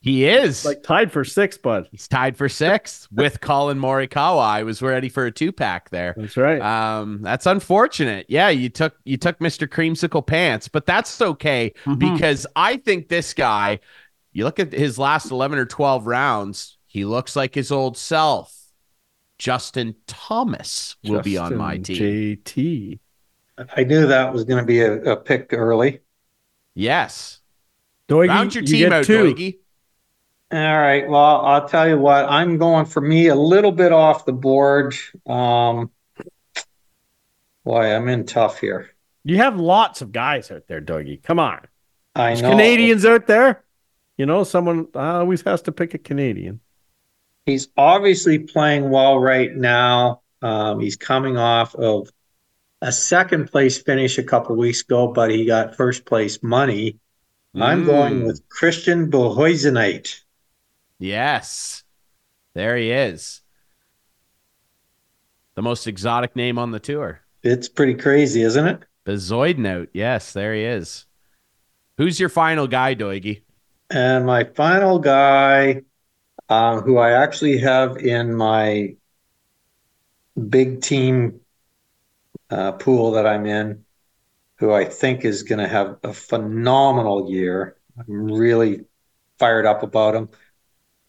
he 0.00 0.24
is. 0.26 0.64
like 0.64 0.84
tied 0.84 1.10
for 1.10 1.24
six, 1.24 1.58
bud. 1.58 1.88
He's 1.90 2.06
tied 2.06 2.36
for 2.36 2.48
six 2.48 3.08
with 3.10 3.40
Collin 3.40 3.78
Morikawa. 3.80 4.40
I 4.44 4.62
was 4.62 4.80
ready 4.80 5.08
for 5.08 5.26
a 5.26 5.32
two 5.32 5.50
pack 5.50 5.90
there. 5.90 6.14
That's 6.16 6.36
right. 6.36 6.60
Um, 6.60 7.22
that's 7.22 7.44
unfortunate. 7.46 8.26
Yeah, 8.28 8.48
you 8.50 8.68
took 8.68 8.94
you 9.04 9.16
took 9.16 9.38
Mr. 9.40 9.66
Creamsicle 9.66 10.24
Pants, 10.24 10.68
but 10.68 10.86
that's 10.86 11.20
okay 11.20 11.72
Mhm. 11.86 11.98
because 11.98 12.46
I 12.54 12.76
think 12.76 13.08
this 13.08 13.34
guy. 13.34 13.80
You 14.32 14.44
look 14.44 14.60
at 14.60 14.72
his 14.72 14.98
last 14.98 15.30
eleven 15.32 15.58
or 15.58 15.64
twelve 15.66 16.06
rounds. 16.06 16.76
He 16.86 17.04
looks 17.04 17.34
like 17.34 17.54
his 17.54 17.72
old 17.72 17.96
self. 17.96 18.52
Justin 19.38 19.94
Thomas 20.06 20.96
will 21.04 21.20
be 21.20 21.36
on 21.36 21.56
my 21.56 21.78
Justin 21.78 21.96
team. 21.96 22.36
JT. 22.44 22.98
I 23.76 23.84
knew 23.84 24.06
that 24.06 24.32
was 24.32 24.44
going 24.44 24.60
to 24.62 24.66
be 24.66 24.80
a, 24.80 25.12
a 25.12 25.16
pick 25.16 25.52
early. 25.52 26.00
Yes. 26.74 27.40
Doigy, 28.08 28.28
Round 28.28 28.54
your 28.54 28.64
team 28.64 28.78
get 28.78 28.92
out, 28.92 29.04
two. 29.04 29.34
Doigy. 29.34 29.58
All 30.52 30.58
right. 30.78 31.08
Well, 31.08 31.40
I'll 31.44 31.66
tell 31.68 31.88
you 31.88 31.98
what. 31.98 32.26
I'm 32.28 32.58
going 32.58 32.84
for 32.86 33.00
me 33.00 33.28
a 33.28 33.34
little 33.34 33.72
bit 33.72 33.92
off 33.92 34.24
the 34.26 34.32
board. 34.32 34.94
Um, 35.26 35.90
boy, 37.64 37.94
I'm 37.94 38.08
in 38.08 38.26
tough 38.26 38.60
here. 38.60 38.90
You 39.24 39.38
have 39.38 39.58
lots 39.58 40.02
of 40.02 40.12
guys 40.12 40.50
out 40.50 40.68
there, 40.68 40.80
Dougie. 40.80 41.22
Come 41.22 41.40
on. 41.40 41.60
I 42.14 42.28
There's 42.28 42.42
know 42.42 42.50
Canadians 42.50 43.04
out 43.04 43.26
there. 43.26 43.64
You 44.16 44.24
know, 44.26 44.44
someone 44.44 44.86
always 44.94 45.42
has 45.42 45.62
to 45.62 45.72
pick 45.72 45.94
a 45.94 45.98
Canadian. 45.98 46.60
he's 47.44 47.68
obviously 47.76 48.38
playing 48.38 48.88
well 48.90 49.18
right 49.18 49.54
now. 49.54 50.22
Um, 50.42 50.80
he's 50.80 50.96
coming 50.96 51.36
off 51.36 51.74
of 51.74 52.08
a 52.86 52.92
second 52.92 53.50
place 53.50 53.82
finish 53.82 54.16
a 54.16 54.22
couple 54.22 54.54
weeks 54.54 54.80
ago, 54.82 55.08
but 55.08 55.30
he 55.30 55.44
got 55.44 55.74
first 55.74 56.04
place 56.06 56.40
money. 56.40 56.98
I'm 57.56 57.84
going 57.84 58.20
Mm. 58.20 58.26
with 58.26 58.48
Christiaan 58.48 59.10
Bezuidenhout. 59.10 60.20
Yes. 61.00 61.82
There 62.54 62.76
he 62.76 62.92
is. 62.92 63.42
The 65.56 65.62
most 65.62 65.86
exotic 65.88 66.36
name 66.36 66.58
on 66.58 66.70
the 66.70 66.78
tour. 66.78 67.22
It's 67.42 67.68
pretty 67.68 67.94
crazy, 67.94 68.42
isn't 68.42 68.66
it? 68.66 68.82
Bezoid 69.04 69.58
note. 69.58 69.88
Yes, 69.92 70.32
there 70.32 70.54
he 70.54 70.62
is. 70.62 71.06
Who's 71.98 72.20
your 72.20 72.28
final 72.28 72.68
guy, 72.68 72.94
Doigy? 72.94 73.42
And 73.90 74.26
my 74.26 74.44
final 74.44 74.98
guy, 74.98 75.82
uh, 76.48 76.80
who 76.82 76.98
I 76.98 77.12
actually 77.12 77.58
have 77.58 77.96
in 77.96 78.34
my 78.34 78.96
big 80.48 80.82
team 80.82 81.40
uh, 82.50 82.72
pool 82.72 83.12
that 83.12 83.26
I'm 83.26 83.46
in, 83.46 83.84
who 84.58 84.72
I 84.72 84.84
think 84.84 85.24
is 85.24 85.42
going 85.42 85.58
to 85.58 85.68
have 85.68 85.98
a 86.02 86.12
phenomenal 86.12 87.30
year. 87.30 87.76
I'm 87.98 88.26
really 88.32 88.84
fired 89.38 89.66
up 89.66 89.82
about 89.82 90.14
him. 90.14 90.28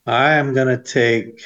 I 0.06 0.36
am 0.36 0.54
going 0.54 0.67
to 0.67 0.82
take 0.82 1.41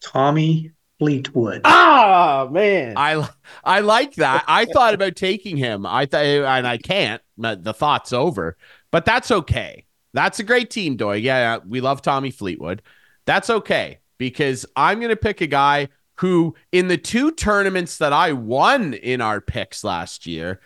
Tommy 0.00 0.72
Fleetwood. 0.98 1.62
Ah, 1.64 2.48
man. 2.50 2.94
I 2.96 3.28
I 3.64 3.80
like 3.80 4.14
that. 4.16 4.44
I 4.48 4.64
thought 4.64 4.94
about 4.94 5.16
taking 5.16 5.56
him. 5.56 5.86
I 5.86 6.06
thought, 6.06 6.24
and 6.24 6.66
I 6.66 6.78
can't. 6.78 7.22
but 7.36 7.64
The 7.64 7.74
thought's 7.74 8.12
over. 8.12 8.56
But 8.90 9.04
that's 9.04 9.30
okay. 9.30 9.84
That's 10.12 10.38
a 10.38 10.44
great 10.44 10.70
team, 10.70 10.96
Doig. 10.96 11.22
Yeah, 11.22 11.58
we 11.66 11.80
love 11.80 12.02
Tommy 12.02 12.30
Fleetwood. 12.30 12.82
That's 13.26 13.50
okay 13.50 14.00
because 14.18 14.64
I'm 14.74 14.98
going 14.98 15.10
to 15.10 15.16
pick 15.16 15.40
a 15.40 15.46
guy 15.46 15.88
who, 16.16 16.54
in 16.72 16.88
the 16.88 16.96
two 16.98 17.30
tournaments 17.30 17.98
that 17.98 18.12
I 18.12 18.32
won 18.32 18.94
in 18.94 19.20
our 19.20 19.40
picks 19.40 19.84
last 19.84 20.26
year, 20.26 20.60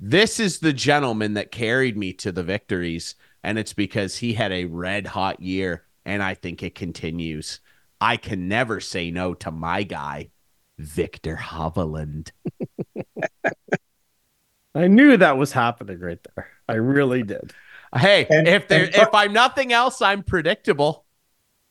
this 0.00 0.40
is 0.40 0.58
the 0.58 0.72
gentleman 0.72 1.34
that 1.34 1.50
carried 1.52 1.96
me 1.96 2.12
to 2.14 2.32
the 2.32 2.42
victories, 2.42 3.14
and 3.42 3.58
it's 3.58 3.72
because 3.72 4.16
he 4.16 4.32
had 4.34 4.52
a 4.52 4.64
red 4.66 5.06
hot 5.06 5.40
year, 5.40 5.84
and 6.04 6.22
I 6.22 6.34
think 6.34 6.62
it 6.62 6.74
continues. 6.74 7.60
I 8.00 8.16
can 8.16 8.48
never 8.48 8.80
say 8.80 9.10
no 9.10 9.34
to 9.34 9.50
my 9.50 9.82
guy, 9.82 10.30
Viktor 10.78 11.36
Hovland. 11.36 12.30
I 14.74 14.88
knew 14.88 15.16
that 15.16 15.38
was 15.38 15.52
happening 15.52 16.00
right 16.00 16.18
there. 16.34 16.48
I 16.68 16.74
really 16.74 17.22
did. 17.22 17.52
Hey, 17.94 18.26
And- 18.28 18.46
if 18.48 18.68
there 18.68 18.84
and- 18.84 18.94
if 18.94 19.08
I'm 19.14 19.32
nothing 19.32 19.72
else, 19.72 20.02
I'm 20.02 20.22
predictable. 20.22 21.04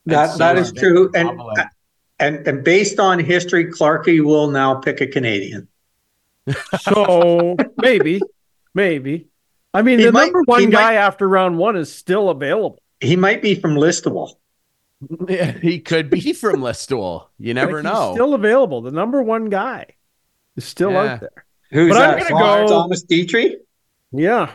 That 0.07 0.29
And 0.29 0.37
so 0.37 0.55
is 0.55 0.69
Viktor 0.71 0.89
true. 0.89 1.11
And 1.13 1.29
Hovland. 1.29 1.69
And 2.19 2.47
and 2.47 2.63
based 2.63 2.99
on 2.99 3.19
history, 3.19 3.65
Clarky 3.65 4.23
will 4.23 4.49
now 4.49 4.75
pick 4.75 5.01
a 5.01 5.07
Canadian. 5.07 5.67
So 6.81 7.57
maybe, 7.81 8.21
maybe. 8.73 9.27
I 9.73 9.81
mean, 9.81 9.99
He 9.99 10.05
the 10.05 10.11
might- 10.11 10.25
number 10.31 10.39
he 10.39 10.45
one 10.51 10.63
might- 10.65 10.71
guy 10.71 10.93
after 10.93 11.27
round 11.27 11.57
one 11.57 11.75
is 11.75 11.91
still 11.93 12.29
available. 12.29 12.79
He 13.01 13.15
might 13.15 13.41
be 13.41 13.55
from 13.55 13.75
Listowel. 13.75 14.35
Yeah, 15.27 15.51
he 15.51 15.79
could 15.79 16.09
be 16.09 16.31
from 16.33 16.61
Listowel. 16.61 17.27
You 17.37 17.53
never 17.53 17.83
Like, 17.83 17.91
he's 17.91 17.99
know. 17.99 18.13
Still 18.13 18.33
available. 18.33 18.81
The 18.81 18.91
number 18.91 19.21
one 19.21 19.49
guy 19.49 19.87
is 20.55 20.63
still 20.63 20.91
Yeah. 20.91 21.03
out 21.13 21.19
there. 21.19 21.45
Who's 21.71 21.89
But 21.93 22.01
I'm 22.01 22.19
that? 22.19 22.29
gonna 22.29 22.41
go- 22.41 22.67
Thomas 22.67 23.03
Detry? 23.05 23.55
Yeah. 24.13 24.51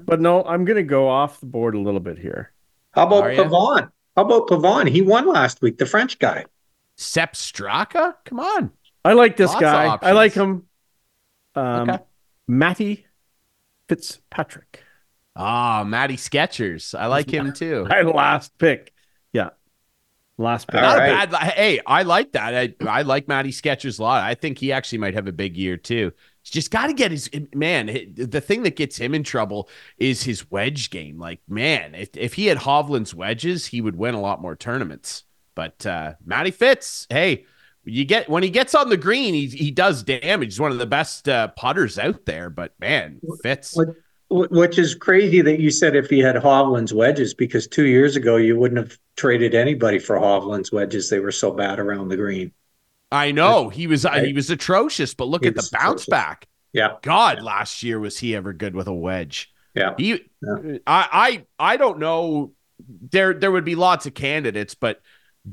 But 0.00 0.20
no, 0.20 0.42
I'm 0.44 0.64
going 0.64 0.76
to 0.76 0.82
go 0.82 1.08
off 1.08 1.40
the 1.40 1.46
board 1.46 1.74
a 1.74 1.78
little 1.80 2.00
bit 2.00 2.18
here. 2.18 2.52
How 2.92 3.06
about 3.06 3.24
Pavon? 3.24 3.90
How 4.16 4.22
about 4.22 4.48
Pavon? 4.48 4.88
He 4.88 5.02
won 5.02 5.26
last 5.26 5.60
week, 5.60 5.76
the 5.76 5.84
French 5.86 6.18
guy. 6.18 6.46
Sepp 6.96 7.34
Straka? 7.34 8.14
Come 8.24 8.40
on. 8.40 8.70
I 9.04 9.12
like 9.12 9.36
this 9.36 9.50
Lots 9.50 9.60
guy. 9.60 9.98
I 10.02 10.12
like 10.12 10.32
him. 10.32 10.64
Um, 11.54 11.90
Okay. 11.90 12.02
Matty 12.48 13.06
Fitzpatrick. 13.88 14.82
Ah, 15.34 15.84
Matty 15.86 16.16
Sketchers. 16.16 16.94
I 16.94 17.06
like 17.06 17.30
him 17.30 17.52
too. 17.54 17.86
My 17.88 18.02
last 18.02 18.56
pick. 18.58 18.92
Yeah. 19.32 19.50
Last 20.38 20.68
pick. 20.68 20.80
Not 20.80 20.98
right. 20.98 21.24
a 21.24 21.30
bad. 21.30 21.52
Hey, 21.52 21.80
I 21.86 22.02
like 22.02 22.32
that. 22.32 22.54
I, 22.54 22.74
I 22.88 23.02
like 23.02 23.28
Matty 23.28 23.52
Sketchers 23.52 23.98
a 23.98 24.02
lot. 24.02 24.22
I 24.22 24.34
think 24.34 24.58
he 24.58 24.72
actually 24.72 24.98
might 24.98 25.14
have 25.14 25.26
a 25.26 25.32
big 25.32 25.56
year 25.56 25.76
too. 25.76 26.12
He's 26.42 26.52
just 26.52 26.70
got 26.70 26.86
to 26.86 26.92
get 26.94 27.10
his 27.10 27.28
man. 27.54 27.86
The 28.14 28.40
thing 28.40 28.62
that 28.62 28.76
gets 28.76 28.96
him 28.96 29.14
in 29.14 29.24
trouble 29.24 29.68
is 29.98 30.22
his 30.22 30.50
wedge 30.50 30.90
game. 30.90 31.18
Like, 31.18 31.40
man, 31.48 31.94
if, 31.94 32.10
if 32.16 32.34
he 32.34 32.46
had 32.46 32.58
Hovland's 32.58 33.14
wedges, 33.14 33.66
he 33.66 33.80
would 33.80 33.96
win 33.96 34.14
a 34.14 34.20
lot 34.20 34.40
more 34.40 34.56
tournaments. 34.56 35.24
But 35.56 35.84
uh 35.84 36.12
Matty 36.24 36.52
Fitz, 36.52 37.08
hey, 37.10 37.46
you 37.84 38.04
get 38.04 38.28
when 38.28 38.44
he 38.44 38.50
gets 38.50 38.76
on 38.76 38.88
the 38.90 38.96
green, 38.96 39.34
he 39.34 39.46
he 39.46 39.70
does 39.72 40.04
damage. 40.04 40.48
He's 40.52 40.60
one 40.60 40.70
of 40.70 40.78
the 40.78 40.86
best 40.86 41.28
uh, 41.28 41.48
putters 41.48 41.98
out 41.98 42.24
there. 42.26 42.48
But 42.50 42.74
man, 42.78 43.20
Fitz. 43.42 43.76
Which 44.28 44.76
is 44.76 44.96
crazy 44.96 45.40
that 45.42 45.60
you 45.60 45.70
said 45.70 45.94
if 45.94 46.10
he 46.10 46.18
had 46.18 46.34
Hovland's 46.34 46.92
wedges, 46.92 47.32
because 47.32 47.68
two 47.68 47.86
years 47.86 48.16
ago 48.16 48.36
you 48.36 48.56
wouldn't 48.58 48.78
have 48.78 48.98
traded 49.16 49.54
anybody 49.54 50.00
for 50.00 50.16
Hovland's 50.16 50.72
wedges. 50.72 51.08
They 51.10 51.20
were 51.20 51.30
so 51.30 51.52
bad 51.52 51.78
around 51.78 52.08
the 52.08 52.16
green. 52.16 52.52
I 53.12 53.30
know 53.30 53.68
he 53.68 53.86
was 53.86 54.04
uh, 54.04 54.10
Right. 54.10 54.26
he 54.26 54.32
was 54.32 54.50
atrocious, 54.50 55.14
but 55.14 55.28
look 55.28 55.42
He 55.44 55.48
at 55.48 55.54
the 55.54 55.68
bounce 55.72 56.02
atrocious. 56.02 56.08
back. 56.08 56.48
Yeah, 56.72 56.96
God, 57.02 57.40
last 57.40 57.84
year 57.84 58.00
was 58.00 58.18
he 58.18 58.34
ever 58.34 58.52
good 58.52 58.74
with 58.74 58.88
a 58.88 58.92
wedge? 58.92 59.52
yeah. 59.76 59.94
He, 59.96 60.24
Yeah. 60.42 60.78
I, 60.88 61.44
I, 61.58 61.72
I 61.74 61.76
don't 61.76 62.00
know. 62.00 62.52
There, 63.12 63.32
there 63.32 63.50
would 63.52 63.64
be 63.64 63.76
lots 63.76 64.06
of 64.06 64.14
candidates, 64.14 64.74
but 64.74 65.00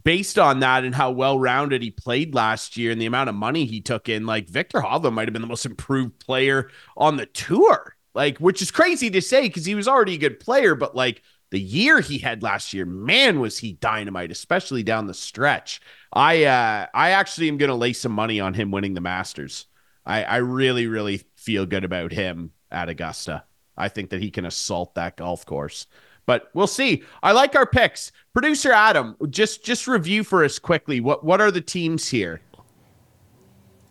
based 0.03 0.39
on 0.39 0.59
that 0.61 0.83
and 0.83 0.95
how 0.95 1.11
well 1.11 1.37
rounded 1.37 1.81
he 1.81 1.91
played 1.91 2.33
last 2.33 2.77
year 2.77 2.91
and 2.91 2.99
the 2.99 3.05
amount 3.05 3.29
of 3.29 3.35
money 3.35 3.65
he 3.65 3.81
took 3.81 4.09
in, 4.09 4.25
like 4.25 4.49
Viktor 4.49 4.79
Hovland 4.79 5.13
might 5.13 5.27
have 5.27 5.33
been 5.33 5.41
the 5.41 5.47
most 5.47 5.65
improved 5.65 6.19
player 6.19 6.69
on 6.97 7.17
the 7.17 7.27
tour. 7.27 7.95
Like, 8.15 8.37
which 8.37 8.61
is 8.61 8.71
crazy 8.71 9.09
to 9.09 9.21
say 9.21 9.43
because 9.43 9.65
he 9.65 9.75
was 9.75 9.87
already 9.87 10.15
a 10.15 10.19
good 10.19 10.39
player, 10.39 10.75
but 10.75 10.95
like 10.95 11.23
the 11.49 11.59
year 11.59 11.99
he 11.99 12.17
had 12.17 12.43
last 12.43 12.73
year, 12.73 12.85
man, 12.85 13.39
was 13.39 13.57
he 13.57 13.73
dynamite, 13.73 14.31
especially 14.31 14.83
down 14.83 15.07
the 15.07 15.13
stretch. 15.13 15.81
I, 16.11 16.43
uh, 16.43 16.87
I 16.93 17.11
actually 17.11 17.47
am 17.47 17.57
to 17.57 17.73
lay 17.73 17.93
some 17.93 18.11
money 18.11 18.39
on 18.39 18.53
him 18.53 18.71
winning 18.71 18.93
the 18.93 19.01
Masters. 19.01 19.65
I, 20.05 20.23
I 20.23 20.37
really, 20.37 20.87
really 20.87 21.23
feel 21.37 21.65
good 21.65 21.83
about 21.83 22.11
him 22.11 22.51
at 22.71 22.89
Augusta. 22.89 23.45
I 23.75 23.89
think 23.89 24.11
that 24.11 24.21
he 24.21 24.31
can 24.31 24.45
assault 24.45 24.95
that 24.95 25.17
golf 25.17 25.45
course. 25.45 25.87
But 26.25 26.49
we'll 26.53 26.67
see. 26.67 27.03
I 27.21 27.31
like 27.33 27.55
our 27.55 27.65
picks. 27.65 28.11
Producer 28.33 28.71
Adam, 28.71 29.15
just 29.29 29.63
just 29.63 29.87
review 29.87 30.23
for 30.23 30.43
us 30.43 30.57
quickly. 30.59 30.99
What 30.99 31.23
what 31.23 31.41
are 31.41 31.51
the 31.51 31.61
teams 31.61 32.07
here? 32.09 32.41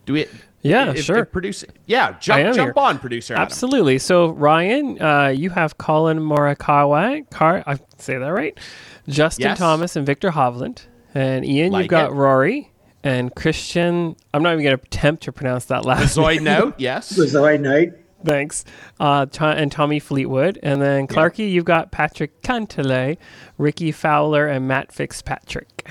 Do 0.06 0.14
we 0.14 0.26
Yeah, 0.62 0.90
if- 0.92 1.04
sure. 1.04 1.18
if 1.18 1.30
producer 1.32 1.66
Yeah, 1.86 2.16
jump 2.20 2.54
jump 2.54 2.76
on 2.76 2.98
producer 2.98 3.34
Adam. 3.34 3.42
Absolutely. 3.42 3.98
So 3.98 4.30
Ryan, 4.30 5.00
uh, 5.00 5.28
you 5.28 5.50
have 5.50 5.78
Collin 5.78 6.18
Morikawa. 6.20 7.28
Car, 7.30 7.62
I 7.66 7.78
say 7.98 8.18
that 8.18 8.28
right. 8.28 8.58
Justin 9.08 9.48
Yes. 9.48 9.58
Thomas 9.58 9.96
and 9.96 10.06
Viktor 10.06 10.30
Hovland. 10.30 10.86
And 11.14 11.44
Ian, 11.44 11.72
Like 11.72 11.82
you've 11.84 11.90
got 11.90 12.10
it. 12.10 12.14
Rory 12.14 12.72
and 13.04 13.34
Christiaan. 13.34 14.16
I'm 14.32 14.42
not 14.42 14.54
even 14.54 14.64
going 14.64 14.78
to 14.78 14.82
attempt 14.82 15.24
to 15.24 15.32
pronounce 15.32 15.66
that 15.66 15.84
last. 15.84 16.16
name. 16.16 16.24
Zoid 16.26 16.40
note, 16.42 16.74
yes. 16.78 17.16
Was 17.18 17.32
the 17.32 17.42
right 17.42 17.60
night? 17.60 17.90
Thanks. 18.24 18.64
Uh, 19.00 19.26
To- 19.26 19.44
and 19.46 19.70
Tommy 19.72 19.98
Fleetwood. 19.98 20.58
And 20.62 20.80
then 20.80 21.06
Clarky, 21.06 21.50
you've 21.50 21.64
got 21.64 21.90
Patrick 21.90 22.42
Cantlay, 22.42 23.18
Rickie 23.58 23.92
Fowler, 23.92 24.46
and 24.46 24.66
Matt 24.68 24.92
Fitzpatrick. 24.92 25.86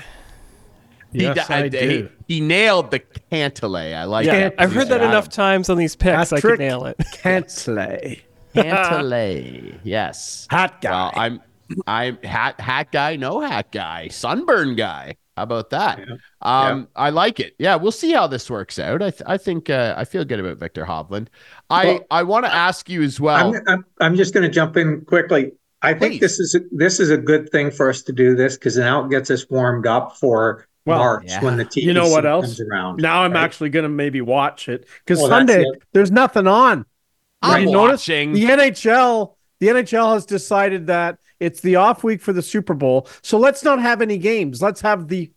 He, 1.12 1.22
Yes, 1.22 1.46
di- 1.48 1.54
I 1.54 1.62
he- 1.64 1.68
do. 1.68 2.08
he 2.26 2.40
nailed 2.40 2.90
the 2.90 3.00
Cantlay. 3.30 3.94
I 3.94 4.04
like 4.04 4.26
Yeah, 4.26 4.48
that. 4.48 4.54
I've 4.58 4.72
heard 4.72 4.88
that 4.88 4.98
producer 4.98 5.08
enough 5.10 5.28
times 5.28 5.68
on 5.68 5.76
these 5.76 5.94
picks. 5.94 6.32
I 6.32 6.36
Patrick 6.36 6.52
could 6.54 6.58
nail 6.58 6.86
it. 6.86 6.96
Cantlay. 7.14 8.20
Adam. 8.54 8.76
Cantlay, 8.76 9.78
yes. 9.84 10.46
Hat 10.50 10.80
guy. 10.80 10.90
Well, 10.90 11.12
I'm 11.14 11.40
I'm 11.86 12.18
hat 12.18 12.60
hat 12.60 12.92
guy, 12.92 13.16
no 13.16 13.40
hat 13.40 13.72
guy, 13.72 14.08
sunburn 14.08 14.74
guy. 14.76 15.16
How 15.38 15.44
about 15.44 15.70
that? 15.70 15.98
Yeah. 15.98 16.16
Um, 16.42 16.88
I 16.94 17.08
like 17.08 17.40
it. 17.40 17.54
Yeah, 17.58 17.76
we'll 17.76 17.92
see 17.92 18.12
how 18.12 18.26
this 18.26 18.50
works 18.50 18.78
out. 18.78 19.00
I 19.00 19.10
th- 19.10 19.22
I 19.24 19.38
think 19.38 19.70
uh, 19.70 19.94
I 19.96 20.04
feel 20.04 20.24
good 20.26 20.38
about 20.40 20.58
Viktor 20.58 20.84
Hovland. 20.84 21.28
I 21.72 21.84
Well, 21.86 22.00
I 22.10 22.22
want 22.22 22.44
to 22.44 22.54
ask 22.54 22.88
you 22.88 23.02
as 23.02 23.18
well. 23.20 23.54
I'm, 23.54 23.62
I'm, 23.66 23.84
I'm 24.00 24.16
just 24.16 24.34
going 24.34 24.44
to 24.44 24.50
jump 24.50 24.76
in 24.76 25.04
quickly. 25.04 25.52
I 25.82 25.94
think 25.94 26.14
Please. 26.14 26.20
this 26.20 26.38
is 26.40 26.54
a, 26.54 26.60
this 26.70 27.00
is 27.00 27.10
a 27.10 27.16
good 27.16 27.50
thing 27.50 27.70
for 27.70 27.88
us 27.90 28.02
to 28.02 28.12
do 28.12 28.36
this 28.36 28.54
because 28.56 28.76
now 28.76 29.04
it 29.04 29.10
gets 29.10 29.30
us 29.30 29.48
warmed 29.50 29.86
up 29.86 30.16
for 30.16 30.66
Well, 30.86 30.98
March 30.98 31.24
yeah. 31.26 31.42
when 31.42 31.56
the 31.56 31.64
TEC 31.64 31.82
You 31.84 31.92
know 31.92 32.08
what 32.08 32.24
else? 32.24 32.44
comes 32.46 32.60
around. 32.60 33.00
now 33.02 33.22
I'm 33.24 33.32
right? 33.32 33.42
actually 33.42 33.70
going 33.70 33.82
to 33.84 33.88
maybe 33.88 34.20
watch 34.20 34.68
it 34.68 34.86
because 35.04 35.18
Well, 35.18 35.28
Sunday 35.28 35.62
it. 35.62 35.82
there's 35.92 36.12
nothing 36.12 36.46
on. 36.46 36.86
I'm 37.42 37.64
you 37.64 37.72
notice 37.72 38.02
watching. 38.02 38.32
The 38.32 38.44
NHL, 38.44 39.34
the 39.58 39.66
NHL 39.68 40.14
has 40.14 40.24
decided 40.26 40.86
that 40.86 41.18
it's 41.40 41.60
the 41.60 41.74
off 41.76 42.04
week 42.04 42.20
for 42.20 42.32
the 42.32 42.42
Super 42.42 42.74
Bowl, 42.74 43.08
so 43.22 43.36
let's 43.36 43.64
not 43.64 43.80
have 43.80 44.00
any 44.00 44.18
games. 44.18 44.62
Let's 44.62 44.80
have 44.82 45.08
the 45.08 45.32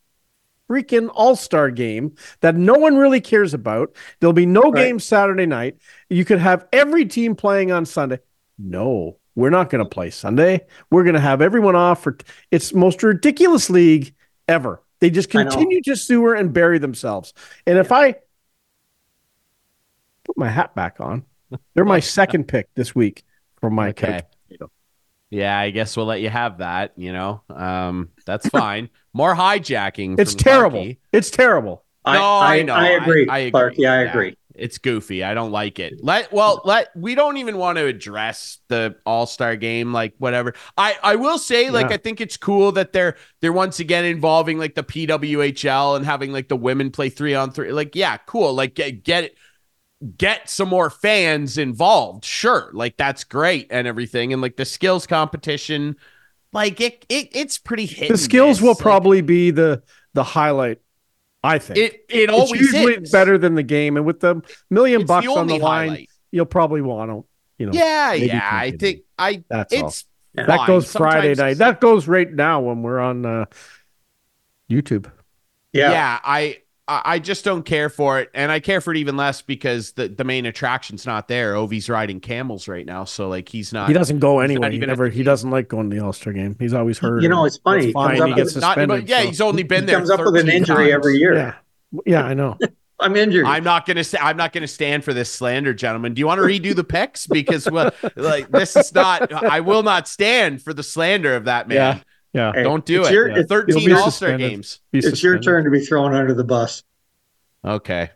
freaking 0.69 1.09
All 1.13 1.35
Star 1.35 1.69
game 1.71 2.15
that 2.41 2.55
no 2.55 2.73
one 2.75 2.97
really 2.97 3.21
cares 3.21 3.53
about. 3.53 3.95
There'll 4.19 4.33
be 4.33 4.45
no 4.45 4.71
Right. 4.71 4.75
games 4.75 5.05
Saturday 5.05 5.45
night. 5.45 5.77
You 6.09 6.25
could 6.25 6.39
have 6.39 6.67
every 6.73 7.05
team 7.05 7.35
playing 7.35 7.71
on 7.71 7.85
Sunday. 7.85 8.19
No, 8.57 9.17
we're 9.35 9.49
not 9.49 9.69
going 9.69 9.83
to 9.83 9.89
play 9.89 10.09
Sunday. 10.09 10.65
We're 10.89 11.03
going 11.03 11.15
to 11.15 11.19
have 11.21 11.41
everyone 11.41 11.75
off 11.75 12.03
for 12.03 12.17
it's 12.51 12.73
most 12.73 13.03
ridiculous 13.03 13.69
league 13.69 14.15
ever. 14.47 14.81
They 14.99 15.09
just 15.09 15.29
continue 15.29 15.81
to 15.83 15.95
sewer 15.95 16.33
and 16.35 16.53
bury 16.53 16.79
themselves. 16.79 17.33
And 17.67 17.77
if 17.77 17.91
I 17.91 18.15
put 20.23 20.37
my 20.37 20.49
hat 20.49 20.73
back 20.75 20.99
on, 20.99 21.25
they're 21.73 21.85
my 21.85 21.99
second 21.99 22.47
pick 22.47 22.73
this 22.75 22.95
week 22.95 23.23
for 23.59 23.69
my 23.69 23.89
Okay. 23.89 24.21
coach. 24.21 24.23
Yeah, 25.35 25.57
I 25.57 25.69
guess 25.71 25.97
we'll 25.97 26.05
let 26.05 26.21
you 26.21 26.29
have 26.29 26.59
that. 26.59 26.93
You 26.95 27.11
know, 27.13 27.41
um, 27.49 28.09
that's 28.25 28.47
fine. 28.49 28.89
More 29.13 29.35
hijacking. 29.35 30.19
It's 30.19 30.31
from 30.33 30.39
terrible. 30.39 30.79
Clarky. 30.79 30.97
It's 31.11 31.29
terrible. 31.29 31.83
I, 32.05 32.13
No, 32.17 32.23
I 32.23 32.55
I, 32.57 32.61
know. 32.63 32.73
I 32.73 32.87
agree, 32.89 33.27
I- 33.27 33.35
I 33.35 33.37
agree. 33.39 33.51
Clark. 33.51 33.73
Yeah, 33.77 33.93
I 33.93 34.03
Yeah. 34.03 34.09
agree. 34.11 34.37
It's 34.53 34.77
goofy. 34.77 35.21
I 35.21 35.33
don't 35.33 35.51
like 35.51 35.79
it. 35.79 35.95
Let 36.01 36.31
well, 36.31 36.61
let 36.63 36.87
we 36.95 37.13
don't 37.13 37.35
even 37.35 37.57
want 37.57 37.77
to 37.77 37.85
address 37.87 38.59
the 38.69 38.95
All 39.05 39.25
Star 39.25 39.57
game, 39.57 39.91
like 39.91 40.13
whatever. 40.17 40.53
I 40.77 40.95
I 41.03 41.15
will 41.17 41.37
say, 41.37 41.69
like, 41.69 41.89
Yeah. 41.89 41.95
I 41.95 41.97
think 41.97 42.21
it's 42.21 42.37
cool 42.37 42.71
that 42.73 42.93
they're 42.93 43.17
they're 43.41 43.51
once 43.51 43.81
again 43.81 44.05
involving 44.05 44.57
like 44.57 44.75
the 44.75 44.83
PWHL 44.83 45.97
and 45.97 46.05
having 46.05 46.31
like 46.31 46.47
the 46.47 46.55
women 46.55 46.89
play 46.91 47.09
three 47.09 47.35
on 47.35 47.51
three. 47.51 47.73
Like, 47.73 47.95
yeah, 47.97 48.15
cool. 48.27 48.53
Like, 48.53 48.75
get 48.75 49.03
get 49.03 49.25
it. 49.25 49.35
Get 50.17 50.49
some 50.49 50.69
more 50.69 50.89
fans 50.89 51.57
involved, 51.57 52.25
sure. 52.25 52.69
Like 52.73 52.97
that's 52.97 53.23
great 53.23 53.67
and 53.71 53.87
everything, 53.87 54.33
and 54.33 54.41
like 54.41 54.55
the 54.57 54.65
skills 54.65 55.07
competition, 55.07 55.95
like 56.53 56.79
it, 56.81 57.05
it 57.09 57.29
it's 57.33 57.57
pretty 57.57 57.85
hit. 57.85 58.09
The 58.09 58.17
skills 58.17 58.59
miss. 58.59 58.61
will 58.61 58.75
Like, 58.75 58.77
probably 58.77 59.21
be 59.21 59.51
the 59.51 59.81
the 60.13 60.23
highlight. 60.23 60.79
I 61.43 61.59
think 61.59 61.79
it. 61.79 62.05
It 62.09 62.29
it's 62.29 62.31
always 62.31 62.61
usually 62.61 62.95
is. 62.95 63.11
better 63.11 63.37
than 63.37 63.55
the 63.55 63.63
game, 63.63 63.97
and 63.97 64.05
with 64.05 64.19
the 64.19 64.41
million 64.69 65.01
It's 65.01 65.07
bucks 65.07 65.33
the 65.33 65.33
on 65.33 65.47
the 65.47 65.57
line, 65.59 65.89
highlight. 65.89 66.09
you'll 66.31 66.45
probably 66.45 66.81
want 66.81 67.11
to. 67.11 67.25
You 67.57 67.67
know, 67.67 67.71
Yeah, 67.73 68.15
maybe 68.19 68.27
yeah. 68.27 68.49
I 68.51 68.71
think 68.71 69.01
I. 69.17 69.43
that's. 69.49 69.73
It's 69.73 70.05
Yeah. 70.33 70.45
That 70.47 70.57
fine. 70.57 70.67
goes 70.67 70.91
Friday 70.91 71.35
Sometimes 71.35 71.37
night. 71.37 71.57
That 71.59 71.81
goes 71.81 72.07
right 72.07 72.31
now 72.31 72.59
when 72.61 72.83
we're 72.83 72.99
on 72.99 73.25
uh, 73.25 73.45
YouTube. 74.69 75.11
Yeah. 75.73 75.91
yeah. 75.91 76.19
I 76.23 76.61
I 76.87 77.01
I 77.05 77.19
just 77.19 77.43
don't 77.45 77.63
care 77.63 77.89
for 77.89 78.19
it, 78.19 78.29
and 78.33 78.51
I 78.51 78.59
care 78.59 78.79
for 78.81 78.91
it 78.91 78.97
even 78.97 79.17
less 79.17 79.41
because 79.41 79.93
the 79.93 80.07
the 80.07 80.23
main 80.23 80.45
attraction's 80.45 81.05
not 81.05 81.27
there. 81.27 81.53
Ovi's 81.55 81.89
riding 81.89 82.19
camels 82.19 82.67
right 82.67 82.85
now, 82.85 83.03
so 83.05 83.27
like 83.29 83.49
he's 83.49 83.73
not. 83.73 83.87
He 83.87 83.93
doesn't 83.93 84.19
go 84.19 84.39
anywhere. 84.39 84.69
He 84.71 84.77
never. 84.79 85.09
He 85.09 85.23
doesn't 85.23 85.49
like 85.49 85.67
going 85.67 85.89
to 85.89 85.95
the 85.95 86.03
All 86.03 86.13
Star 86.13 86.33
game. 86.33 86.55
He's 86.59 86.73
always 86.73 86.99
hurt. 86.99 87.23
You 87.23 87.29
know, 87.29 87.45
it's 87.45 87.57
funny. 87.57 87.77
It's 87.79 87.85
He 87.87 87.93
fine. 87.93 88.21
up 88.21 88.27
He 88.29 88.35
gets 88.35 88.53
suspended. 88.53 88.87
but 88.87 89.07
yeah, 89.07 89.21
so- 89.21 89.27
he's 89.27 89.41
only 89.41 89.63
been 89.63 89.81
He 89.81 89.87
there. 89.87 89.97
comes 89.97 90.09
up 90.11 90.19
with 90.19 90.35
an 90.37 90.49
injury 90.49 90.75
times. 90.91 90.93
every 90.93 91.17
year. 91.17 91.33
Yeah, 91.35 91.53
yeah, 92.05 92.23
I 92.23 92.33
know. 92.33 92.57
I'm 92.99 93.15
injured. 93.17 93.45
I'm 93.45 93.65
not 93.65 93.85
gonna 93.85 94.05
say 94.05 94.17
I'm 94.21 94.37
not 94.37 94.53
gonna 94.53 94.67
stand 94.69 95.03
for 95.03 95.13
this 95.13 95.29
slander, 95.29 95.73
gentlemen. 95.73 96.13
Do 96.13 96.19
you 96.21 96.27
want 96.27 96.39
to 96.39 96.45
redo 96.47 96.73
the 96.73 96.83
picks? 96.85 97.27
Because 97.27 97.69
well, 97.69 97.91
like 98.15 98.49
this 98.51 98.75
is 98.77 98.93
not. 98.93 99.33
I 99.33 99.59
will 99.59 99.83
not 99.83 100.07
stand 100.07 100.61
for 100.61 100.73
the 100.73 100.81
slander 100.81 101.35
of 101.35 101.43
that 101.43 101.67
man. 101.67 101.75
Yeah, 101.97 101.99
yeah. 102.35 102.51
Hey, 102.53 102.63
Don't 102.63 102.85
do 102.85 103.03
it. 103.05 103.11
your- 103.11 103.27
Yeah. 103.29 103.39
it's- 103.39 103.47
You'll 103.49 103.59
Thirteen 103.79 103.91
All 103.93 104.11
Star 104.11 104.37
games. 104.37 104.79
It's 104.93 105.23
your 105.23 105.39
turn 105.39 105.63
to 105.65 105.69
be 105.71 105.79
thrown 105.79 106.13
under 106.13 106.33
the 106.33 106.43
bus. 106.43 106.83
Okay. 107.63 108.11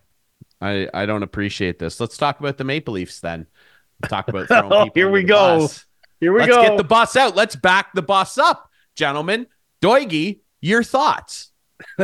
I, 0.62 0.90
I 0.94 1.06
don't 1.06 1.24
appreciate 1.24 1.80
this. 1.80 2.00
Let's 2.00 2.18
talk 2.18 2.40
about 2.40 2.58
the 2.58 2.64
Maple 2.66 2.94
Leafs 2.96 3.22
then. 3.22 3.48
Talk 4.08 4.28
about 4.28 4.48
throwing 4.50 4.72
Oh, 4.74 4.84
people 4.86 4.92
here 4.96 5.06
under 5.08 5.14
we 5.14 5.22
the 5.22 5.28
go. 5.28 5.60
bus. 5.60 5.86
Here 6.20 6.34
we 6.34 6.40
Let's 6.42 6.54
go. 6.56 6.62
get 6.64 6.78
the 6.78 6.84
bus 6.84 7.16
out. 7.16 7.36
Let's 7.36 7.56
back 7.56 7.94
the 7.94 8.02
bus 8.02 8.38
up, 8.38 8.70
gentlemen. 8.96 9.48
Doigy, 9.82 10.42
your 10.60 10.84
thoughts? 10.84 11.52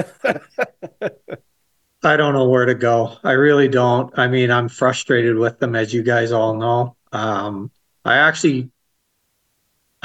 I 2.03 2.17
don't 2.17 2.33
know 2.33 2.47
where 2.47 2.65
to 2.65 2.75
go. 2.75 3.17
I 3.23 3.31
really 3.31 3.67
don't. 3.67 4.17
I 4.17 4.27
mean, 4.27 4.51
I'm 4.51 4.69
frustrated 4.69 5.35
with 5.37 5.59
them, 5.59 5.75
as 5.75 5.93
you 5.93 6.03
guys 6.03 6.31
all 6.31 6.55
know. 6.55 6.95
Um, 7.11 7.71
I 8.03 8.17
actually, 8.17 8.69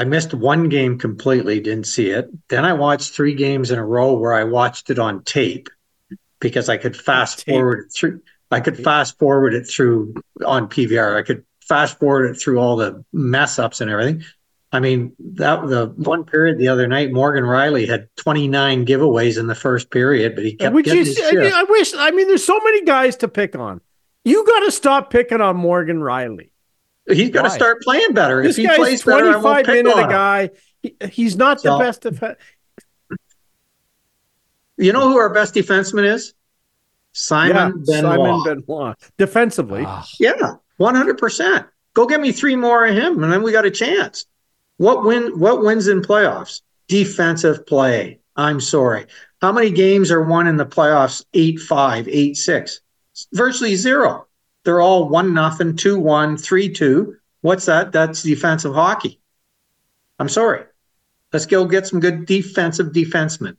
I 0.01 0.05
missed 0.05 0.32
one 0.32 0.70
game 0.70 0.98
completely, 0.98 1.61
didn't 1.61 1.86
see 1.86 2.09
it. 2.09 2.30
Then 2.48 2.64
I 2.64 2.72
watched 2.72 3.12
three 3.12 3.34
games 3.34 3.70
in 3.70 3.78
a 3.78 3.84
row 3.84 4.14
where 4.14 4.32
I 4.32 4.44
watched 4.44 4.88
it 4.88 4.98
on 4.98 5.22
tape 5.24 5.68
because 6.40 6.70
I 6.70 6.78
could 6.78 6.96
fast 6.96 7.40
Tape. 7.40 7.53
forward 7.55 7.80
it 7.80 7.92
through. 7.92 8.22
I 8.51 8.61
could 8.61 8.78
fast 8.82 9.18
forward 9.18 9.53
it 9.53 9.64
through 9.68 10.14
on 10.42 10.68
PVR. 10.70 11.18
I 11.18 11.22
could 11.22 11.44
fast 11.61 11.98
forward 11.98 12.30
it 12.30 12.40
through 12.40 12.59
all 12.61 12.76
the 12.76 13.05
mess 13.12 13.59
ups 13.59 13.82
and 13.82 13.90
everything. 13.90 14.24
I 14.72 14.80
mean, 14.80 15.12
that 15.34 15.66
the 15.68 15.92
one 15.96 16.24
period 16.24 16.57
the 16.57 16.68
other 16.68 16.86
night, 16.86 17.12
Morgan 17.12 17.44
Rielly 17.44 17.86
had 17.86 18.09
29 18.16 18.86
giveaways 18.86 19.38
in 19.38 19.48
the 19.48 19.55
first 19.55 19.90
period, 19.90 20.34
but 20.34 20.44
he 20.44 20.55
kept 20.55 20.74
Would 20.74 20.86
getting 20.86 21.01
you 21.01 21.05
his 21.05 21.16
see- 21.18 21.28
I, 21.28 21.32
mean. 21.32 21.53
I 21.53 21.64
wish. 21.64 21.92
I 21.94 22.11
mean, 22.12 22.26
there's 22.26 22.44
so 22.44 22.59
many 22.64 22.84
guys 22.86 23.16
to 23.16 23.28
pick 23.28 23.55
on. 23.55 23.82
You 24.24 24.46
got 24.46 24.61
to 24.61 24.70
stop 24.70 25.11
picking 25.11 25.42
on 25.42 25.57
Morgan 25.57 26.01
Rielly. 26.01 26.49
He's 27.11 27.31
got 27.31 27.43
to 27.43 27.51
start 27.51 27.83
playing 27.83 28.13
better. 28.13 28.43
This 28.43 28.57
if 28.59 28.63
he 28.63 28.67
guy's 28.69 28.77
plays 28.77 29.03
better, 29.05 29.25
I 29.27 29.37
won't 29.37 29.65
25 29.65 29.67
pick 29.67 29.85
minute 29.85 30.05
a 30.05 30.09
guy. 30.09 30.51
He, 30.83 30.97
he's 31.11 31.37
not 31.37 31.63
the 31.63 31.79
best. 31.79 32.03
Def- 32.03 32.37
You 34.77 34.93
know 34.93 35.09
who 35.09 35.19
our 35.19 35.33
best 35.33 35.55
defenseman 35.55 36.05
is? 36.13 36.35
Simon 37.13 37.85
yeah, 37.87 38.01
Benoit. 38.01 38.45
Simon 38.45 38.63
Benoit. 38.67 38.97
Defensively, 39.19 39.85
Ah, 39.87 40.07
Yeah, 40.19 40.55
one 40.77 40.95
hundred 40.95 41.19
percent. 41.19 41.67
Go 41.93 42.07
get 42.07 42.21
me 42.21 42.33
three 42.33 42.57
more 42.57 42.87
of 42.87 42.95
him, 42.95 43.23
and 43.23 43.33
then 43.33 43.43
we 43.43 43.53
got 43.53 43.65
a 43.67 43.71
chance. 43.71 44.27
What 44.77 45.05
win? 45.05 45.39
What 45.39 45.63
wins 45.63 45.89
in 45.89 46.03
playoffs? 46.03 46.63
Defensive 46.89 47.67
play. 47.67 48.21
I'm 48.37 48.61
sorry. 48.61 49.07
How 49.43 49.53
many 49.53 49.71
games 49.71 50.11
are 50.11 50.23
won 50.23 50.47
in 50.47 50.57
the 50.57 50.65
playoffs? 50.67 51.25
Eight 51.35 51.59
five, 51.61 52.09
eight 52.09 52.37
six. 52.37 52.81
Virtually 53.35 53.75
zero. 53.75 54.27
They're 54.65 54.81
all 54.81 55.09
one 55.09 55.35
nothing, 55.35 55.77
two 55.77 55.99
one, 55.99 56.37
three 56.37 56.73
two. 56.73 57.17
What's 57.41 57.67
that? 57.67 57.93
That's 57.93 58.23
defensive 58.23 58.75
hockey. 58.75 59.21
I'm 60.19 60.29
sorry. 60.29 60.65
Let's 61.33 61.47
go 61.47 61.65
get 61.65 61.87
some 61.87 62.01
good 62.01 62.27
defensive 62.27 62.89
defensemen. 62.89 63.57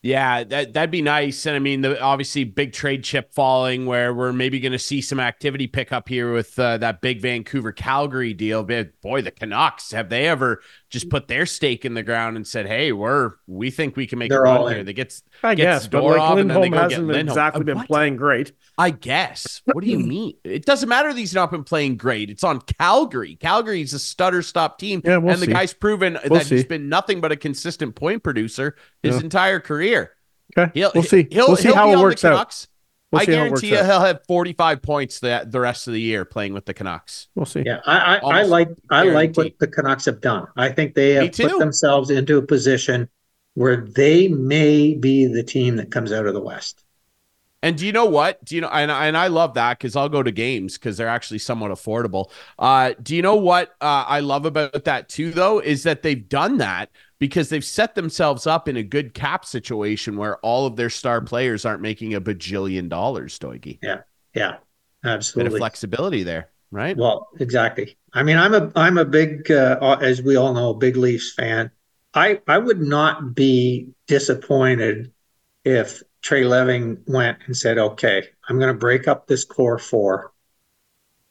Yeah, 0.00 0.44
that 0.44 0.74
that'd 0.74 0.92
be 0.92 1.02
nice. 1.02 1.44
And 1.44 1.56
I 1.56 1.58
mean, 1.58 1.80
the 1.80 2.00
obviously 2.00 2.44
big 2.44 2.72
trade 2.72 3.02
chip 3.02 3.34
falling, 3.34 3.84
where 3.84 4.14
we're 4.14 4.32
maybe 4.32 4.60
going 4.60 4.72
to 4.72 4.78
see 4.78 5.00
some 5.00 5.18
activity 5.18 5.66
pick 5.66 5.92
up 5.92 6.08
here 6.08 6.32
with 6.32 6.56
uh, 6.58 6.78
that 6.78 7.00
big 7.00 7.20
Vancouver 7.20 7.72
Calgary 7.72 8.32
deal. 8.32 8.62
But 8.62 9.00
boy, 9.00 9.22
the 9.22 9.32
Canucks 9.32 9.90
have 9.90 10.08
they 10.08 10.28
ever 10.28 10.60
just 10.90 11.10
put 11.10 11.28
their 11.28 11.44
stake 11.46 11.84
in 11.84 11.94
the 11.94 12.02
ground 12.02 12.36
and 12.36 12.46
said, 12.46 12.66
"Hey, 12.66 12.92
we're 12.92 13.32
we 13.46 13.70
think 13.70 13.96
we 13.96 14.06
can 14.06 14.18
make 14.18 14.30
They're 14.30 14.44
a 14.44 14.50
all 14.50 14.64
run 14.64 14.72
here." 14.72 14.80
in. 14.80 14.86
They 14.86 14.92
get, 14.94 15.20
I 15.42 15.54
gets 15.54 15.84
guess, 15.84 15.88
but 15.88 16.02
like 16.02 16.20
Zadorov, 16.20 16.40
and 16.40 16.50
then 16.50 16.60
they 16.60 16.70
Lindholm 16.70 16.70
go 16.72 16.78
hasn't 16.78 17.06
been 17.06 17.16
Lindholm. 17.16 17.28
exactly 17.38 17.64
been 17.64 17.76
what? 17.78 17.86
playing 17.86 18.16
great. 18.16 18.52
I 18.78 18.90
guess. 18.90 19.60
What 19.66 19.84
do 19.84 19.90
you 19.90 19.98
mean? 20.14 20.34
It 20.44 20.64
doesn't 20.64 20.88
matter 20.88 21.12
that 21.12 21.18
he's 21.18 21.34
not 21.34 21.50
been 21.50 21.64
playing 21.64 21.96
great. 21.96 22.30
It's 22.30 22.44
on 22.44 22.60
Calgary. 22.60 23.36
Calgary's 23.36 23.92
a 23.92 23.98
stutter 23.98 24.42
stop 24.42 24.78
team. 24.78 25.02
Yeah, 25.04 25.18
we'll 25.18 25.32
and 25.34 25.42
the 25.42 25.46
see. 25.46 25.52
guy's 25.52 25.74
proven 25.74 26.18
We'll 26.28 26.38
that 26.40 26.46
he's 26.48 26.64
been 26.64 26.88
nothing 26.88 27.20
but 27.20 27.32
a 27.32 27.36
consistent 27.36 27.94
point 27.94 28.22
producer 28.22 28.76
his 29.02 29.16
Yeah. 29.16 29.22
entire 29.22 29.60
career. 29.60 30.12
Okay, 30.56 30.70
He'll, 30.72 30.92
we'll 30.94 31.04
see. 31.04 31.26
He'll, 31.30 31.48
we'll 31.48 31.56
see 31.56 31.64
he'll 31.68 31.74
how 31.74 31.84
be 31.86 31.90
it 31.90 31.94
on 31.96 31.98
the 31.98 32.04
works 32.04 32.24
out. 32.24 32.66
Canucks. 33.10 33.12
We'll 33.12 33.20
I 33.20 33.24
see 33.24 33.32
how 33.32 33.44
it 33.44 33.50
works 33.50 33.60
guarantee 33.62 33.82
you 33.82 33.90
he'll 33.90 34.00
have 34.00 34.20
45 34.26 34.82
points 34.82 35.20
the, 35.20 35.46
the 35.46 35.60
rest 35.60 35.86
of 35.86 35.94
the 35.94 36.00
year 36.00 36.24
playing 36.24 36.52
with 36.52 36.66
the 36.66 36.74
Canucks. 36.74 37.28
We'll 37.34 37.46
see. 37.46 37.62
Yeah, 37.64 37.80
I, 37.86 37.98
I, 37.98 38.14
I 38.16 38.18
Almost 38.20 38.50
like 38.50 38.68
I 38.90 39.02
like 39.04 39.36
what 39.36 39.58
the 39.58 39.68
Canucks 39.68 40.04
have 40.04 40.20
done. 40.20 40.46
I 40.56 40.70
think 40.70 40.94
they 40.94 41.12
have 41.12 41.32
put 41.32 41.58
themselves 41.58 42.10
into 42.10 42.36
a 42.36 42.42
position 42.42 43.08
where 43.54 43.76
they 43.76 44.28
may 44.28 44.94
be 44.94 45.26
the 45.26 45.42
team 45.42 45.76
that 45.76 45.90
comes 45.90 46.12
out 46.12 46.26
of 46.26 46.34
the 46.34 46.40
West. 46.40 46.84
And 47.60 47.76
do 47.76 47.86
you 47.86 47.92
know 47.92 48.04
what? 48.04 48.44
Do 48.44 48.54
you 48.54 48.60
know? 48.60 48.68
And, 48.68 48.90
and 48.90 49.16
I 49.16 49.26
love 49.26 49.54
that 49.54 49.78
because 49.78 49.96
I'll 49.96 50.08
go 50.08 50.22
to 50.22 50.30
games 50.30 50.78
because 50.78 50.96
they're 50.96 51.08
actually 51.08 51.40
somewhat 51.40 51.72
affordable. 51.72 52.30
Uh, 52.56 52.92
do 53.02 53.16
you 53.16 53.22
know 53.22 53.34
what 53.34 53.70
uh, 53.80 54.04
I 54.06 54.20
love 54.20 54.46
about 54.46 54.84
that 54.84 55.08
too, 55.08 55.32
though, 55.32 55.58
is 55.58 55.82
that 55.82 56.02
they've 56.02 56.28
done 56.28 56.58
that 56.58 56.90
because 57.18 57.48
they've 57.48 57.64
set 57.64 57.94
themselves 57.94 58.46
up 58.46 58.68
in 58.68 58.76
a 58.76 58.82
good 58.82 59.14
cap 59.14 59.44
situation 59.44 60.16
where 60.16 60.38
all 60.38 60.66
of 60.66 60.76
their 60.76 60.90
star 60.90 61.20
players 61.20 61.64
aren't 61.64 61.82
making 61.82 62.14
a 62.14 62.20
bajillion 62.20 62.88
dollars, 62.88 63.38
Stoigy. 63.38 63.78
Yeah, 63.82 64.02
yeah, 64.34 64.56
absolutely. 65.04 65.50
Bit 65.50 65.54
of 65.54 65.58
flexibility 65.58 66.22
there, 66.22 66.50
right? 66.70 66.96
Well, 66.96 67.28
exactly. 67.40 67.96
I 68.12 68.22
mean, 68.22 68.36
I'm 68.36 68.54
a 68.54 68.70
I'm 68.76 68.98
a 68.98 69.04
big, 69.04 69.50
uh, 69.50 69.98
as 70.00 70.22
we 70.22 70.36
all 70.36 70.54
know, 70.54 70.74
big 70.74 70.96
Leafs 70.96 71.34
fan. 71.34 71.70
I 72.14 72.40
I 72.46 72.58
would 72.58 72.80
not 72.80 73.34
be 73.34 73.88
disappointed 74.06 75.12
if 75.64 76.02
Treliving 76.22 77.00
went 77.06 77.38
and 77.46 77.56
said, 77.56 77.78
"Okay, 77.78 78.24
I'm 78.48 78.58
going 78.58 78.72
to 78.72 78.78
break 78.78 79.06
up 79.08 79.26
this 79.26 79.44
core 79.44 79.78
four, 79.78 80.32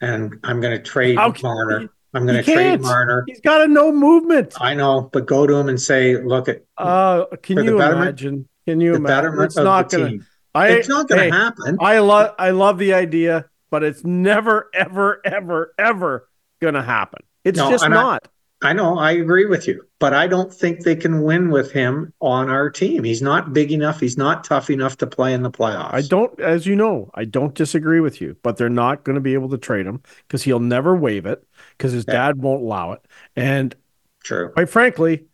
and 0.02 0.40
I'm 0.44 0.62
going 0.62 0.78
to 0.78 0.84
trade 0.84 1.18
can- 1.18 1.34
Marner. 1.42 1.90
I'm 2.18 2.26
going 2.26 2.44
to 2.44 2.52
trade. 2.52 2.82
Marner." 2.82 3.24
He's 3.28 3.42
got 3.42 3.62
a 3.62 3.68
no 3.68 3.92
movement. 3.92 4.54
I 4.60 4.74
know, 4.74 5.10
but 5.14 5.26
go 5.26 5.48
to 5.48 5.54
him 5.56 5.70
and 5.70 5.80
say, 5.82 6.22
"Look 6.22 6.50
at 6.50 6.64
Uh, 6.78 7.26
can 7.42 7.64
you 7.64 7.82
imagine? 7.82 8.48
Can 8.66 8.82
you 8.82 8.92
the 8.92 8.98
imagine? 8.98 9.42
It's 9.42 9.56
not 9.56 9.90
team." 9.90 10.26
I, 10.54 10.70
It's 10.70 10.90
not 10.90 11.08
going 11.08 11.20
to 11.20 11.24
hey, 11.26 11.30
happen. 11.44 11.78
I 11.80 12.00
love. 12.00 12.34
I 12.40 12.50
love 12.50 12.80
the 12.80 12.94
idea, 12.94 13.46
but 13.70 13.84
it's 13.84 14.04
never, 14.04 14.70
ever, 14.74 15.22
ever, 15.24 15.74
ever 15.78 16.28
gonna 16.60 16.82
happen. 16.82 17.22
It's 17.44 17.58
No, 17.58 17.70
just 17.70 17.84
and 17.86 17.94
I- 17.94 18.02
not. 18.02 18.28
I 18.64 18.74
know, 18.74 18.98
I 18.98 19.12
agree 19.12 19.46
with 19.46 19.68
you, 19.68 19.84
but 20.00 20.16
I 20.16 20.26
don't 20.26 20.52
think 20.52 20.84
they 20.84 20.96
can 20.96 21.22
win 21.22 21.52
with 21.52 21.72
him 21.72 22.12
on 22.22 22.50
our 22.50 22.72
team. 22.72 23.04
He's 23.04 23.22
not 23.22 23.54
big 23.54 23.72
enough. 23.72 24.00
He's 24.00 24.18
not 24.18 24.44
tough 24.44 24.72
enough 24.72 24.98
to 24.98 25.06
play 25.06 25.36
in 25.36 25.44
the 25.44 25.52
playoffs. 25.52 25.94
I 25.94 26.02
don't, 26.02 26.40
as 26.40 26.66
you 26.66 26.76
know, 26.76 27.12
I 27.14 27.26
don't 27.26 27.54
disagree 27.54 28.00
with 28.00 28.20
you, 28.20 28.36
but 28.42 28.58
they're 28.58 28.68
not 28.68 29.04
going 29.04 29.14
to 29.14 29.22
be 29.22 29.36
able 29.36 29.50
to 29.50 29.60
trade 29.60 29.86
him 29.86 30.02
because 30.28 30.42
he'll 30.42 30.60
never 30.60 30.96
waive 30.96 31.28
it 31.28 31.44
because 31.78 31.92
his 31.92 32.06
Yeah. 32.08 32.16
dad 32.16 32.38
won't 32.42 32.64
allow 32.64 32.94
it. 32.94 33.02
And 33.36 33.76
True. 34.24 34.54
quite 34.56 34.70
frankly, 34.70 35.28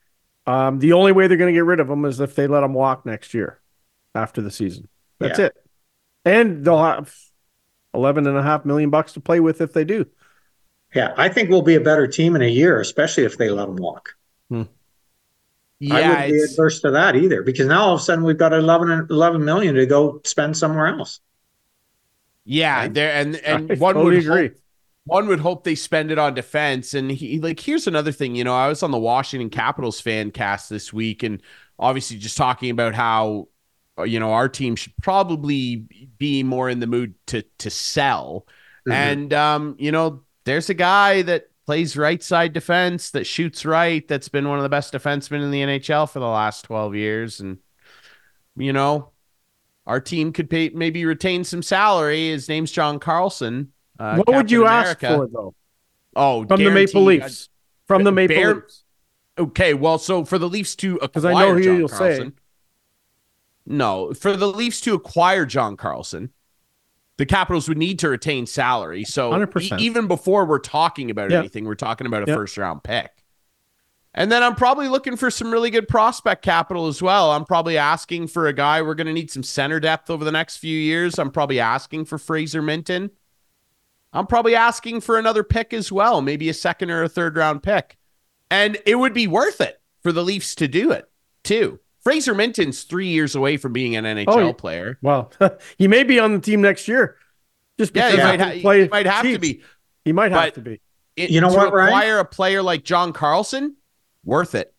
um, 0.47 0.79
the 0.79 0.93
only 0.93 1.11
way 1.11 1.27
they're 1.27 1.37
going 1.37 1.53
to 1.53 1.57
get 1.57 1.65
rid 1.65 1.79
of 1.79 1.89
him 1.89 2.05
is 2.05 2.19
if 2.19 2.35
they 2.35 2.47
let 2.47 2.63
him 2.63 2.73
walk 2.73 3.05
next 3.05 3.33
year 3.33 3.61
after 4.15 4.41
the 4.41 4.51
season. 4.51 4.89
That's 5.19 5.39
Yeah. 5.39 5.39
it. 5.39 5.55
And 6.25 6.65
they'll 6.65 6.83
have 6.83 7.15
11 7.93 8.27
and 8.27 8.37
a 8.37 8.43
half 8.43 8.65
million 8.65 8.89
bucks 8.91 9.13
to 9.13 9.21
play 9.21 9.39
with 9.39 9.61
if 9.61 9.73
they 9.73 9.85
do. 9.85 10.07
Yeah, 10.95 11.13
I 11.17 11.27
think 11.27 11.49
we'll 11.49 11.61
be 11.61 11.75
a 11.75 11.81
better 11.81 12.07
team 12.07 12.35
in 12.37 12.41
a 12.41 12.47
year, 12.47 12.79
especially 12.79 13.25
if 13.25 13.37
they 13.37 13.49
let 13.49 13.67
him 13.67 13.75
walk. 13.75 14.15
I 15.89 16.01
Yeah, 16.01 16.01
wouldn't 16.01 16.27
be 16.27 16.41
it's, 16.41 16.41
adverse 16.41 16.81
to 16.81 16.91
that 16.91 17.15
either, 17.15 17.41
because 17.43 17.67
now 17.67 17.83
all 17.83 17.93
of 17.95 17.99
a 17.99 18.03
sudden 18.03 18.23
we've 18.23 18.37
got 18.37 18.53
11, 18.53 19.07
11 19.09 19.43
million 19.45 19.75
to 19.75 19.85
go 19.85 20.21
spend 20.25 20.57
somewhere 20.57 20.87
else. 20.87 21.19
yeah, 22.45 22.87
Right? 22.87 22.93
there 22.93 23.13
and 23.13 23.35
and 23.37 23.71
I 23.71 23.75
one 23.79 24.01
totally 24.01 24.01
would 24.01 24.19
agree. 24.19 24.51
hope 24.51 24.57
one 25.05 25.27
would 25.27 25.39
hope 25.39 25.63
they 25.63 25.75
spend 25.75 26.11
it 26.11 26.19
on 26.19 26.33
defense. 26.33 26.93
And 26.93 27.11
he 27.11 27.39
like 27.39 27.59
here's 27.59 27.87
another 27.87 28.11
thing, 28.11 28.35
you 28.35 28.43
know, 28.43 28.55
I 28.55 28.67
was 28.67 28.83
on 28.83 28.91
the 28.91 28.99
Washington 28.99 29.49
Capitals 29.49 29.99
fan 29.99 30.31
cast 30.31 30.69
this 30.69 30.93
week, 30.93 31.23
and 31.23 31.41
obviously 31.79 32.17
just 32.17 32.37
talking 32.37 32.69
about 32.69 32.93
how 32.95 33.47
uh, 33.97 34.03
you 34.03 34.19
know 34.19 34.31
our 34.31 34.49
team 34.49 34.75
should 34.75 34.93
probably 35.01 35.77
be 36.17 36.43
more 36.43 36.69
in 36.69 36.79
the 36.79 36.87
mood 36.87 37.15
to 37.27 37.43
to 37.59 37.69
sell. 37.69 38.47
Mhm. 38.87 38.93
And 38.93 39.33
um, 39.33 39.75
you 39.79 39.91
know, 39.91 40.23
there's 40.45 40.69
a 40.69 40.73
guy 40.73 41.21
that 41.23 41.47
plays 41.65 41.95
right 41.97 42.21
side 42.21 42.53
defense 42.53 43.11
that 43.11 43.25
shoots 43.25 43.65
right. 43.65 44.05
That's 44.07 44.29
been 44.29 44.47
one 44.49 44.57
of 44.59 44.63
the 44.63 44.69
best 44.69 44.93
defensemen 44.93 45.41
in 45.43 45.51
the 45.51 45.61
NHL 45.61 46.07
for 46.07 46.19
the 46.19 46.27
last 46.27 46.63
12 46.63 46.95
years, 46.95 47.39
and 47.39 47.57
you 48.55 48.73
know, 48.73 49.11
our 49.87 50.01
team 50.01 50.33
could 50.33 50.49
pay 50.49 50.69
maybe 50.69 51.05
retain 51.05 51.43
some 51.43 51.63
salary. 51.63 52.29
His 52.29 52.49
name's 52.49 52.71
John 52.71 52.99
Carlson. 52.99 53.73
Uh, 54.03 54.17
what 54.17 54.27
would 54.35 54.51
you 54.51 54.65
America. 54.65 55.07
ask 55.07 55.17
for 55.17 55.27
though? 55.27 55.55
Oh, 56.15 56.45
From 56.45 56.63
the 56.63 56.69
Maple 56.71 57.03
Leafs. 57.03 57.49
From 57.87 58.03
the 58.03 58.11
Maple 58.11 58.35
Bear- 58.35 58.55
Leafs. 58.55 58.83
Okay, 59.37 59.73
well, 59.73 59.97
so 59.97 60.25
for 60.25 60.37
the 60.37 60.47
Leafs 60.49 60.75
to 60.77 60.97
acquire 60.97 61.33
I 61.33 61.51
know 61.53 61.61
John 61.61 61.77
you'll 61.77 61.87
say. 61.87 61.97
Carlson, 61.97 62.33
no, 63.65 64.13
for 64.13 64.35
the 64.35 64.47
Leafs 64.47 64.81
to 64.81 64.93
acquire 64.93 65.45
John 65.45 65.77
Carlson, 65.77 66.31
the 67.17 67.25
Capitals 67.25 67.67
would 67.69 67.77
need 67.77 67.99
to 67.99 68.09
retain 68.09 68.45
salary. 68.45 69.03
So 69.05 69.31
100%. 69.31 69.79
e- 69.79 69.83
even 69.85 70.07
before 70.07 70.45
we're 70.45 70.59
talking 70.59 71.09
about 71.09 71.31
Yep. 71.31 71.39
anything, 71.39 71.65
we're 71.65 71.75
talking 71.75 72.05
about 72.07 72.23
a 72.23 72.27
Yep. 72.27 72.37
first 72.37 72.57
round 72.57 72.83
pick. 72.83 73.11
And 74.13 74.31
then 74.31 74.43
I'm 74.43 74.53
probably 74.55 74.87
looking 74.87 75.15
for 75.15 75.31
some 75.31 75.49
really 75.49 75.71
good 75.71 75.87
prospect 75.87 76.43
capital 76.43 76.85
as 76.87 77.01
well. 77.01 77.31
I'm 77.31 77.45
probably 77.45 77.77
asking 77.79 78.27
for 78.27 78.45
a 78.47 78.53
guy. 78.53 78.81
We're 78.81 78.93
going 78.93 79.07
to 79.07 79.13
need 79.13 79.31
some 79.31 79.41
center 79.41 79.79
depth 79.79 80.09
over 80.11 80.23
the 80.23 80.31
next 80.31 80.57
few 80.57 80.77
years. 80.77 81.17
I'm 81.17 81.31
probably 81.31 81.59
asking 81.59 82.05
for 82.05 82.19
Fraser 82.19 82.61
Minten. 82.61 83.09
I'm 84.13 84.27
probably 84.27 84.55
asking 84.55 85.01
for 85.01 85.17
another 85.17 85.43
pick 85.43 85.73
as 85.73 85.91
well, 85.91 86.21
maybe 86.21 86.47
a 86.49 86.53
second 86.53 86.91
or 86.91 87.03
a 87.03 87.09
third 87.09 87.35
round 87.35 87.63
pick. 87.63 87.97
And 88.51 88.77
it 88.85 88.95
would 88.95 89.13
be 89.13 89.27
worth 89.27 89.59
it 89.61 89.81
for 90.03 90.11
the 90.11 90.23
Leafs 90.23 90.55
to 90.55 90.67
do 90.67 90.91
it 90.91 91.09
too. 91.43 91.79
Fraser 92.01 92.35
Minten's 92.35 92.83
three 92.83 93.07
years 93.07 93.33
away 93.35 93.57
from 93.57 93.73
being 93.73 93.95
an 93.95 94.03
NHL 94.05 94.27
Oh, 94.49 94.53
player. 94.53 94.99
Well, 95.01 95.31
he 95.77 95.87
may 95.87 96.03
be 96.03 96.19
on 96.19 96.33
the 96.33 96.39
team 96.39 96.61
next 96.61 96.87
year. 96.87 97.17
Just 97.79 97.95
Yeah, 97.95 98.11
because 98.11 98.19
he 98.19 98.31
he 98.31 98.37
might, 98.37 98.39
ha- 98.55 98.61
play 98.61 98.81
he 98.83 98.87
might 98.89 99.05
have 99.05 99.23
to 99.23 99.39
be. 99.39 99.63
He 100.05 100.11
might 100.11 100.31
have 100.31 100.41
but- 100.47 100.53
to 100.55 100.61
be. 100.61 100.81
It- 101.15 101.29
You 101.29 101.41
know 101.41 101.49
to 101.49 101.55
what, 101.55 101.73
Ryan? 101.73 101.87
acquire 101.93 102.19
a 102.19 102.25
player 102.25 102.61
like 102.61 102.83
John 102.83 103.13
Carlson, 103.13 103.75
worth 104.25 104.53
it. 104.55 104.73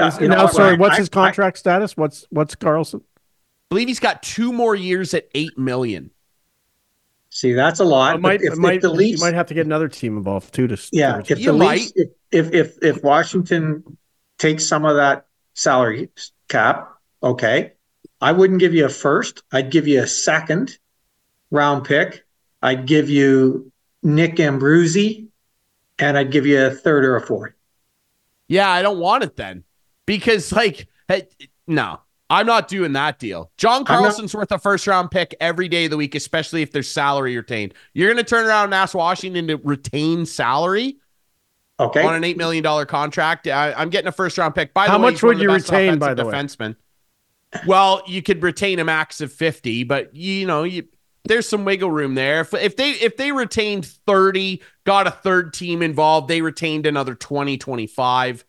Uh, 0.00 0.06
Is- 0.06 0.20
you 0.20 0.28
know 0.28 0.36
now, 0.36 0.44
what, 0.44 0.52
sorry, 0.54 0.68
Ryan? 0.70 0.80
what's 0.80 0.94
I- 0.94 0.98
his 0.98 1.08
contract 1.08 1.58
status? 1.58 1.96
What's 1.96 2.26
what's 2.30 2.54
Carlson? 2.54 3.00
I 3.04 3.74
believe 3.74 3.88
he's 3.88 4.00
got 4.00 4.22
two 4.22 4.52
more 4.52 4.74
years 4.74 5.14
at 5.14 5.28
eight 5.34 5.56
million. 5.58 6.10
See, 7.34 7.54
that's 7.54 7.80
a 7.80 7.84
lot. 7.84 8.16
It 8.16 8.20
might, 8.20 8.42
if, 8.42 8.52
it 8.52 8.58
might, 8.58 8.74
if 8.74 8.82
the 8.82 8.90
Leafs, 8.90 9.18
you 9.18 9.26
might 9.26 9.32
have 9.32 9.46
to 9.46 9.54
get 9.54 9.64
another 9.64 9.88
team 9.88 10.18
involved 10.18 10.52
too. 10.52 10.66
To 10.66 10.76
yeah, 10.92 11.22
to- 11.22 11.32
if 11.32 11.42
the 11.42 11.52
Leafs, 11.54 11.94
might. 11.96 12.06
if, 12.30 12.52
if 12.52 12.52
if 12.52 12.82
if 12.82 13.02
Washington 13.02 13.96
takes 14.36 14.66
some 14.66 14.84
of 14.84 14.96
that 14.96 15.24
salary 15.54 16.10
cap, 16.48 16.90
okay, 17.22 17.72
I 18.20 18.32
wouldn't 18.32 18.60
give 18.60 18.74
you 18.74 18.84
a 18.84 18.90
first. 18.90 19.44
I'd 19.50 19.70
give 19.70 19.88
you 19.88 20.02
a 20.02 20.06
second 20.06 20.76
round 21.50 21.86
pick. 21.86 22.26
I'd 22.60 22.84
give 22.84 23.08
you 23.08 23.72
Nick 24.02 24.36
Abruzzese, 24.36 25.26
and 25.98 26.18
I'd 26.18 26.32
give 26.32 26.44
you 26.44 26.66
a 26.66 26.70
third 26.70 27.02
or 27.02 27.16
a 27.16 27.26
fourth. 27.26 27.54
Yeah, 28.46 28.68
I 28.68 28.82
don't 28.82 28.98
want 28.98 29.24
it 29.24 29.36
then 29.36 29.64
because, 30.04 30.52
like, 30.52 30.86
hey, 31.08 31.28
no, 31.66 32.00
I'm 32.32 32.46
not 32.46 32.66
doing 32.66 32.94
that 32.94 33.18
deal. 33.18 33.52
John 33.58 33.80
not- 33.82 33.88
Carlson's 33.88 34.34
worth 34.34 34.50
a 34.50 34.58
first 34.58 34.86
round 34.86 35.10
pick 35.10 35.34
every 35.38 35.68
day 35.68 35.84
of 35.84 35.90
the 35.90 35.96
week, 35.98 36.14
especially 36.14 36.62
if 36.62 36.72
there's 36.72 36.90
salary 36.90 37.36
retained. 37.36 37.74
You're 37.92 38.08
going 38.12 38.24
to 38.24 38.28
turn 38.28 38.46
around 38.46 38.64
and 38.64 38.74
ask 38.74 38.94
Washington 38.94 39.48
to 39.48 39.56
retain 39.58 40.24
salary 40.24 40.96
Okay, 41.78 42.02
on 42.02 42.14
an 42.14 42.22
$8 42.22 42.36
million 42.36 42.86
contract. 42.86 43.46
I, 43.48 43.72
I'm 43.74 43.90
getting 43.90 44.08
a 44.08 44.12
first 44.12 44.38
round 44.38 44.54
pick. 44.54 44.72
By 44.72 44.86
the 44.86 44.92
How 44.92 44.98
way, 44.98 45.10
much 45.12 45.22
would 45.22 45.40
you 45.40 45.52
retain, 45.52 45.98
by 45.98 46.12
offensive 46.12 46.16
the 46.16 46.24
way? 46.26 46.32
defensemen. 46.32 46.76
Well, 47.66 48.02
you 48.06 48.22
could 48.22 48.42
retain 48.42 48.78
a 48.78 48.84
max 48.84 49.20
of 49.20 49.30
50, 49.30 49.84
but 49.84 50.14
you 50.16 50.46
know, 50.46 50.62
you 50.62 50.88
there's 51.24 51.48
some 51.48 51.64
wiggle 51.64 51.90
room 51.90 52.14
there. 52.14 52.40
If, 52.40 52.54
if 52.54 52.76
they 52.76 52.92
if 52.92 53.16
they 53.16 53.30
retained 53.30 53.84
30, 53.86 54.62
got 54.84 55.06
a 55.06 55.10
third 55.10 55.52
team 55.52 55.82
involved, 55.82 56.28
they 56.28 56.40
retained 56.40 56.86
another 56.86 57.14
20, 57.14 57.58
25. 57.58 58.44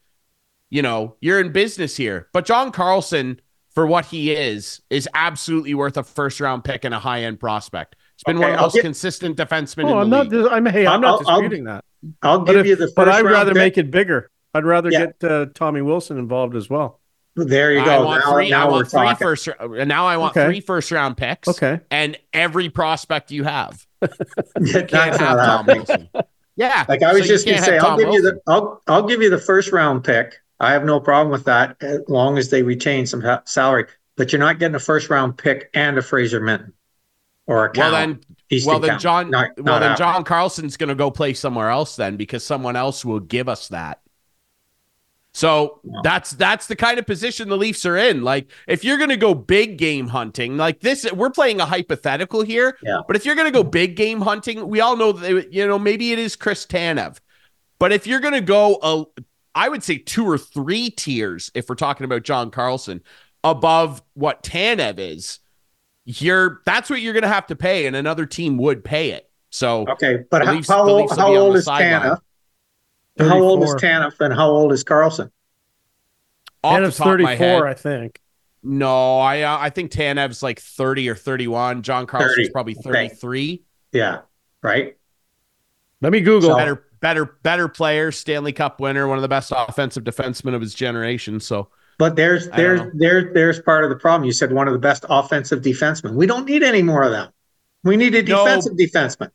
You 0.69 0.81
know, 0.81 1.15
you're 1.21 1.39
in 1.41 1.51
business 1.51 1.97
here. 1.97 2.29
But 2.34 2.45
John 2.45 2.71
Carlson, 2.71 3.39
for 3.74 3.86
what 3.88 4.05
he 4.05 4.32
is, 4.32 4.82
is 4.89 5.09
absolutely 5.13 5.74
worth 5.74 5.97
a 5.97 6.03
first 6.03 6.39
round 6.39 6.63
pick 6.63 6.84
and 6.86 6.93
a 6.93 6.99
high 6.99 7.24
end 7.24 7.39
prospect. 7.39 7.95
He's 8.15 8.24
been 8.24 8.38
Okay, 8.38 8.43
one 8.45 8.51
of 8.53 8.57
the 8.57 8.61
most 8.63 8.74
get- 8.76 8.82
consistent 8.84 9.38
defensemen 9.38 9.86
Oh, 9.86 9.93
in 9.93 9.97
I'm 9.99 10.09
the 10.09 10.17
not. 10.24 10.30
dis- 10.30 10.47
I'm 10.51 10.65
hey, 10.67 10.86
I'm 10.88 11.01
not 11.01 11.21
I'll- 11.21 11.30
I'll- 11.30 11.41
disputing 11.41 11.63
that. 11.65 11.84
I'll 12.21 12.39
But, 12.39 12.51
give 12.53 12.61
if- 12.61 12.67
you 12.67 12.76
the 12.76 12.86
first 12.88 12.95
but 12.95 13.09
I'd 13.09 13.24
round 13.24 13.34
rather 13.34 13.51
pick. 13.51 13.57
make 13.57 13.78
it 13.78 13.89
bigger. 13.91 14.30
I'd 14.53 14.65
rather 14.65 14.89
Yeah. 14.91 15.07
get 15.19 15.24
uh, 15.32 15.45
Tommy 15.55 15.82
Wilson 15.82 16.17
involved 16.19 16.55
as 16.55 16.69
well. 16.69 16.99
There 17.36 17.74
you 17.74 17.80
I 17.80 17.86
go. 17.86 18.05
want 18.05 18.24
now 18.26 18.32
three. 18.34 18.49
now 18.51 18.61
I 18.61 18.65
we're 18.67 18.71
want 18.74 18.91
three 18.91 18.99
talking. 18.99 19.17
first. 19.26 19.49
And 19.59 19.88
now 19.89 20.05
I 20.05 20.17
want 20.17 20.38
Okay. 20.38 20.45
three 20.45 20.59
first 20.61 20.91
round 20.91 21.17
picks. 21.17 21.47
Okay. 21.47 21.80
And 21.89 22.15
every 22.32 22.69
prospect 22.69 23.32
you 23.32 23.43
have. 23.43 23.84
That's 24.01 24.71
Can't 24.91 24.91
have 24.91 25.17
Tom. 25.39 25.65
Wilson. 25.65 26.09
Yeah. 26.55 26.86
Like 26.88 27.01
I 27.01 27.11
was 27.13 27.24
so 27.24 27.28
just 27.30 27.47
gonna 27.47 27.57
say, 27.63 27.80
I'll 27.80 27.97
Tom 27.97 27.99
give 27.99 28.09
you 28.13 28.21
the 28.21 28.39
I'll 28.45 28.82
I'll 28.88 29.07
give 29.07 29.24
you 29.24 29.32
the 29.32 29.39
first 29.39 29.71
round 29.71 30.03
pick. 30.03 30.36
I 30.64 30.72
have 30.72 30.86
no 30.86 30.99
problem 30.99 31.32
with 31.32 31.45
that 31.45 31.78
as 31.82 31.99
long 32.07 32.38
as 32.38 32.49
they 32.49 32.64
retain 32.64 33.05
some 33.05 33.22
ha- 33.22 33.41
salary. 33.45 33.86
But 34.16 34.32
you're 34.32 34.39
not 34.39 34.59
getting 34.59 34.76
a 34.76 34.80
first 34.80 35.09
round 35.09 35.38
pick 35.38 35.70
and 35.74 35.97
a 35.97 36.01
Fraser 36.01 36.39
Minten 36.39 36.74
or 37.47 37.66
a 37.68 37.72
Well 37.76 37.91
then, 37.91 38.20
Easton 38.49 38.70
well 38.72 38.80
then. 38.80 38.99
John. 38.99 39.30
Not- 39.30 39.49
well 39.57 39.66
not 39.66 39.80
then, 39.80 39.89
happening. 39.91 40.14
John 40.14 40.24
Carlson's 40.24 40.78
going 40.78 40.89
to 40.89 40.95
go 40.95 41.09
play 41.11 41.34
somewhere 41.34 41.70
else 41.70 41.95
then 41.95 42.16
because 42.16 42.43
someone 42.43 42.76
else 42.76 43.03
will 43.03 43.20
give 43.20 43.49
us 43.49 43.68
that. 43.70 43.99
So 45.36 45.80
Wow. 45.84 46.01
that's 46.03 46.30
that's 46.32 46.68
the 46.68 46.76
kind 46.76 46.99
of 46.99 47.07
position 47.07 47.49
the 47.49 47.57
Leafs 47.57 47.88
are 47.88 47.97
in. 47.97 48.22
Like 48.22 48.51
if 48.68 48.84
you're 48.84 48.97
going 48.97 49.09
to 49.09 49.18
go 49.18 49.34
big 49.34 49.78
game 49.78 50.07
hunting, 50.07 50.57
like 50.57 50.82
this, 50.82 51.11
we're 51.11 51.32
playing 51.32 51.59
a 51.59 51.66
hypothetical 51.66 52.43
here. 52.43 52.78
Yeah. 52.84 52.99
But 53.07 53.16
if 53.16 53.26
you're 53.26 53.34
going 53.34 53.51
to 53.51 53.51
go 53.51 53.64
big 53.64 53.95
game 53.95 54.22
hunting, 54.22 54.68
we 54.68 54.80
all 54.80 54.95
know 54.95 55.11
that 55.11 55.51
you 55.51 55.68
know 55.68 55.80
maybe 55.80 56.11
it 56.11 56.20
is 56.20 56.36
Chris 56.36 56.68
Tanev. 56.68 57.18
But 57.80 57.91
if 57.91 58.05
you're 58.05 58.20
going 58.20 58.36
to 58.36 58.41
go, 58.41 58.78
a, 58.84 59.22
I 59.56 59.70
would 59.70 59.84
say 59.84 59.97
two 59.97 60.26
or 60.28 60.38
three 60.38 60.89
tiers 60.89 61.51
if 61.54 61.70
we're 61.70 61.76
talking 61.76 62.06
about 62.06 62.24
John 62.24 62.49
Carlson 62.51 63.01
above 63.43 64.01
what 64.14 64.43
Tanev 64.43 64.99
is. 64.99 65.39
You're 66.06 66.62
that's 66.66 66.89
what 66.89 67.01
you're 67.01 67.14
going 67.14 67.24
to 67.24 67.30
have 67.30 67.47
to 67.47 67.56
pay, 67.56 67.86
and 67.86 67.95
another 67.95 68.26
team 68.26 68.58
would 68.58 68.84
pay 68.84 69.12
it. 69.12 69.30
So 69.51 69.88
Okay, 69.88 70.24
but 70.30 70.45
how, 70.45 70.54
Leafs- 70.54 70.68
how 70.68 70.88
old 70.89 71.12
how 71.18 71.34
old 71.36 71.56
is 71.56 71.66
sideline. 71.66 72.18
Tanev? 73.20 73.30
How 73.30 73.39
old 73.39 73.64
is 73.64 73.70
34. 73.72 73.89
Tanev 73.89 74.20
and 74.26 74.34
how 74.34 74.49
old 74.49 74.74
is 74.74 74.84
Carlson? 74.84 75.32
off 76.64 76.80
the 76.80 76.88
Tanev's 76.88 76.97
top 76.97 77.08
34, 77.08 77.36
head, 77.36 77.62
I 77.64 77.74
think. 77.74 78.22
no, 78.64 79.20
I 79.20 79.41
uh, 79.41 79.58
I 79.60 79.70
think 79.70 79.91
Tanev's 79.91 80.41
like 80.41 80.60
30 80.60 81.10
or 81.10 81.16
31. 81.16 81.84
John 81.84 82.06
Carlson's 82.08 82.36
30, 82.47 82.49
probably 82.51 82.74
okay. 82.86 83.10
33. 83.10 83.64
Yeah, 83.91 84.22
right. 84.62 84.97
Let 86.01 86.12
me 86.12 86.22
Google. 86.22 86.49
So- 86.51 86.58
Better, 86.58 86.86
better, 87.04 87.26
better 87.43 87.68
player, 87.68 88.12
Stanley 88.12 88.54
Cup 88.54 88.80
winner, 88.80 89.08
one 89.08 89.18
of 89.20 89.22
the 89.22 89.28
best 89.28 89.51
offensive 89.56 90.04
defensemen 90.04 90.56
of 90.56 90.62
his 90.62 90.74
generation. 90.74 91.39
So 91.39 91.68
But 91.99 92.16
there's 92.16 92.49
there's 92.49 92.80
know. 92.82 92.91
there's 92.95 93.34
there's 93.36 93.60
part 93.62 93.84
of 93.84 93.91
the 93.91 93.95
problem. 93.97 94.26
You 94.26 94.32
said 94.32 94.51
one 94.51 94.68
of 94.68 94.74
the 94.74 94.80
best 94.80 95.06
offensive 95.10 95.62
defensemen. 95.62 96.14
We 96.16 96.26
don't 96.26 96.45
need 96.45 96.64
any 96.64 96.82
more 96.82 97.04
of 97.04 97.12
them. 97.12 97.30
We 97.84 97.97
need 97.97 98.16
a 98.16 98.24
No. 98.24 98.45
defensive 98.45 98.74
defenseman. 98.74 99.30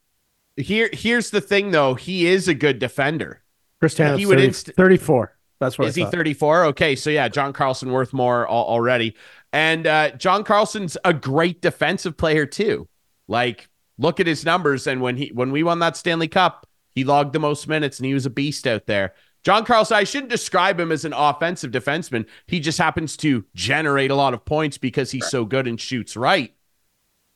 here, 0.56 0.88
here's 0.92 1.30
the 1.30 1.40
thing, 1.42 1.70
though. 1.70 1.94
He 1.94 2.26
is 2.26 2.48
a 2.48 2.54
good 2.54 2.78
defender. 2.80 3.42
Chris 3.78 3.94
Tanev's 3.94 4.18
he 4.18 4.26
would 4.26 4.38
30 4.38 4.46
inst- 4.48 4.72
34. 4.74 5.36
That's 5.60 5.78
what 5.78 5.88
Is 5.88 5.98
I 5.98 6.04
he 6.04 6.06
34? 6.10 6.64
Okay, 6.66 6.96
so 6.96 7.10
yeah, 7.10 7.28
John 7.28 7.52
Carlson 7.52 7.92
worth 7.92 8.12
more 8.12 8.48
al- 8.48 8.64
already. 8.64 9.14
And 9.52 9.86
uh, 9.86 10.10
John 10.12 10.42
Carlson's 10.44 10.96
a 11.04 11.12
great 11.12 11.60
defensive 11.60 12.16
player 12.16 12.46
too. 12.46 12.88
Like, 13.28 13.68
look 13.98 14.20
at 14.20 14.26
his 14.26 14.44
numbers. 14.44 14.86
And 14.86 15.00
when 15.02 15.16
he 15.16 15.28
when 15.34 15.50
we 15.52 15.62
won 15.62 15.78
that 15.80 15.96
Stanley 15.96 16.28
Cup, 16.28 16.66
he 16.98 17.04
logged 17.04 17.32
the 17.32 17.38
most 17.38 17.68
minutes 17.68 17.98
and 17.98 18.06
he 18.06 18.14
was 18.14 18.26
a 18.26 18.30
beast 18.30 18.66
out 18.66 18.86
there. 18.86 19.14
John 19.44 19.64
Carlson, 19.64 19.96
I 19.96 20.04
shouldn't 20.04 20.30
describe 20.30 20.80
him 20.80 20.90
as 20.90 21.04
an 21.04 21.12
offensive 21.12 21.70
defenseman. 21.70 22.26
He 22.48 22.58
just 22.58 22.76
happens 22.76 23.16
to 23.18 23.44
generate 23.54 24.10
a 24.10 24.16
lot 24.16 24.34
of 24.34 24.44
points 24.44 24.78
because 24.78 25.12
he's 25.12 25.28
so 25.28 25.44
good 25.44 25.68
and 25.68 25.80
shoots 25.80 26.16
right. 26.16 26.52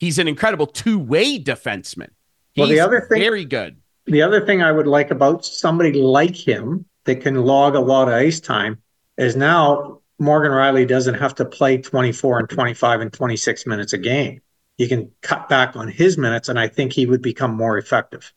He's 0.00 0.18
an 0.18 0.26
incredible 0.26 0.66
two-way 0.66 1.38
defenseman. 1.38 2.10
He's 2.54 2.62
Well, 2.62 2.68
the 2.68 2.80
other 2.80 3.06
thing- 3.08 3.20
very 3.20 3.44
good. 3.44 3.76
The 4.06 4.22
other 4.22 4.44
thing 4.44 4.62
I 4.62 4.72
would 4.72 4.88
like 4.88 5.12
about 5.12 5.44
somebody 5.44 5.92
like 5.92 6.34
him 6.34 6.86
that 7.04 7.20
can 7.20 7.36
log 7.36 7.76
a 7.76 7.80
lot 7.80 8.08
of 8.08 8.14
ice 8.14 8.40
time 8.40 8.82
is 9.16 9.36
now 9.36 10.00
Morgan 10.18 10.50
Rielly 10.50 10.88
doesn't 10.88 11.14
have 11.14 11.36
to 11.36 11.44
play 11.44 11.78
24 11.78 12.40
and 12.40 12.48
25 12.48 13.00
and 13.00 13.12
26 13.12 13.64
minutes 13.64 13.92
a 13.92 13.98
game. 13.98 14.40
You 14.76 14.88
can 14.88 15.12
cut 15.20 15.48
back 15.48 15.76
on 15.76 15.86
his 15.86 16.18
minutes, 16.18 16.48
and 16.48 16.58
I 16.58 16.66
think 16.66 16.92
he 16.92 17.06
would 17.06 17.22
become 17.22 17.54
more 17.54 17.78
effective. 17.78 18.32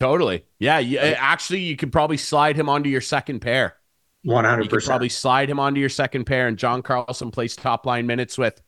Totally. 0.00 0.44
Yeah. 0.58 0.78
You, 0.78 0.98
actually, 0.98 1.60
you 1.60 1.76
could 1.76 1.92
probably 1.92 2.16
slide 2.16 2.56
him 2.56 2.68
onto 2.68 2.90
your 2.90 3.00
second 3.00 3.40
pair. 3.40 3.76
You 4.22 4.30
could 4.32 4.44
100%. 4.70 4.86
probably 4.86 5.08
slide 5.10 5.50
him 5.50 5.60
onto 5.60 5.80
your 5.80 5.90
second 5.90 6.24
pair, 6.24 6.48
and 6.48 6.56
John 6.56 6.82
Carlson 6.82 7.30
plays 7.30 7.54
top 7.56 7.84
line 7.84 8.06
minutes 8.06 8.38
with, 8.38 8.60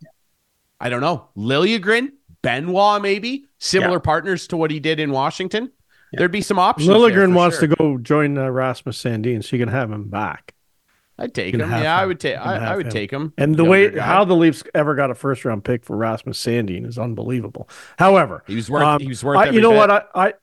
I 0.80 0.90
don't 0.90 1.00
know, 1.00 1.28
Liljegren, 1.36 2.10
Benoit, 2.42 3.00
maybe 3.00 3.46
similar 3.58 3.94
Yeah. 3.94 3.98
partners 4.00 4.46
to 4.48 4.56
what 4.58 4.70
he 4.70 4.80
did 4.80 5.00
in 5.00 5.12
Washington. 5.12 5.72
Yeah. 6.12 6.18
There'd 6.18 6.32
be 6.32 6.42
some 6.42 6.58
options. 6.58 6.88
there 6.88 6.96
Liljegren 6.98 7.34
wants 7.34 7.58
sure. 7.58 7.68
to 7.68 7.74
go 7.76 7.96
join 7.98 8.36
uh, 8.36 8.48
Rasmus 8.50 9.02
Sandin, 9.02 9.42
so 9.42 9.56
you 9.56 9.62
can 9.64 9.72
have 9.72 9.90
him 9.90 10.08
back. 10.10 10.54
I'd 11.18 11.32
take 11.34 11.54
him. 11.54 11.60
can 11.60 11.70
have 11.70 11.82
Yeah, 11.82 11.98
I 11.98 12.04
would 12.04 12.20
take. 12.20 12.36
I, 12.36 12.56
I 12.56 12.76
would 12.76 12.86
him. 12.86 12.92
take 12.92 13.10
him. 13.10 13.32
And 13.38 13.56
the 13.56 13.64
way 13.64 13.90
guy. 13.90 14.02
how 14.02 14.26
the 14.26 14.34
Leafs 14.36 14.62
ever 14.74 14.94
got 14.94 15.10
a 15.10 15.14
first 15.14 15.46
round 15.46 15.64
pick 15.64 15.82
for 15.82 15.96
Rasmus 15.96 16.38
Sandin 16.38 16.86
is 16.86 16.98
unbelievable. 16.98 17.70
However, 17.98 18.44
he 18.46 18.54
was 18.54 18.68
worth. 18.68 18.82
um, 18.82 19.00
he 19.00 19.08
was 19.08 19.24
worth. 19.24 19.38
I, 19.38 19.44
every 19.46 19.56
you 19.56 19.62
know 19.62 19.70
bit. 19.70 19.76
what? 19.78 19.90
I, 19.90 20.26
I 20.28 20.34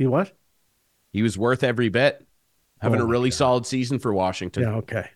you 0.00 0.10
what? 0.10 0.32
He 1.12 1.22
was 1.22 1.36
worth 1.38 1.62
every 1.64 1.88
bit. 1.88 2.26
Having 2.80 3.00
Oh 3.00 3.04
a 3.04 3.06
really 3.06 3.30
God. 3.30 3.36
solid 3.36 3.66
season 3.66 3.98
for 3.98 4.12
Washington. 4.14 4.62
Yeah, 4.62 4.74
okay. 4.76 5.10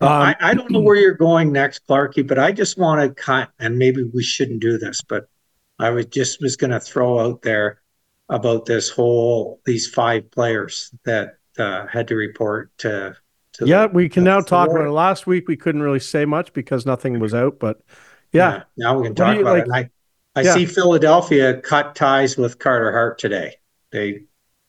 Um, 0.00 0.08
I, 0.08 0.36
I 0.40 0.54
don't 0.54 0.70
know 0.70 0.80
where 0.80 0.96
you're 0.96 1.14
going 1.14 1.52
next, 1.52 1.86
Clarky, 1.86 2.26
but 2.26 2.38
I 2.38 2.52
just 2.52 2.78
want 2.78 3.00
to 3.00 3.22
cut, 3.22 3.50
and 3.58 3.78
maybe 3.78 4.04
we 4.04 4.22
shouldn't 4.22 4.60
do 4.60 4.78
this, 4.78 5.02
but 5.02 5.28
I 5.78 5.90
was 5.90 6.06
just 6.06 6.40
was 6.40 6.56
going 6.56 6.70
to 6.72 6.80
throw 6.80 7.18
out 7.20 7.42
there 7.42 7.80
about 8.28 8.64
this 8.66 8.90
whole 8.90 9.60
these 9.64 9.88
five 9.88 10.30
players 10.30 10.92
that 11.04 11.38
uh, 11.58 11.86
had 11.86 12.06
to 12.08 12.14
report 12.16 12.70
to. 12.78 13.16
to 13.54 13.66
yeah, 13.66 13.86
the- 13.88 13.92
we 13.92 14.08
can 14.08 14.22
now 14.24 14.40
the 14.40 14.46
talk 14.46 14.70
about 14.70 14.86
it. 14.86 14.90
Last 14.90 15.26
week 15.26 15.48
we 15.48 15.56
couldn't 15.56 15.82
really 15.82 16.00
say 16.00 16.24
much 16.24 16.52
because 16.52 16.86
nothing 16.86 17.18
was 17.18 17.34
out, 17.34 17.58
but 17.58 17.80
yeah, 18.32 18.62
Now 18.76 18.98
we 18.98 19.04
can 19.08 19.10
What 19.12 19.16
do 19.16 19.22
talk 19.22 19.34
you 19.36 19.40
about 19.42 19.68
like- 19.68 19.86
it. 19.86 19.92
I, 20.36 20.40
I 20.40 20.42
Yeah. 20.44 20.54
see 20.54 20.66
Philadelphia 20.66 21.60
cut 21.60 21.96
ties 21.96 22.36
with 22.36 22.58
Carter 22.60 22.92
Hart 22.92 23.18
today. 23.18 23.56
They 23.92 24.22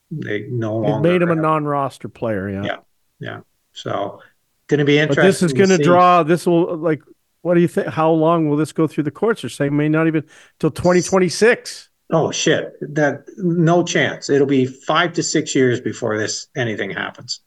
they 0.09 0.47
no 0.49 0.83
it 0.83 0.89
longer 0.89 1.09
made 1.09 1.21
him 1.21 1.31
a 1.31 1.35
non-roster 1.35 2.09
player. 2.09 2.49
Yeah, 2.49 2.77
Yeah. 3.19 3.39
so 3.71 4.21
going 4.67 4.79
to 4.79 4.85
be 4.85 4.97
but 4.97 5.01
interesting. 5.03 5.25
this 5.25 5.43
is 5.43 5.53
going 5.53 5.69
to 5.69 5.77
see. 5.77 5.83
draw. 5.83 6.23
This 6.23 6.45
will 6.45 6.75
like. 6.77 7.01
What 7.43 7.55
do 7.55 7.61
you 7.61 7.67
think? 7.67 7.87
How 7.87 8.11
long 8.11 8.49
will 8.49 8.57
this 8.57 8.71
go 8.71 8.85
through 8.85 9.05
the 9.05 9.11
courts? 9.11 9.41
They're 9.41 9.49
saying 9.49 9.75
may 9.75 9.89
not 9.89 10.05
even 10.07 10.23
till 10.59 10.69
2026. 10.71 11.89
Oh 12.11 12.29
shit! 12.31 12.73
That 12.81 13.23
no 13.37 13.83
chance. 13.83 14.29
It'll 14.29 14.45
be 14.47 14.65
five 14.65 15.13
to 15.13 15.23
six 15.23 15.55
years 15.55 15.79
before 15.81 16.17
this 16.17 16.47
anything 16.55 16.91
happens. 16.91 17.39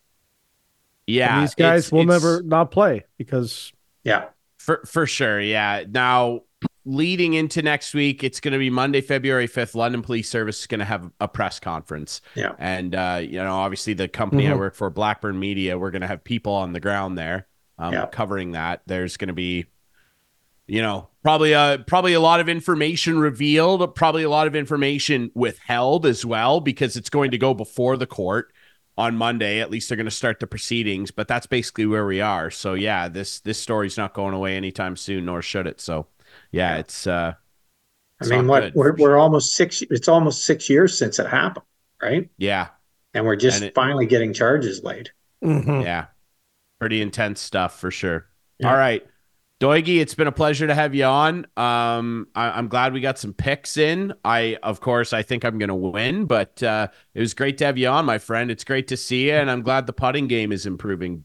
Yeah, 1.06 1.34
and 1.34 1.42
these 1.46 1.54
guys 1.54 1.86
it's- 1.88 1.92
will 1.92 2.00
it's- 2.02 2.22
never 2.22 2.42
not 2.42 2.70
play 2.70 3.04
because 3.18 3.72
Yeah. 4.04 4.26
For 4.58 4.80
for 4.86 5.06
sure, 5.06 5.38
yeah. 5.40 5.84
Now, 5.88 6.40
leading 6.84 7.34
into 7.34 7.62
next 7.62 7.94
week, 7.94 8.22
it's 8.22 8.40
going 8.40 8.52
to 8.52 8.58
be 8.58 8.70
Monday, 8.70 9.00
February 9.00 9.46
fifth. 9.46 9.74
London 9.74 10.02
Police 10.02 10.28
Service 10.28 10.60
is 10.60 10.66
going 10.66 10.80
to 10.80 10.84
have 10.84 11.10
a 11.20 11.28
press 11.28 11.58
conference. 11.60 12.20
Yeah. 12.34 12.52
and 12.58 12.94
uh, 12.94 13.20
you 13.22 13.38
know, 13.38 13.54
obviously, 13.54 13.94
the 13.94 14.08
company 14.08 14.46
I 14.48 14.52
Mhm. 14.52 14.58
work 14.58 14.74
for, 14.74 14.90
Blackburn 14.90 15.38
Media, 15.38 15.78
we're 15.78 15.90
going 15.90 16.02
to 16.02 16.08
have 16.08 16.22
people 16.24 16.52
on 16.52 16.72
the 16.72 16.80
ground 16.80 17.16
there, 17.18 17.46
um, 17.78 17.92
Yeah. 17.94 18.06
covering 18.06 18.52
that. 18.52 18.82
There's 18.86 19.16
going 19.16 19.28
to 19.28 19.34
be, 19.34 19.66
you 20.66 20.82
know, 20.82 21.08
probably 21.22 21.52
a 21.52 21.82
probably 21.86 22.12
a 22.14 22.20
lot 22.20 22.40
of 22.40 22.48
information 22.48 23.18
revealed, 23.18 23.94
probably 23.94 24.22
a 24.22 24.30
lot 24.30 24.46
of 24.46 24.54
information 24.54 25.30
withheld 25.34 26.04
as 26.06 26.24
well, 26.24 26.60
because 26.60 26.96
it's 26.96 27.10
going 27.10 27.30
to 27.30 27.38
go 27.38 27.54
before 27.54 27.96
the 27.96 28.06
court 28.06 28.52
on 28.96 29.16
Monday. 29.16 29.60
At 29.60 29.70
least 29.70 29.88
they're 29.88 29.96
going 29.96 30.04
to 30.04 30.10
start 30.10 30.38
the 30.40 30.46
proceedings, 30.46 31.10
but 31.10 31.26
that's 31.28 31.46
basically 31.46 31.86
where 31.86 32.06
we 32.06 32.20
are. 32.20 32.50
So 32.50 32.74
yeah, 32.74 33.08
this 33.08 33.40
this 33.40 33.58
story's 33.58 33.96
not 33.96 34.12
going 34.14 34.34
away 34.34 34.56
anytime 34.56 34.96
soon, 34.96 35.24
nor 35.24 35.40
should 35.42 35.66
it. 35.66 35.80
So 35.80 36.06
yeah, 36.54 36.74
Yeah. 36.74 36.78
it's 36.78 37.06
uh 37.06 37.34
I 38.22 38.26
mean, 38.26 38.46
what 38.46 38.60
good, 38.62 38.74
we're 38.74 38.96
sure. 38.96 39.08
we're 39.10 39.16
almost 39.18 39.54
six. 39.54 39.82
It's 39.90 40.08
almost 40.08 40.44
six 40.44 40.70
years 40.70 40.96
since 40.96 41.18
it 41.18 41.26
happened, 41.26 41.66
right? 42.00 42.30
yeah, 42.38 42.68
And 43.12 43.26
we're 43.26 43.36
just 43.36 43.56
And 43.58 43.66
it- 43.66 43.74
finally 43.74 44.06
getting 44.06 44.32
charges 44.32 44.82
laid. 44.82 45.10
Mhm. 45.42 45.84
yeah. 45.84 46.06
Pretty 46.80 47.02
intense 47.02 47.40
stuff 47.40 47.78
for 47.78 47.90
sure. 47.90 48.26
Yeah. 48.58 48.70
All 48.70 48.76
right. 48.76 49.04
Doigy, 49.60 50.00
it's 50.00 50.14
been 50.14 50.26
a 50.26 50.32
pleasure 50.32 50.66
to 50.66 50.74
have 50.74 50.94
you 50.94 51.04
on. 51.04 51.46
Um, 51.56 52.26
I, 52.34 52.58
am 52.58 52.68
glad 52.68 52.92
we 52.92 53.00
got 53.00 53.18
some 53.18 53.32
picks 53.32 53.76
in. 53.76 54.12
I, 54.24 54.58
of 54.62 54.80
course, 54.80 55.12
I 55.12 55.22
think 55.22 55.44
I'm 55.44 55.58
going 55.58 55.68
to 55.68 55.74
win, 55.74 56.26
but 56.26 56.62
uh, 56.62 56.88
it 57.14 57.20
was 57.20 57.34
great 57.34 57.58
to 57.58 57.66
have 57.66 57.78
you 57.78 57.88
on, 57.88 58.04
my 58.04 58.18
friend. 58.18 58.50
It's 58.50 58.64
great 58.64 58.88
to 58.88 58.96
see 58.96 59.26
you, 59.28 59.34
and 59.34 59.50
I'm 59.50 59.62
glad 59.62 59.86
the 59.86 59.92
putting 59.92 60.26
game 60.26 60.50
is 60.52 60.66
improving. 60.66 61.24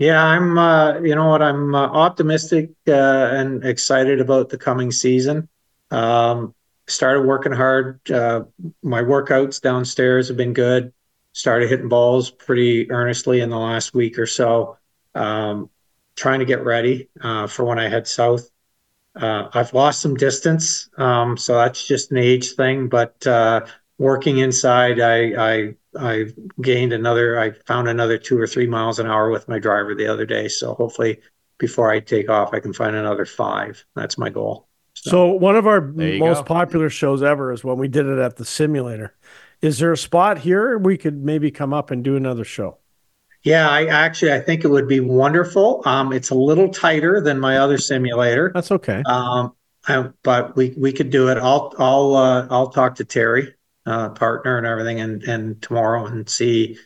Yeah, 0.00 0.24
I'm. 0.24 0.56
Uh, 0.56 0.98
you 1.00 1.14
know 1.14 1.28
what? 1.28 1.42
I'm 1.42 1.74
uh, 1.74 1.86
optimistic 1.86 2.70
uh, 2.88 2.92
and 3.32 3.62
excited 3.66 4.18
about 4.18 4.48
the 4.48 4.56
coming 4.56 4.90
season. 4.90 5.46
Um, 5.90 6.54
started 6.86 7.26
working 7.26 7.52
hard. 7.52 8.00
Uh, 8.10 8.44
my 8.82 9.02
workouts 9.02 9.60
downstairs 9.60 10.28
have 10.28 10.38
been 10.38 10.54
good. 10.54 10.94
Started 11.34 11.68
hitting 11.68 11.90
balls 11.90 12.30
pretty 12.30 12.90
earnestly 12.90 13.42
in 13.42 13.50
the 13.50 13.58
last 13.58 13.92
week 13.92 14.18
or 14.18 14.26
so. 14.26 14.78
Um, 15.14 15.68
trying 16.16 16.38
to 16.38 16.46
get 16.46 16.64
ready 16.64 17.10
uh, 17.20 17.46
for 17.46 17.66
when 17.66 17.78
I 17.78 17.90
head 17.90 18.08
south. 18.08 18.50
Uh, 19.14 19.50
I've 19.52 19.74
lost 19.74 20.00
some 20.00 20.14
distance, 20.14 20.88
um, 20.96 21.36
so 21.36 21.56
that's 21.56 21.86
just 21.86 22.10
an 22.10 22.16
age 22.16 22.52
thing. 22.52 22.88
But 22.88 23.26
working 24.00 24.38
inside, 24.38 24.98
I, 24.98 25.34
I 25.36 25.74
I 25.96 26.26
gained 26.60 26.92
another. 26.92 27.38
I 27.38 27.52
found 27.66 27.86
another 27.86 28.18
two 28.18 28.40
or 28.40 28.46
three 28.46 28.66
miles 28.66 28.98
an 28.98 29.06
hour 29.06 29.30
with 29.30 29.46
my 29.46 29.58
driver 29.58 29.94
the 29.94 30.06
other 30.06 30.24
day. 30.24 30.48
So 30.48 30.74
hopefully, 30.74 31.20
before 31.58 31.90
I 31.92 32.00
take 32.00 32.30
off, 32.30 32.54
I 32.54 32.60
can 32.60 32.72
find 32.72 32.96
another 32.96 33.26
five. 33.26 33.84
That's 33.94 34.16
my 34.16 34.30
goal. 34.30 34.66
So 34.94 35.26
one 35.26 35.54
of 35.54 35.66
our 35.66 35.80
most 35.80 36.38
go. 36.38 36.42
popular 36.44 36.90
shows 36.90 37.22
ever 37.22 37.52
is 37.52 37.62
when 37.62 37.78
we 37.78 37.88
did 37.88 38.06
it 38.06 38.18
at 38.18 38.36
the 38.36 38.44
simulator. 38.44 39.14
Is 39.60 39.78
there 39.78 39.92
a 39.92 39.96
spot 39.96 40.38
here 40.38 40.78
we 40.78 40.96
could 40.96 41.22
maybe 41.22 41.50
come 41.50 41.72
up 41.72 41.90
and 41.90 42.02
do 42.02 42.16
another 42.16 42.44
show? 42.44 42.78
Yeah, 43.42 43.68
I 43.68 43.86
actually 43.86 44.32
I 44.32 44.40
think 44.40 44.64
it 44.64 44.68
would 44.68 44.88
be 44.88 45.00
wonderful. 45.00 45.82
Um, 45.84 46.12
it's 46.12 46.30
a 46.30 46.34
little 46.34 46.68
tighter 46.70 47.20
than 47.20 47.38
my 47.38 47.58
other 47.58 47.78
simulator. 47.78 48.50
That's 48.54 48.70
okay. 48.72 49.02
Um, 49.06 49.52
I, 49.86 50.08
but 50.22 50.56
we 50.56 50.74
we 50.76 50.92
could 50.92 51.10
do 51.10 51.28
it. 51.28 51.38
I'll 51.38 51.74
I'll 51.78 52.16
uh, 52.16 52.46
I'll 52.50 52.68
talk 52.68 52.96
to 52.96 53.04
Terry, 53.04 53.54
partner 54.10 54.58
and 54.58 54.66
everything, 54.66 55.00
and 55.00 55.22
and 55.24 55.62
tomorrow 55.62 56.06
and 56.06 56.28
see 56.28 56.78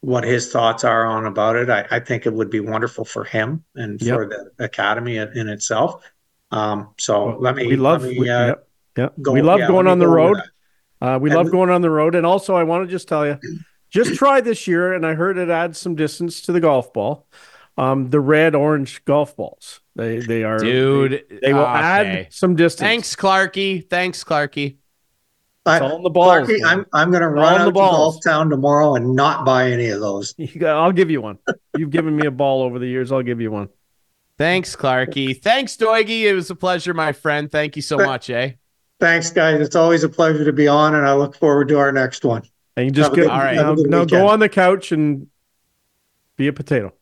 what 0.00 0.24
his 0.24 0.50
thoughts 0.50 0.82
are 0.84 1.06
on 1.06 1.26
about 1.26 1.56
it. 1.56 1.70
I, 1.70 1.86
I 1.90 2.00
think 2.00 2.26
it 2.26 2.32
would 2.32 2.50
be 2.50 2.60
wonderful 2.60 3.04
for 3.04 3.24
him 3.24 3.64
and 3.76 4.00
Yep. 4.02 4.14
for 4.14 4.26
the 4.26 4.64
academy 4.64 5.16
in, 5.18 5.28
in 5.36 5.48
itself. 5.48 6.04
Um, 6.50 6.90
so 6.98 7.36
let 7.38 7.54
me 7.54 7.66
we 7.66 7.76
love 7.76 8.02
let 8.02 8.10
me, 8.12 8.18
we, 8.18 8.28
uh, 8.28 8.46
yep, 8.46 8.68
yep. 8.98 9.14
go- 9.22 9.32
we 9.32 9.42
love 9.42 9.60
yeah, 9.60 9.68
going 9.68 9.86
on 9.86 9.98
the 9.98 10.06
go 10.06 10.12
road. 10.12 10.36
Uh, 11.00 11.18
we 11.20 11.30
And 11.30 11.36
love 11.38 11.50
going 11.50 11.70
on 11.70 11.82
the 11.82 11.90
road. 11.90 12.14
And 12.14 12.26
also, 12.26 12.54
I 12.54 12.62
want 12.62 12.84
to 12.86 12.90
just 12.90 13.08
tell 13.08 13.26
you, 13.26 13.38
just 13.90 14.14
try 14.18 14.40
this 14.40 14.66
year, 14.66 14.92
and 14.92 15.06
I 15.06 15.14
heard 15.14 15.38
it 15.38 15.50
adds 15.50 15.78
some 15.78 15.94
distance 15.94 16.40
to 16.42 16.52
the 16.52 16.60
golf 16.60 16.92
ball. 16.92 17.26
Um, 17.78 18.10
the 18.10 18.20
red 18.20 18.54
orange 18.54 19.04
golf 19.04 19.34
balls. 19.34 19.80
They 19.96 20.18
they 20.18 20.44
are 20.44 20.58
Dude, 20.58 21.24
They, 21.30 21.38
they 21.38 21.52
will 21.54 21.60
okay. 21.60 21.80
add 22.26 22.32
some 22.32 22.54
distance. 22.54 22.86
Thanks, 22.86 23.16
Clarky. 23.16 23.88
Thanks, 23.88 24.24
Clarky. 24.24 24.76
I- 25.64 25.76
It's 25.76 25.82
all 25.82 25.96
in 25.96 26.02
the 26.02 26.10
balls. 26.10 26.48
Clarky. 26.48 26.58
I'm 26.64 26.84
I'm 26.92 27.10
going 27.10 27.22
to 27.22 27.28
run 27.28 27.54
out 27.54 27.58
the 27.60 27.64
to 27.66 27.72
balls. 27.72 28.14
Golf 28.16 28.24
Town 28.24 28.50
tomorrow 28.50 28.94
and 28.96 29.14
not 29.14 29.44
buy 29.44 29.70
any 29.70 29.88
of 29.88 30.00
those. 30.00 30.34
You 30.38 30.48
got- 30.60 30.76
I'll 30.82 30.92
give 30.92 31.10
you 31.10 31.20
one. 31.20 31.38
You've 31.76 31.90
given 31.90 32.16
me 32.16 32.26
a 32.26 32.30
ball 32.32 32.62
over 32.62 32.78
the 32.78 32.86
years. 32.86 33.12
I'll 33.12 33.22
give 33.22 33.40
you 33.40 33.50
one. 33.50 33.68
Thanks, 34.38 34.74
Clarky. 34.74 35.40
Thanks, 35.40 35.76
Doigy. 35.76 36.22
It 36.22 36.34
was 36.34 36.50
a 36.50 36.54
pleasure, 36.56 36.94
my 36.94 37.12
friend. 37.12 37.50
Thank 37.50 37.76
you 37.76 37.82
so 37.82 37.96
Th- 37.98 38.06
much, 38.08 38.28
eh? 38.30 38.52
Thanks, 38.98 39.30
guys. 39.30 39.60
It's 39.60 39.76
always 39.76 40.02
a 40.04 40.08
pleasure 40.08 40.44
to 40.44 40.52
be 40.52 40.66
on, 40.66 40.94
and 40.94 41.06
I 41.06 41.14
look 41.14 41.36
forward 41.36 41.68
to 41.68 41.78
our 41.78 41.92
next 41.92 42.24
one. 42.24 42.42
And 42.76 42.86
you 42.86 42.90
just 42.92 43.10
Have 43.10 43.12
a 43.12 43.16
go, 43.16 43.22
good- 43.24 43.30
All 43.30 43.38
right. 43.38 43.54
now, 43.56 43.64
have 43.66 43.72
a 43.74 43.82
good 43.82 43.90
now 43.90 44.04
go 44.04 44.28
on 44.28 44.40
the 44.40 44.48
couch 44.48 44.90
and 44.90 45.26
be 46.36 46.48
a 46.48 46.52
potato. 46.52 46.92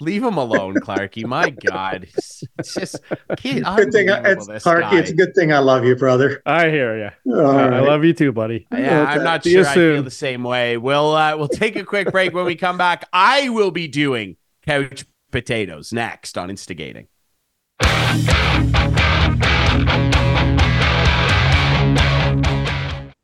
Leave 0.00 0.22
him 0.24 0.36
alone, 0.38 0.74
Clarky. 0.76 1.24
My 1.26 1.50
God. 1.50 2.04
It's 2.16 2.44
it's 2.58 2.74
just 2.74 3.00
kid, 3.36 3.64
Good 3.76 3.92
thing, 3.92 4.08
I- 4.10 4.22
it's 4.32 4.46
Clarky. 4.48 4.80
guy. 4.80 4.98
It's 4.98 5.10
a 5.10 5.14
good 5.14 5.34
thing 5.34 5.52
I 5.52 5.58
love 5.58 5.84
you, 5.84 5.94
brother. 5.96 6.40
I 6.46 6.70
hear 6.70 6.96
you. 7.26 7.34
All 7.34 7.46
I 7.50 7.80
love 7.80 8.02
you 8.04 8.12
too, 8.14 8.32
buddy. 8.32 8.66
Yeah, 8.72 9.04
I'm 9.04 9.22
not 9.22 9.44
See 9.44 9.50
you 9.52 9.62
sure 9.64 9.70
I 9.70 9.74
feel 9.74 10.02
the 10.02 10.10
same 10.10 10.42
way. 10.44 10.76
We'll 10.78 11.14
uh, 11.14 11.36
we'll 11.36 11.48
take 11.48 11.76
a 11.76 11.84
quick 11.84 12.10
break. 12.10 12.32
When 12.32 12.46
we 12.46 12.54
come 12.56 12.78
back, 12.78 13.06
I 13.12 13.50
will 13.50 13.70
be 13.70 13.86
doing 13.88 14.36
couch 14.64 15.04
potatoes 15.30 15.92
next 15.92 16.38
on 16.38 16.48
instigating. 16.50 17.08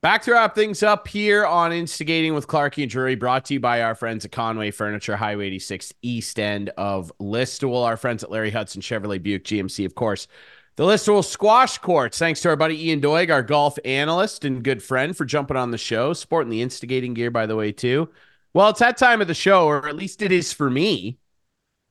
Back 0.03 0.23
to 0.23 0.33
wrap 0.33 0.57
things 0.57 0.83
up 0.83 1.07
here 1.07 1.47
on 1.47 1.73
Instigating 1.73 2.35
with 2.35 2.49
Clarky 2.49 2.83
and 2.83 2.91
Drury, 2.91 3.15
brought 3.15 3.45
to 3.45 3.55
you 3.55 3.61
by 3.61 3.83
our 3.83 3.95
friends 3.95 4.25
at 4.25 4.33
Conway 4.33 4.73
Furniture, 4.73 5.15
Highway 5.15 5.47
86, 5.47 5.95
east 6.03 6.41
end 6.41 6.71
of 6.71 7.13
Listowel. 7.21 7.87
Our 7.87 7.97
friends 7.97 8.25
at 8.25 8.31
Larry 8.33 8.51
Hudson 8.51 8.83
Chevrolet 8.83 9.23
Buick 9.23 9.45
GMC, 9.45 9.87
of 9.87 9.95
course. 9.95 10.27
The 10.75 10.83
Listowel 10.83 11.25
Squash 11.25 11.79
Courts. 11.79 12.19
Thanks 12.19 12.41
to 12.41 12.49
our 12.49 12.57
buddy 12.57 12.89
Ian 12.89 13.01
Doig, 13.01 13.33
our 13.33 13.45
golf 13.45 13.79
analyst 13.85 14.45
and 14.45 14.65
good 14.65 14.83
friend, 14.83 15.17
for 15.17 15.25
jumping 15.25 15.57
on 15.57 15.71
the 15.71 15.79
show, 15.79 16.13
sporting 16.15 16.51
the 16.51 16.63
instigating 16.63 17.15
gear, 17.15 17.31
by 17.31 17.47
the 17.47 17.55
way, 17.55 17.71
too. 17.71 18.09
Well, 18.55 18.71
it's 18.71 18.81
that 18.81 18.97
time 18.97 19.21
of 19.21 19.29
the 19.29 19.35
show, 19.35 19.67
or 19.67 19.89
at 19.89 19.95
least 19.95 20.21
it 20.21 20.33
is 20.33 20.53
for 20.53 20.69
me, 20.69 21.19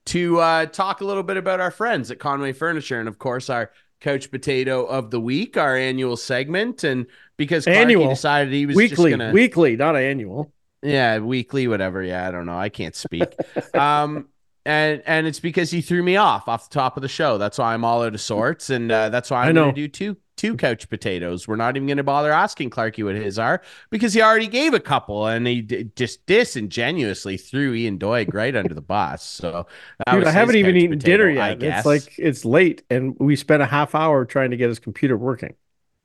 to 0.08 0.38
uh, 0.38 0.66
talk 0.66 1.00
a 1.00 1.06
little 1.06 1.24
bit 1.24 1.38
about 1.38 1.62
our 1.62 1.72
friends 1.72 2.12
at 2.12 2.20
Conway 2.20 2.52
Furniture, 2.52 3.00
and 3.00 3.08
of 3.08 3.20
course, 3.20 3.50
our 3.50 3.72
Coach 4.02 4.32
Potato 4.32 4.86
of 4.86 5.12
the 5.12 5.20
Week, 5.20 5.58
our 5.58 5.76
annual 5.78 6.18
segment, 6.18 6.84
and 6.84 7.06
because 7.38 7.68
Annual. 7.68 8.10
decided 8.10 8.52
he 8.54 8.66
was 8.66 8.76
Weekly, 8.76 9.12
gonna, 9.12 9.32
weekly, 9.32 9.78
not 9.78 9.96
annual. 9.96 10.52
yeah, 10.82 11.20
weekly, 11.20 11.68
whatever. 11.68 12.04
Yeah, 12.04 12.28
I 12.28 12.32
don't 12.32 12.46
know. 12.48 12.58
I 12.58 12.70
can't 12.70 12.96
speak. 12.96 13.34
um, 13.74 14.28
and 14.66 15.02
and 15.06 15.28
it's 15.28 15.40
because 15.40 15.72
he 15.72 15.82
threw 15.82 16.04
me 16.04 16.16
off 16.18 16.48
off 16.48 16.70
the 16.70 16.74
top 16.74 16.98
of 16.98 17.02
the 17.02 17.08
show. 17.10 17.38
That's 17.38 17.58
why 17.58 17.74
I'm 17.74 17.84
all 17.86 18.04
out 18.04 18.14
of 18.14 18.22
sorts, 18.22 18.70
and 18.70 18.92
uh, 18.92 19.10
that's 19.10 19.32
why 19.32 19.46
I'm 19.46 19.54
going 19.54 19.66
to 19.66 19.72
do 19.74 19.88
two 19.88 20.18
two 20.38 20.56
couch 20.56 20.90
potatoes. 20.90 21.48
We're 21.48 21.56
not 21.56 21.76
even 21.76 21.88
going 21.88 21.98
to 21.98 22.04
bother 22.04 22.32
asking 22.32 22.70
Clarky 22.72 23.04
what 23.04 23.16
his 23.16 23.38
are 23.40 23.62
because 23.90 24.14
he 24.14 24.22
already 24.22 24.48
gave 24.48 24.74
a 24.74 24.80
couple, 24.80 25.28
and 25.28 25.46
he 25.48 25.62
d- 25.62 25.92
just 25.96 26.26
disingenuously 26.26 27.38
threw 27.38 27.74
Ian 27.74 28.00
Doig 28.00 28.34
right 28.34 28.56
under 28.56 28.74
the 28.74 28.82
bus. 28.82 29.24
So 29.24 29.68
Dude, 30.10 30.26
I 30.26 30.32
haven't 30.32 30.56
even 30.58 30.76
eaten 30.76 31.00
potato, 31.00 31.02
dinner 31.02 31.30
I 31.38 31.54
yet. 31.54 31.56
guess. 31.56 31.80
It's 31.80 31.86
like 31.86 32.14
it's 32.18 32.44
late, 32.44 32.84
and 32.90 33.16
we 33.20 33.36
spent 33.36 33.62
a 33.64 33.66
half 33.66 33.96
hour 33.96 34.26
trying 34.26 34.52
to 34.52 34.58
get 34.58 34.68
his 34.70 34.80
computer 34.80 35.18
working. 35.18 35.56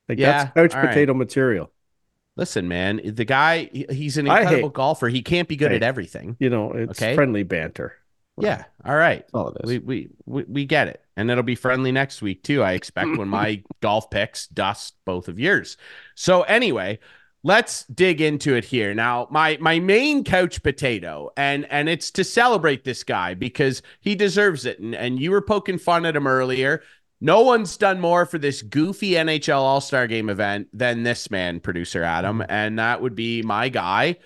Like 0.08 0.20
Yeah, 0.20 0.50
that's 0.50 0.52
couch 0.54 0.74
all 0.74 0.80
right. 0.80 0.80
potato 0.80 1.14
material. 1.14 1.72
listen, 2.36 2.68
man, 2.68 3.00
the 3.04 3.24
guy 3.24 3.70
he's 3.90 4.16
an 4.18 4.26
incredible 4.26 4.70
golfer. 4.70 5.08
He 5.08 5.22
can't 5.22 5.48
be 5.48 5.56
good 5.56 5.72
at 5.72 5.82
everything. 5.82 6.36
You 6.38 6.50
know, 6.50 6.72
it's 6.72 7.02
Okay. 7.02 7.14
friendly 7.14 7.42
banter. 7.42 7.96
Yeah. 8.38 8.64
All 8.84 8.96
right. 8.96 9.24
All 9.32 9.48
it 9.48 9.62
is. 9.64 9.68
We, 9.68 9.78
we 9.78 10.08
we 10.26 10.44
we 10.44 10.64
get 10.66 10.88
it, 10.88 11.02
and 11.16 11.30
it'll 11.30 11.42
be 11.42 11.54
friendly 11.54 11.90
next 11.90 12.20
week 12.20 12.42
too. 12.42 12.62
I 12.62 12.72
expect 12.72 13.16
when 13.16 13.28
my 13.28 13.62
golf 13.80 14.10
picks 14.10 14.46
dust 14.48 14.94
both 15.04 15.28
of 15.28 15.38
yours. 15.38 15.76
So 16.14 16.42
anyway, 16.42 16.98
let's 17.42 17.84
dig 17.84 18.20
into 18.20 18.54
it 18.54 18.64
here 18.64 18.92
now. 18.92 19.26
My 19.30 19.56
my 19.60 19.80
main 19.80 20.22
couch 20.22 20.62
potato, 20.62 21.30
and 21.36 21.66
and 21.70 21.88
it's 21.88 22.10
to 22.12 22.24
celebrate 22.24 22.84
this 22.84 23.04
guy 23.04 23.34
because 23.34 23.82
he 24.00 24.14
deserves 24.14 24.66
it. 24.66 24.80
And 24.80 24.94
and 24.94 25.18
you 25.18 25.30
were 25.30 25.42
poking 25.42 25.78
fun 25.78 26.04
at 26.04 26.16
him 26.16 26.26
earlier. 26.26 26.82
No 27.20 27.40
one's 27.40 27.78
done 27.78 27.98
more 27.98 28.26
for 28.26 28.36
this 28.36 28.60
goofy 28.60 29.12
NHL 29.12 29.56
All 29.56 29.80
Star 29.80 30.06
Game 30.06 30.28
event 30.28 30.68
than 30.74 31.02
this 31.02 31.30
man, 31.30 31.60
producer 31.60 32.02
Adam, 32.02 32.44
and 32.48 32.78
that 32.78 33.00
would 33.00 33.14
be 33.14 33.42
my 33.42 33.70
guy, 33.70 34.16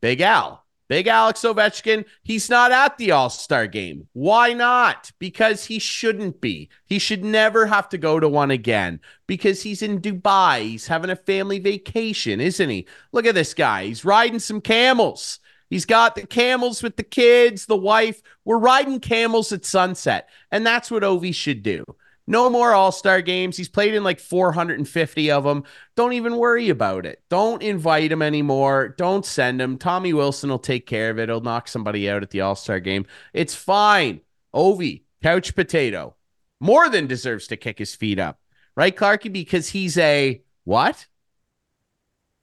Big 0.00 0.20
Al. 0.20 0.64
Big 0.90 1.06
Alex 1.06 1.42
Ovechkin, 1.42 2.04
he's 2.24 2.50
not 2.50 2.72
at 2.72 2.98
the 2.98 3.12
All 3.12 3.30
Star 3.30 3.68
game. 3.68 4.08
Why 4.12 4.52
not? 4.52 5.12
Because 5.20 5.64
he 5.64 5.78
shouldn't 5.78 6.40
be. 6.40 6.68
He 6.84 6.98
should 6.98 7.24
never 7.24 7.64
have 7.64 7.88
to 7.90 7.96
go 7.96 8.18
to 8.18 8.28
one 8.28 8.50
again 8.50 8.98
because 9.28 9.62
he's 9.62 9.82
in 9.82 10.00
Dubai. 10.00 10.62
He's 10.62 10.88
having 10.88 11.10
a 11.10 11.14
family 11.14 11.60
vacation, 11.60 12.40
isn't 12.40 12.68
he? 12.68 12.88
Look 13.12 13.24
at 13.24 13.36
this 13.36 13.54
guy. 13.54 13.84
He's 13.84 14.04
riding 14.04 14.40
some 14.40 14.60
camels. 14.60 15.38
He's 15.68 15.86
got 15.86 16.16
the 16.16 16.26
camels 16.26 16.82
with 16.82 16.96
the 16.96 17.04
kids, 17.04 17.66
the 17.66 17.76
wife. 17.76 18.20
We're 18.44 18.58
riding 18.58 18.98
camels 18.98 19.52
at 19.52 19.64
sunset. 19.64 20.28
And 20.50 20.66
that's 20.66 20.90
what 20.90 21.04
Ovi 21.04 21.32
should 21.32 21.62
do. 21.62 21.84
No 22.30 22.48
more 22.48 22.72
All 22.74 22.92
Star 22.92 23.20
games. 23.22 23.56
He's 23.56 23.68
played 23.68 23.92
in 23.92 24.04
like 24.04 24.20
450 24.20 25.30
of 25.32 25.42
them. 25.42 25.64
Don't 25.96 26.12
even 26.12 26.36
worry 26.36 26.68
about 26.68 27.04
it. 27.04 27.24
Don't 27.28 27.60
invite 27.60 28.12
him 28.12 28.22
anymore. 28.22 28.94
Don't 28.96 29.26
send 29.26 29.60
him. 29.60 29.76
Tommy 29.76 30.12
Wilson 30.12 30.48
will 30.48 30.60
take 30.60 30.86
care 30.86 31.10
of 31.10 31.18
it. 31.18 31.28
He'll 31.28 31.40
knock 31.40 31.66
somebody 31.66 32.08
out 32.08 32.22
at 32.22 32.30
the 32.30 32.42
All 32.42 32.54
Star 32.54 32.78
game. 32.78 33.04
It's 33.32 33.56
fine. 33.56 34.20
Ovi, 34.54 35.02
couch 35.24 35.56
potato, 35.56 36.14
more 36.60 36.88
than 36.88 37.08
deserves 37.08 37.48
to 37.48 37.56
kick 37.56 37.80
his 37.80 37.96
feet 37.96 38.20
up. 38.20 38.38
Right, 38.76 38.96
Clarky? 38.96 39.32
Because 39.32 39.70
he's 39.70 39.98
a 39.98 40.40
what? 40.62 41.08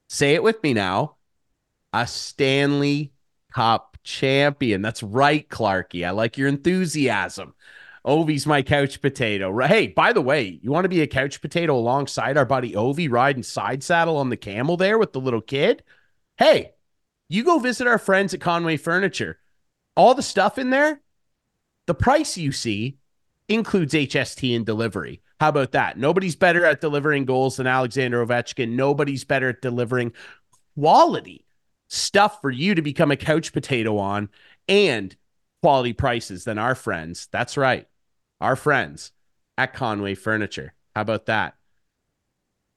Say 0.10 0.34
it 0.34 0.44
with 0.44 0.62
me 0.64 0.74
now. 0.74 1.16
A 1.94 2.06
Stanley 2.06 3.14
Cup 3.54 3.98
champion. 4.04 4.82
That's 4.82 5.02
right, 5.02 5.48
Clarky. 5.48 6.06
I 6.06 6.12
like 6.12 6.38
your 6.38 6.50
enthusiasm. 6.50 7.54
Ovi's 8.06 8.46
my 8.46 8.62
couch 8.62 9.02
potato. 9.02 9.58
Hey, 9.66 9.88
by 9.88 10.14
the 10.14 10.22
way, 10.22 10.60
you 10.62 10.72
want 10.72 10.86
to 10.86 10.90
be 10.90 11.02
a 11.02 11.08
couch 11.08 11.42
potato 11.42 11.76
alongside 11.78 12.38
our 12.38 12.46
buddy 12.46 12.74
Ovi 12.74 13.10
riding 13.12 13.44
side 13.44 13.84
saddle 13.84 14.18
on 14.18 14.30
the 14.30 14.38
camel 14.38 14.78
there 14.78 14.98
with 14.98 15.14
the 15.14 15.20
little 15.20 15.42
kid? 15.42 15.84
Hey, 16.38 16.72
you 17.30 17.44
go 17.44 17.60
visit 17.60 17.88
our 17.88 17.98
friends 17.98 18.34
at 18.34 18.42
Conway 18.42 18.78
Furniture. 18.78 19.40
All 19.96 20.14
the 20.14 20.22
stuff 20.22 20.58
in 20.58 20.70
there, 20.70 21.02
the 21.88 21.96
price 21.96 22.38
you 22.38 22.52
see 22.52 22.98
includes 23.50 23.94
HST 23.94 24.56
and 24.56 24.66
delivery. 24.66 25.22
How 25.40 25.50
about 25.50 25.72
that? 25.74 25.98
Nobody's 25.98 26.36
better 26.36 26.66
at 26.66 26.82
delivering 26.82 27.26
goals 27.26 27.58
than 27.58 27.68
Alexander 27.68 28.26
Ovechkin. 28.26 28.70
Nobody's 28.70 29.24
better 29.24 29.50
at 29.50 29.62
delivering 29.62 30.14
quality 30.76 31.46
stuff 31.88 32.42
for 32.42 32.50
you 32.50 32.76
to 32.76 32.82
become 32.82 33.12
a 33.12 33.18
couch 33.18 33.54
potato 33.54 33.98
on 33.98 34.30
and 34.68 35.16
quality 35.62 35.94
prices 35.94 36.44
than 36.44 36.58
our 36.58 36.76
friends. 36.76 37.28
That's 37.32 37.58
right. 37.58 37.88
Our 38.42 38.56
friends 38.56 39.12
at 39.58 39.74
Conway 39.74 40.16
Furniture. 40.16 40.74
How 40.96 41.02
about 41.02 41.26
that? 41.28 41.56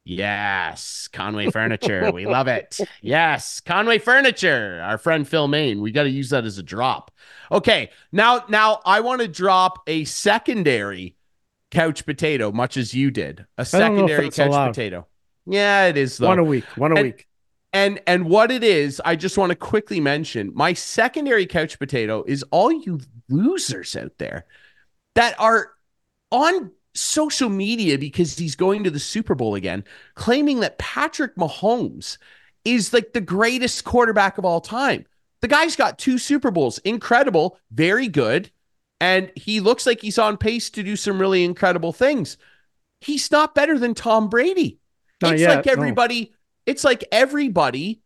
Yes, 0.04 1.08
Conway 1.12 1.50
Furniture. 1.50 2.10
we 2.10 2.26
love 2.26 2.48
it. 2.48 2.78
Yes, 3.02 3.60
Conway 3.60 3.98
Furniture. 3.98 4.80
Our 4.82 4.96
friend 4.98 5.28
Phil 5.28 5.46
Main. 5.46 5.82
We 5.82 5.92
got 5.92 6.04
to 6.04 6.10
use 6.10 6.30
that 6.30 6.44
as 6.46 6.58
a 6.58 6.62
drop. 6.62 7.10
Okay, 7.52 7.90
now 8.10 8.44
now 8.48 8.80
I 8.84 9.00
want 9.00 9.20
to 9.20 9.28
drop 9.28 9.80
a 9.86 10.04
secondary 10.04 11.16
couch 11.70 12.06
potato, 12.06 12.50
much 12.50 12.76
as 12.76 12.94
you 12.94 13.10
did. 13.10 13.46
A 13.58 13.60
I 13.72 13.78
don't 13.78 13.96
know 13.96 14.04
if 14.04 14.10
secondary 14.10 14.30
couch 14.30 14.48
allowed. 14.48 14.68
potato. 14.68 15.06
Yeah, 15.46 15.86
it 15.86 15.96
is 15.96 16.16
though. 16.16 16.28
One 16.28 16.38
a 16.38 16.44
week. 16.44 16.64
One 16.76 16.92
a 16.92 16.96
And- 16.96 17.04
week. 17.04 17.26
And 17.72 18.00
and 18.06 18.26
what 18.26 18.50
it 18.50 18.64
is, 18.64 19.00
I 19.04 19.14
just 19.16 19.38
want 19.38 19.50
to 19.50 19.56
quickly 19.56 20.00
mention 20.00 20.52
my 20.54 20.72
secondary 20.72 21.46
couch 21.46 21.78
potato 21.78 22.24
is 22.26 22.42
all 22.50 22.72
you 22.72 23.00
losers 23.28 23.94
out 23.94 24.12
there 24.18 24.46
that 25.14 25.38
are 25.38 25.72
on 26.32 26.72
social 26.94 27.48
media 27.48 27.96
because 27.96 28.36
he's 28.36 28.56
going 28.56 28.84
to 28.84 28.90
the 28.90 28.98
Super 28.98 29.34
Bowl 29.34 29.54
again, 29.54 29.84
claiming 30.14 30.60
that 30.60 30.78
Patrick 30.78 31.36
Mahomes 31.36 32.18
is 32.64 32.92
like 32.92 33.12
the 33.12 33.20
greatest 33.20 33.84
quarterback 33.84 34.38
of 34.38 34.44
all 34.44 34.60
time. 34.60 35.06
The 35.40 35.48
guy's 35.48 35.76
got 35.76 35.98
two 35.98 36.18
Super 36.18 36.50
Bowls, 36.50 36.78
incredible, 36.78 37.58
very 37.70 38.08
good, 38.08 38.50
and 39.00 39.32
he 39.36 39.60
looks 39.60 39.86
like 39.86 40.02
he's 40.02 40.18
on 40.18 40.36
pace 40.36 40.68
to 40.70 40.82
do 40.82 40.96
some 40.96 41.20
really 41.20 41.44
incredible 41.44 41.92
things. 41.92 42.36
He's 43.00 43.30
not 43.30 43.54
better 43.54 43.78
than 43.78 43.94
Tom 43.94 44.28
Brady. 44.28 44.80
Not 45.22 45.34
it's 45.34 45.40
yet, 45.42 45.56
like 45.56 45.64
no. 45.98 46.30
It's 46.70 46.84
like 46.84 47.04
everybody. 47.10 48.00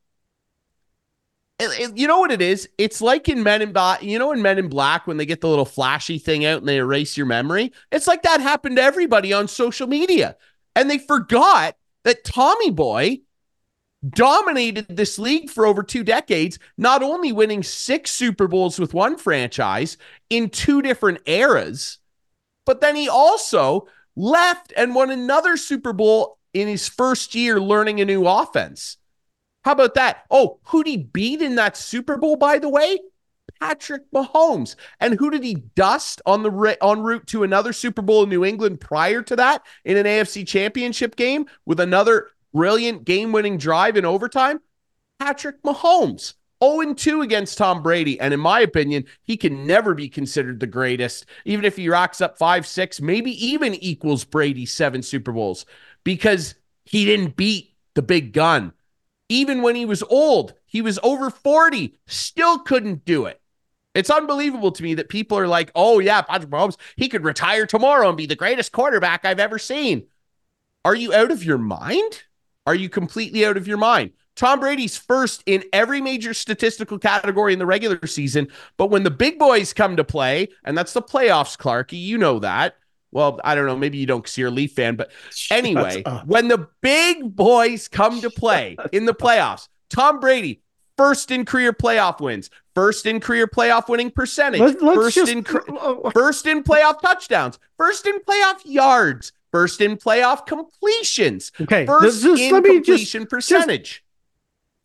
you 1.95 2.09
know 2.09 2.19
what 2.19 2.33
it 2.33 2.41
is? 2.41 2.67
It's 2.79 3.03
like 3.03 3.29
in 3.29 3.43
Men 3.43 3.61
in 3.61 3.75
Black. 3.75 4.03
You 4.03 4.19
know 4.19 4.33
in 4.33 4.41
Men 4.41 4.59
in 4.59 4.69
Black 4.69 5.07
when 5.07 5.19
they 5.19 5.27
get 5.27 5.43
the 5.43 5.49
little 5.49 5.67
flashy 5.67 6.19
thing 6.19 6.47
out 6.47 6.61
and 6.61 6.69
they 6.69 6.79
erase 6.79 7.15
your 7.15 7.27
memory. 7.27 7.73
It's 7.93 8.07
like 8.07 8.23
that 8.23 8.41
happened 8.41 8.77
to 8.77 8.83
everybody 8.83 9.35
on 9.35 9.49
social 9.49 9.87
media, 9.87 10.37
and 10.75 10.91
they 10.91 10.97
forgot 10.97 11.77
that 12.05 12.25
Tommy 12.25 12.71
Boy 12.71 13.21
dominated 14.09 14.87
this 14.89 15.19
league 15.19 15.51
for 15.51 15.67
over 15.67 15.83
two 15.83 16.03
decades, 16.03 16.59
not 16.79 17.03
only 17.03 17.33
winning 17.33 17.63
six 17.63 18.13
Super 18.13 18.49
Bowls 18.49 18.79
with 18.79 18.95
one 18.95 19.19
franchise 19.19 19.99
in 20.31 20.49
two 20.49 20.81
different 20.81 21.21
eras, 21.27 21.99
but 22.65 22.81
then 22.81 22.97
he 22.97 23.11
also 23.11 23.89
left 24.17 24.73
and 24.75 24.95
won 24.95 25.11
another 25.11 25.59
Super 25.59 25.93
Bowl 25.93 26.39
in 26.55 26.69
his 26.69 26.89
first 26.89 27.35
year 27.35 27.61
learning 27.61 28.01
a 28.01 28.05
new 28.05 28.27
offense. 28.27 28.97
How 29.65 29.73
about 29.73 29.95
that? 29.95 30.25
Oh, 30.31 30.61
who'd 30.65 30.87
he 30.87 30.97
beat 30.97 31.43
in 31.43 31.57
that 31.57 31.77
Super 31.77 32.17
Bowl, 32.17 32.37
by 32.37 32.59
the 32.59 32.69
way? 32.69 32.99
Patrick 33.61 34.03
Mahomes. 34.15 34.77
And 35.01 35.15
who 35.15 35.31
did 35.31 35.43
he 35.43 35.55
dust 35.55 36.21
on 36.27 36.43
the 36.43 36.77
en 36.83 37.01
route 37.01 37.27
to 37.29 37.43
another 37.45 37.73
Super 37.73 38.03
Bowl 38.03 38.25
in 38.25 38.29
New 38.29 38.45
England 38.45 38.81
prior 38.81 39.23
to 39.23 39.37
that 39.37 39.63
in 39.85 39.97
an 39.97 40.07
AFC 40.07 40.47
championship 40.47 41.17
game 41.17 41.47
with 41.65 41.81
another 41.81 42.31
brilliant 42.53 43.05
game-winning 43.05 43.59
drive 43.59 43.97
in 43.97 44.05
overtime? 44.05 44.61
Patrick 45.19 45.63
Mahomes. 45.63 46.35
0 46.63 46.95
2 46.95 47.23
against 47.23 47.59
Tom 47.59 47.83
Brady. 47.83 48.19
And 48.21 48.33
in 48.33 48.41
my 48.41 48.61
opinion, 48.61 49.05
he 49.23 49.37
can 49.37 49.67
never 49.67 49.95
be 49.95 50.09
considered 50.09 50.61
the 50.61 50.67
greatest, 50.67 51.27
even 51.45 51.65
if 51.65 51.77
he 51.77 51.89
racks 51.89 52.21
up 52.21 52.39
five, 52.39 52.67
six, 52.67 53.01
maybe 53.01 53.33
even 53.45 53.75
equals 53.75 54.25
Brady's 54.25 54.73
seven 54.73 55.03
Super 55.03 55.33
Bowls, 55.33 55.67
because 56.05 56.55
he 56.85 57.05
didn't 57.05 57.37
beat 57.37 57.75
the 57.95 58.03
big 58.03 58.33
gun. 58.33 58.73
Even 59.29 59.63
when 59.63 59.75
he 59.75 59.87
was 59.87 60.03
old, 60.05 60.55
he 60.67 60.83
was 60.83 60.99
over 61.03 61.31
40, 61.31 61.99
still 62.07 62.59
couldn't 62.59 63.05
do 63.05 63.27
it. 63.27 63.41
It's 63.95 64.11
unbelievable 64.11 64.73
to 64.73 64.83
me 64.83 64.95
that 64.95 65.09
people 65.09 65.39
are 65.39 65.49
like, 65.49 65.71
oh, 65.75 66.01
yeah, 66.01 66.21
Patrick 66.21 66.51
Mahomes, 66.51 66.77
he 66.97 67.09
could 67.09 67.25
retire 67.25 67.65
tomorrow 67.65 68.09
and 68.09 68.17
be 68.17 68.27
the 68.27 68.35
greatest 68.37 68.73
quarterback 68.73 69.25
I've 69.25 69.39
ever 69.39 69.59
seen. 69.59 70.09
Are 70.85 70.95
you 70.95 71.15
out 71.15 71.31
of 71.31 71.45
your 71.45 71.59
mind? 71.59 72.25
Are 72.67 72.75
you 72.75 72.89
completely 72.89 73.47
out 73.47 73.57
of 73.57 73.69
your 73.69 73.79
mind? 73.79 74.11
Tom 74.37 74.59
Brady's 74.59 74.97
first 74.97 75.45
in 75.47 75.63
every 75.73 76.01
major 76.01 76.35
statistical 76.35 76.99
category 76.99 77.53
in 77.53 77.61
the 77.61 77.67
regular 77.67 78.05
season, 78.07 78.49
but 78.77 78.91
when 78.91 79.05
the 79.05 79.11
big 79.11 79.39
boys 79.39 79.73
come 79.73 79.97
to 79.97 80.05
play, 80.05 80.49
and 80.65 80.77
that's 80.77 80.93
the 80.93 81.03
playoffs, 81.03 81.57
Clarky, 81.57 82.01
you 82.01 82.19
know 82.19 82.41
that. 82.41 82.77
Well, 83.15 83.41
I 83.45 83.55
don't 83.55 83.67
know, 83.67 83.77
maybe 83.77 83.97
you 83.97 84.07
don't 84.07 84.23
because 84.23 84.37
you're 84.37 84.49
a 84.49 84.51
Leaf 84.51 84.73
fan, 84.73 84.97
but 84.97 85.11
anyway, 85.51 86.03
when 86.27 86.49
the 86.49 86.69
big 86.83 87.35
boys 87.35 87.89
come 87.89 88.21
to 88.21 88.29
play 88.29 88.77
in 88.93 89.07
the 89.07 89.15
playoffs, 89.15 89.69
Tom 89.89 90.19
Brady, 90.19 90.63
first 90.99 91.31
in 91.31 91.45
career 91.45 91.73
playoff 91.73 92.21
wins, 92.21 92.51
first 92.75 93.07
in 93.07 93.21
career 93.21 93.47
playoff 93.47 93.89
winning 93.89 94.11
percentage, 94.11 94.61
Let, 94.61 94.81
first 94.81 95.15
just 95.15 95.31
in 95.31 95.45
first 95.45 96.47
in 96.47 96.65
playoff 96.65 97.01
touchdowns, 97.01 97.61
first 97.79 98.05
in 98.07 98.19
playoff 98.19 98.61
yards, 98.65 99.33
first 99.53 99.81
in 99.81 99.97
playoff 99.97 100.45
completions, 100.45 101.53
okay. 101.61 101.87
first 101.87 102.23
Just, 102.23 102.43
in 102.43 102.53
let 102.53 102.65
me 102.65 102.79
just 102.81 102.87
completion 102.87 103.27
percentage. 103.27 104.05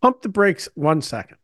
pump 0.04 0.22
the 0.22 0.30
brakes 0.30 0.70
one 0.76 1.02
second. 1.02 1.38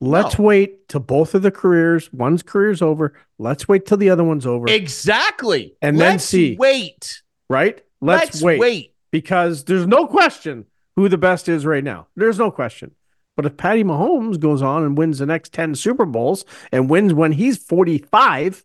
Let's 0.00 0.38
No. 0.38 0.44
wait 0.46 0.88
till 0.88 1.00
both 1.00 1.34
of 1.34 1.42
the 1.42 1.50
careers. 1.50 2.10
One's 2.12 2.42
career's 2.42 2.80
over. 2.80 3.12
Let's 3.38 3.68
wait 3.68 3.84
till 3.86 3.98
the 3.98 4.08
other 4.10 4.24
one's 4.24 4.46
over. 4.46 4.66
Exactly. 4.68 5.74
And 5.82 6.00
then 6.00 6.12
Let's 6.14 6.24
see. 6.24 6.56
Wait. 6.56 7.22
right? 7.48 7.82
Let's, 8.00 8.24
Let's, 8.34 8.42
wait. 8.42 8.60
wait. 8.60 8.94
because 9.10 9.64
there's 9.64 9.86
no 9.86 10.06
question 10.06 10.64
who 10.96 11.08
the 11.10 11.18
best 11.18 11.48
is 11.48 11.66
right 11.66 11.84
now. 11.84 12.06
There's 12.16 12.38
no 12.38 12.50
question. 12.50 12.92
But 13.36 13.44
if 13.46 13.56
Patty 13.56 13.84
Mahomes 13.84 14.40
goes 14.40 14.62
on 14.62 14.84
and 14.84 14.96
wins 14.96 15.18
the 15.18 15.26
next 15.26 15.52
10 15.52 15.74
Super 15.74 16.04
Bowls 16.06 16.44
and 16.72 16.88
wins 16.88 17.12
when 17.12 17.32
he's 17.32 17.58
45, 17.58 18.64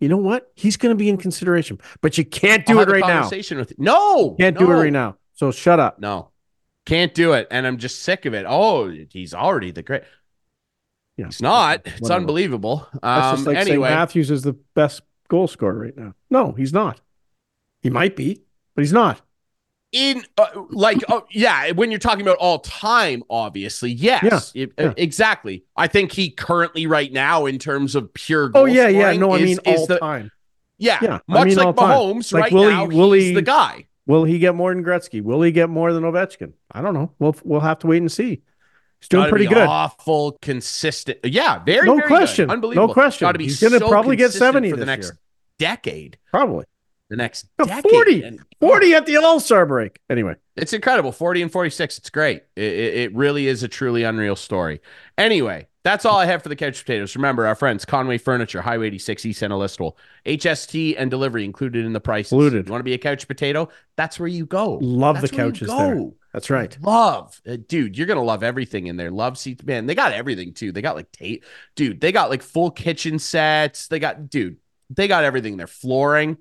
you 0.00 0.08
know 0.08 0.16
what? 0.18 0.50
He's 0.56 0.76
going 0.76 0.94
to 0.94 0.98
be 0.98 1.08
in 1.08 1.16
consideration. 1.16 1.78
But 2.02 2.18
you 2.18 2.24
can't 2.24 2.66
do 2.66 2.74
I'll 2.78 2.88
it 2.88 2.88
right 2.92 3.00
now. 3.00 3.20
conversation 3.22 3.56
With 3.58 3.78
no, 3.78 4.32
Can't 4.38 4.58
do 4.58 4.70
it 4.70 4.74
right 4.74 4.92
now. 4.92 5.16
So 5.34 5.50
shut 5.50 5.80
up. 5.80 5.98
No, 6.00 6.30
can't 6.86 7.14
do 7.14 7.32
it. 7.32 7.48
And 7.50 7.66
I'm 7.66 7.78
just 7.78 8.02
sick 8.02 8.26
of 8.26 8.34
it. 8.34 8.44
Oh, 8.48 8.92
he's 9.10 9.32
already 9.34 9.70
the 9.70 9.82
great. 9.82 10.02
Yeah, 11.16 11.26
He's 11.26 11.40
not. 11.42 11.82
It's 11.84 12.00
whatever. 12.00 12.20
unbelievable. 12.20 12.88
Um, 13.02 13.44
like 13.44 13.56
anyway, 13.56 13.90
Matthews 13.90 14.30
is 14.30 14.42
the 14.42 14.54
best 14.74 15.02
goal 15.28 15.46
scorer 15.46 15.78
right 15.78 15.96
now. 15.96 16.14
No, 16.30 16.52
he's 16.52 16.72
not. 16.72 17.00
He 17.82 17.90
might 17.90 18.16
be, 18.16 18.40
but 18.74 18.82
he's 18.82 18.92
not. 18.92 19.20
in 19.92 20.24
uh, 20.38 20.46
like 20.70 20.98
oh 21.08 21.24
yeah 21.30 21.70
when 21.70 21.88
you're 21.92 22.00
talking 22.00 22.22
about 22.22 22.36
all 22.38 22.58
time 22.58 23.22
obviously 23.30 23.92
yes 23.92 24.50
It- 24.56 24.72
uh, 24.76 24.82
yeah. 24.86 24.92
exactly 24.96 25.62
i 25.76 25.86
think 25.86 26.10
he 26.10 26.30
currently 26.30 26.88
right 26.88 27.12
now 27.12 27.46
in 27.46 27.60
terms 27.60 27.94
of 27.94 28.12
pure 28.12 28.48
goal 28.48 28.62
Oh 28.62 28.64
yeah, 28.64 28.88
yeah. 28.88 29.02
scoring 29.12 29.20
No, 29.20 29.30
I 29.30 29.36
is- 29.36 29.42
mean 29.42 29.58
is 29.66 29.78
all 29.80 29.86
the, 29.86 29.98
time. 30.00 30.32
yeah, 30.78 30.98
Yeah, 31.00 31.18
I 31.28 31.32
much 31.32 31.46
mean 31.46 31.58
all 31.60 31.66
like 31.66 31.76
time. 31.76 31.90
Mahomes 31.90 32.32
Like, 32.32 32.42
right 32.42 32.52
will 32.52 32.62
he- 32.64 32.68
now 32.70 32.86
will 32.86 33.12
he's 33.12 33.24
he- 33.26 33.34
the 33.34 33.42
guy 33.42 33.86
Will 34.06 34.24
he 34.24 34.38
get 34.40 34.54
more 34.54 34.74
than 34.74 34.84
Gretzky? 34.84 35.22
Will 35.22 35.40
he 35.42 35.50
get 35.52 35.70
more 35.70 35.90
than 35.94 36.02
Ovechkin? 36.02 36.52
I 36.72 36.82
don't 36.82 36.92
know. 36.92 37.12
We'll 37.20 37.36
we'll 37.44 37.60
have 37.60 37.78
to 37.78 37.86
wait 37.86 37.98
and 38.02 38.12
see. 38.12 38.42
He's 39.04 39.08
doing 39.08 39.28
pretty 39.28 39.46
good. 39.46 39.58
awful 39.68 40.38
consistent 40.42 41.18
yeah 41.24 41.62
very 41.64 41.86
No 41.86 41.96
very 41.96 42.08
question. 42.08 42.48
good. 42.48 42.74
No 42.74 42.88
question. 42.88 43.26
Gotta 43.26 43.38
be 43.38 43.44
He's 43.44 43.60
gonna 43.62 43.78
so 43.78 43.88
probably 43.88 44.16
get 44.16 44.32
70 44.32 44.70
for 44.70 44.76
the 44.76 44.86
next 44.86 45.06
year. 45.08 45.18
decade 45.58 46.18
Probably. 46.32 46.64
the 47.10 47.16
next 47.16 47.46
No, 47.58 47.66
decade 47.66 47.90
40. 47.90 48.22
And- 48.22 48.40
40 48.60 48.94
at 48.94 49.04
the 49.06 49.16
All 49.16 49.40
Star 49.40 49.66
break. 49.66 50.00
Anyway, 50.08 50.34
It's 50.56 50.72
incredible. 50.72 51.12
40 51.12 51.42
and 51.42 51.52
46. 51.52 51.98
It's 51.98 52.08
great. 52.10 52.44
It, 52.56 52.62
it, 52.64 52.94
it 52.94 53.14
really 53.14 53.46
is 53.46 53.62
a 53.62 53.68
truly 53.68 54.04
unreal 54.04 54.36
story. 54.36 54.80
Anyway, 55.18 55.66
that's 55.82 56.06
all 56.06 56.16
I 56.16 56.24
have 56.24 56.42
for 56.42 56.48
the 56.48 56.56
couch 56.56 56.80
potatoes. 56.80 57.14
Remember, 57.14 57.46
our 57.46 57.54
friends, 57.54 57.84
Conway 57.84 58.16
Furniture, 58.16 58.62
Highway 58.62 58.86
86 58.86 59.26
East 59.26 59.42
of 59.42 59.50
Listowel. 59.50 59.92
HST 60.24 60.94
and 60.96 61.10
delivery 61.10 61.44
included 61.44 61.84
in 61.84 61.92
the 61.92 62.00
price. 62.00 62.32
Included. 62.32 62.66
You 62.66 62.72
want 62.72 62.80
to 62.80 62.84
be 62.84 62.94
a 62.94 62.98
couch 62.98 63.28
potato? 63.28 63.68
That's 63.96 64.18
where 64.18 64.28
you 64.28 64.46
go. 64.46 64.78
love 64.80 65.16
That's 65.20 65.30
the 65.30 65.36
couches 65.36 65.68
go. 65.68 65.76
there. 65.76 66.10
That's 66.34 66.50
right. 66.50 66.76
Love, 66.82 67.40
Uh, 67.48 67.56
dude. 67.68 67.96
You're 67.96 68.08
gonna 68.08 68.22
love 68.24 68.42
everything 68.42 68.88
in 68.88 68.96
there. 68.96 69.10
Love 69.12 69.38
seats, 69.38 69.64
man. 69.64 69.86
They 69.86 69.94
got 69.94 70.12
everything 70.12 70.52
too. 70.52 70.72
They 70.72 70.82
got 70.82 70.96
like 70.96 71.10
tape, 71.12 71.44
dude. 71.76 72.00
They 72.00 72.10
got 72.12 72.28
like 72.28 72.42
full 72.42 72.70
kitchen 72.72 73.18
sets. 73.20 73.86
They 73.86 74.00
got, 74.00 74.28
dude. 74.28 74.56
They 74.90 75.06
got 75.08 75.22
everything. 75.24 75.56
They're 75.56 75.66
flooring. 75.68 76.36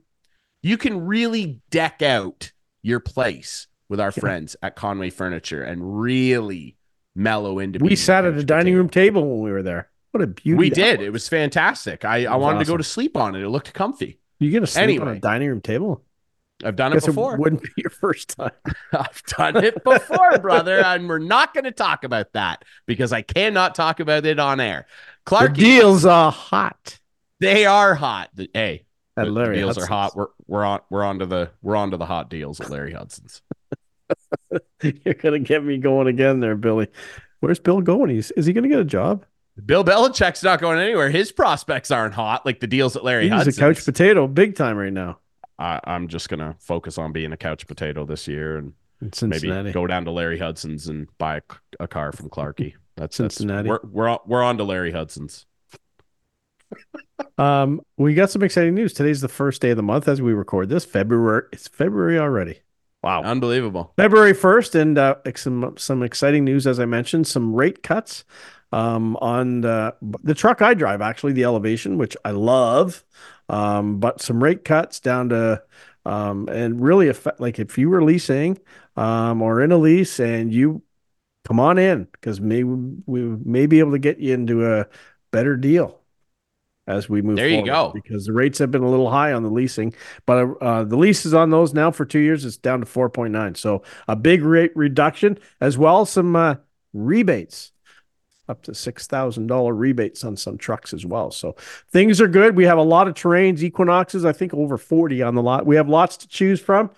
You 0.64 0.78
can 0.78 1.06
really 1.06 1.62
deck 1.70 2.02
out 2.02 2.52
your 2.82 3.00
place 3.00 3.68
with 3.88 4.00
our 4.00 4.08
Yeah. 4.16 4.20
friends 4.22 4.56
at 4.64 4.76
Conway 4.76 5.12
Furniture 5.12 5.62
and 5.64 6.02
really 6.02 6.76
mellow 7.16 7.60
into. 7.60 7.78
We 7.78 7.96
sat 7.96 8.26
at 8.26 8.34
a 8.36 8.44
dining 8.44 8.74
room 8.74 8.90
table 8.90 9.22
when 9.30 9.42
we 9.42 9.52
were 9.52 9.62
there. 9.62 9.90
What 10.10 10.24
a 10.24 10.28
beauty. 10.28 10.58
We 10.58 10.70
did. 10.72 11.00
was. 11.00 11.08
It 11.08 11.14
was 11.14 11.30
fantastic. 11.30 12.04
I, 12.04 12.26
I 12.26 12.36
wanted 12.38 12.60
to 12.60 12.66
go 12.66 12.78
to 12.78 12.84
sleep 12.84 13.16
on 13.16 13.36
it. 13.36 13.44
It 13.44 13.50
looked 13.50 13.72
comfy. 13.74 14.20
You 14.40 14.52
gonna 14.52 14.66
sleep 14.66 15.00
on 15.02 15.08
a 15.08 15.20
dining 15.20 15.50
room 15.50 15.62
table? 15.62 16.04
I've 16.64 16.76
done 16.76 16.92
it 16.94 16.96
Guess 16.96 17.04
it 17.06 17.08
before. 17.08 17.38
wouldn't 17.38 17.62
be 17.62 17.70
your 17.78 17.90
first 17.90 18.30
time. 18.38 18.52
I've 18.94 19.22
done 19.24 19.64
it 19.64 19.84
before, 19.84 20.38
brother, 20.40 20.84
and 20.84 21.08
we're 21.08 21.20
not 21.20 21.54
going 21.54 21.66
to 21.66 21.72
talk 21.72 22.04
about 22.04 22.34
that 22.34 22.64
because 22.86 23.12
I 23.12 23.22
cannot 23.22 23.76
talk 23.76 24.00
about 24.00 24.26
it 24.26 24.40
on 24.40 24.60
air. 24.60 24.86
The 25.26 25.30
Clark, 25.30 25.54
deals 25.56 26.06
are 26.06 26.32
hot. 26.32 27.00
they 27.40 27.66
are 27.66 27.96
hot. 27.96 28.30
Hey, 28.54 28.86
At 29.18 29.30
Larry 29.32 29.58
deals 29.58 29.78
are 29.78 29.86
hot. 29.86 30.16
We're 30.16 30.28
we're 30.48 30.64
on 30.64 30.82
we're 30.90 31.04
on 31.04 31.20
to 31.20 31.26
the 31.26 31.52
we're 31.62 31.76
on 31.76 31.92
to 31.92 31.98
the 31.98 32.06
hot 32.06 32.30
deals 32.30 32.60
at 32.60 32.70
Larry 32.70 32.94
Hudson's. 32.94 33.42
You're 34.82 35.14
gonna 35.16 35.40
get 35.40 35.64
me 35.64 35.78
going 35.78 36.08
again 36.08 36.40
there, 36.40 36.56
Billy. 36.56 36.88
Where's 37.40 37.60
Bill 37.60 37.82
going? 37.82 38.10
He's 38.10 38.32
is 38.32 38.46
he 38.46 38.54
gonna 38.54 38.68
get 38.68 38.80
a 38.80 38.86
job? 38.86 39.26
Bill 39.66 39.84
Belichick's 39.84 40.44
not 40.44 40.60
going 40.60 40.80
anywhere. 40.80 41.10
His 41.10 41.32
prospects 41.32 41.92
aren't 41.92 42.16
hot 42.16 42.46
like 42.46 42.60
the 42.60 42.68
deals 42.68 42.96
at 42.96 43.04
Larry 43.04 43.30
He's 43.30 43.48
a 43.48 43.54
couch 43.54 43.86
potato, 43.86 44.28
big 44.28 44.56
time 44.56 44.78
right 44.78 44.92
now 44.92 45.20
I, 45.60 45.80
I'm 45.86 46.08
just 46.08 46.30
gonna 46.30 46.56
focus 46.60 46.98
on 46.98 47.12
being 47.12 47.32
a 47.32 47.38
couch 47.38 47.68
potato 47.68 48.06
this 48.06 48.28
year 48.28 48.58
and 48.58 48.74
maybe 49.22 49.72
go 49.72 49.88
down 49.88 50.06
to 50.06 50.12
Larry 50.12 50.40
Hudson's 50.40 50.88
and 50.88 51.08
buy 51.18 51.38
a, 51.38 51.42
a 51.82 51.88
car 51.88 52.12
from 52.12 52.30
Clarky. 52.30 52.74
That's 52.96 53.16
Cincinnati. 53.16 53.70
That's, 53.70 53.84
we're 53.84 53.90
we're 53.90 54.08
on, 54.08 54.20
we're 54.26 54.44
on 54.44 54.58
to 54.58 54.64
Larry 54.64 54.92
Hudson's. 54.92 55.46
Um, 57.38 57.82
we 57.98 58.14
got 58.14 58.30
some 58.30 58.44
exciting 58.44 58.76
news. 58.76 58.94
Today's 58.94 59.22
the 59.22 59.28
first 59.28 59.62
day 59.62 59.72
of 59.72 59.78
the 59.78 59.84
month 59.84 60.08
as 60.08 60.22
we 60.22 60.34
record 60.34 60.70
this. 60.70 60.86
February. 60.86 61.44
It's 61.52 61.68
February 61.68 62.20
already. 62.20 62.60
Wow. 63.04 63.24
Unbelievable. 63.24 63.94
February 63.98 64.34
1st, 64.34 64.76
and 64.76 64.98
uh, 64.98 65.16
some 65.36 65.76
some 65.78 66.04
exciting 66.04 66.46
news, 66.46 66.66
as 66.66 66.80
I 66.80 66.86
mentioned, 66.86 67.28
some 67.28 67.54
rate 67.54 67.84
cuts 67.84 68.24
um, 68.72 69.18
on 69.18 69.62
the, 69.62 69.96
the 70.24 70.34
truck 70.34 70.62
I 70.62 70.74
drive, 70.74 71.02
actually, 71.02 71.34
the 71.34 71.44
Elevation, 71.44 71.98
which 71.98 72.18
I 72.26 72.32
love, 72.32 73.04
um, 73.50 74.00
but 74.00 74.22
some 74.22 74.44
rate 74.44 74.64
cuts 74.66 75.00
down 75.00 75.30
to, 75.30 75.62
um, 76.06 76.48
and 76.50 76.82
really, 76.82 77.08
affect, 77.08 77.40
like 77.40 77.60
if 77.60 77.78
you 77.78 77.90
were 77.90 78.04
leasing 78.04 78.58
um, 78.96 79.42
or 79.42 79.62
in 79.62 79.72
a 79.72 79.78
lease 79.78 80.20
and 80.20 80.54
you 80.54 80.82
come 81.46 81.60
on 81.60 81.78
in, 81.78 82.08
because 82.14 82.40
maybe 82.40 82.64
we 82.64 83.22
may 83.22 83.66
be 83.66 83.80
able 83.80 83.92
to 83.92 84.00
get 84.00 84.20
you 84.20 84.34
into 84.34 84.66
a 84.66 84.86
better 85.32 85.58
deal 85.58 86.00
as 86.88 87.08
we 87.10 87.22
move 87.22 87.38
There 87.38 87.48
you 87.50 87.66
go. 87.66 87.92
because 87.94 88.26
the 88.26 88.34
rates 88.34 88.60
have 88.60 88.70
been 88.72 88.84
a 88.84 88.90
little 88.90 89.10
high 89.10 89.32
on 89.34 89.42
the 89.44 89.50
leasing 89.50 89.94
but 90.26 90.58
uh, 90.62 90.84
the 90.84 90.98
lease 90.98 91.26
is 91.26 91.34
on 91.34 91.50
those 91.50 91.74
now 91.74 91.92
for 91.92 92.06
two 92.06 92.20
years 92.20 92.44
it's 92.44 92.58
down 92.58 92.82
to 92.82 92.86
4.9 92.86 93.56
so 93.56 93.84
a 94.08 94.16
big 94.18 94.44
rate 94.44 94.74
reduction 94.76 95.38
as 95.62 95.78
well 95.78 96.02
as 96.02 96.10
some 96.10 96.36
uh, 96.36 96.56
rebates 96.92 97.72
up 98.50 98.62
to 98.64 98.72
$6000 98.72 99.78
rebates 99.80 100.24
on 100.24 100.36
some 100.36 100.58
trucks 100.58 100.94
as 100.94 101.06
well. 101.06 101.32
So 101.32 101.56
things 101.92 102.20
are 102.20 102.28
good. 102.28 102.56
We 102.58 102.66
have 102.66 102.78
a 102.78 102.82
lot 102.84 103.08
of 103.08 103.14
terrains 103.14 103.62
equinoxes 103.64 104.26
i 104.26 104.34
think 104.34 104.54
over 104.54 104.78
40 104.78 105.22
on 105.22 105.36
the 105.36 105.42
lot. 105.42 105.66
We 105.66 105.78
have 105.78 105.88
lots 105.88 106.18
to 106.18 106.28
choose 106.28 106.60
from. 106.60 106.90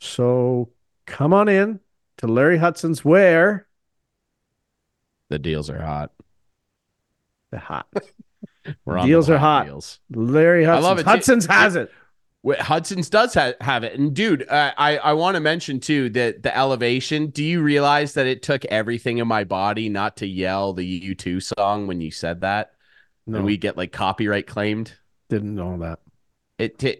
So 0.00 0.68
come 1.06 1.32
on 1.32 1.48
in 1.48 1.80
to 2.18 2.26
larry 2.26 2.58
hudson's 2.58 3.04
where 3.04 3.66
The 5.30 5.38
deals 5.38 5.70
are 5.70 5.80
hot. 5.80 6.12
the 7.50 7.58
hot. 7.58 7.86
We're 8.84 8.98
on 8.98 9.06
Deals 9.06 9.26
the 9.26 9.34
are 9.34 9.38
hot. 9.38 9.66
Deals. 9.66 9.98
larry 10.10 10.64
hudson's. 10.64 11.02
hudson's 11.02 11.46
has 11.46 11.74
it 11.74 11.90
Hudson's 12.44 13.08
does 13.08 13.34
ha- 13.34 13.52
have 13.60 13.84
it, 13.84 13.98
and 13.98 14.12
dude, 14.14 14.48
uh, 14.48 14.72
I 14.76 14.98
I 14.98 15.12
want 15.12 15.36
to 15.36 15.40
mention 15.40 15.78
too 15.78 16.08
that 16.10 16.42
the 16.42 16.56
elevation. 16.56 17.28
Do 17.28 17.44
you 17.44 17.62
realize 17.62 18.14
that 18.14 18.26
it 18.26 18.42
took 18.42 18.64
everything 18.64 19.18
in 19.18 19.28
my 19.28 19.44
body 19.44 19.88
not 19.88 20.16
to 20.18 20.26
yell 20.26 20.72
the 20.72 21.14
U2 21.14 21.54
song 21.56 21.86
when 21.86 22.00
you 22.00 22.10
said 22.10 22.40
that, 22.40 22.72
no 23.26 23.36
and 23.36 23.46
we 23.46 23.56
get 23.56 23.76
like 23.76 23.92
copyright 23.92 24.46
claimed? 24.46 24.92
didn't 25.28 25.54
know 25.54 25.78
that 25.78 26.00
It. 26.58 26.78
T- 26.78 26.96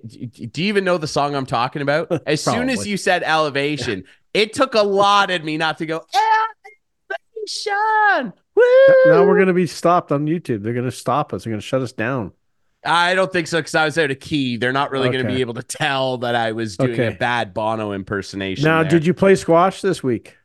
do 0.46 0.62
you 0.62 0.68
even 0.68 0.84
know 0.84 0.96
the 0.96 1.08
song 1.08 1.34
I'm 1.34 1.44
talking 1.44 1.82
about? 1.82 2.22
As 2.26 2.42
soon 2.42 2.70
as 2.70 2.86
you 2.86 2.96
said 2.96 3.22
elevation, 3.24 4.04
it 4.32 4.52
took 4.52 4.74
a 4.74 4.82
lot 4.82 5.30
in 5.30 5.44
me 5.44 5.56
not 5.56 5.78
to 5.78 5.86
go 5.86 6.04
elevation. 7.36 8.32
Woo! 8.54 8.62
now 9.06 9.26
we're 9.26 9.34
going 9.34 9.48
to 9.48 9.54
be 9.54 9.66
stopped 9.66 10.12
on 10.12 10.26
youtube 10.26 10.62
they're 10.62 10.74
going 10.74 10.84
to 10.84 10.92
stop 10.92 11.32
us 11.32 11.44
they're 11.44 11.50
going 11.50 11.60
to 11.60 11.66
shut 11.66 11.80
us 11.80 11.92
down 11.92 12.32
I 12.84 13.14
don't 13.14 13.32
think 13.32 13.46
so 13.46 13.58
because 13.60 13.74
I 13.74 13.84
was 13.84 13.96
out 13.96 14.10
of 14.10 14.18
key. 14.20 14.56
They're 14.56 14.72
not 14.72 14.90
really 14.90 15.08
going 15.10 15.24
to 15.24 15.32
be 15.32 15.40
able 15.40 15.54
to 15.54 15.62
tell 15.62 16.18
that 16.18 16.34
I 16.34 16.52
was 16.52 16.76
doing 16.76 16.92
Okay. 16.92 17.06
a 17.08 17.12
bad 17.16 17.54
Bono 17.54 17.92
impersonation. 17.92 18.64
Now, 18.64 18.82
there. 18.82 18.90
did 18.90 19.06
you 19.06 19.14
play 19.14 19.34
squash 19.36 19.80
this 19.82 20.02
week? 20.02 20.36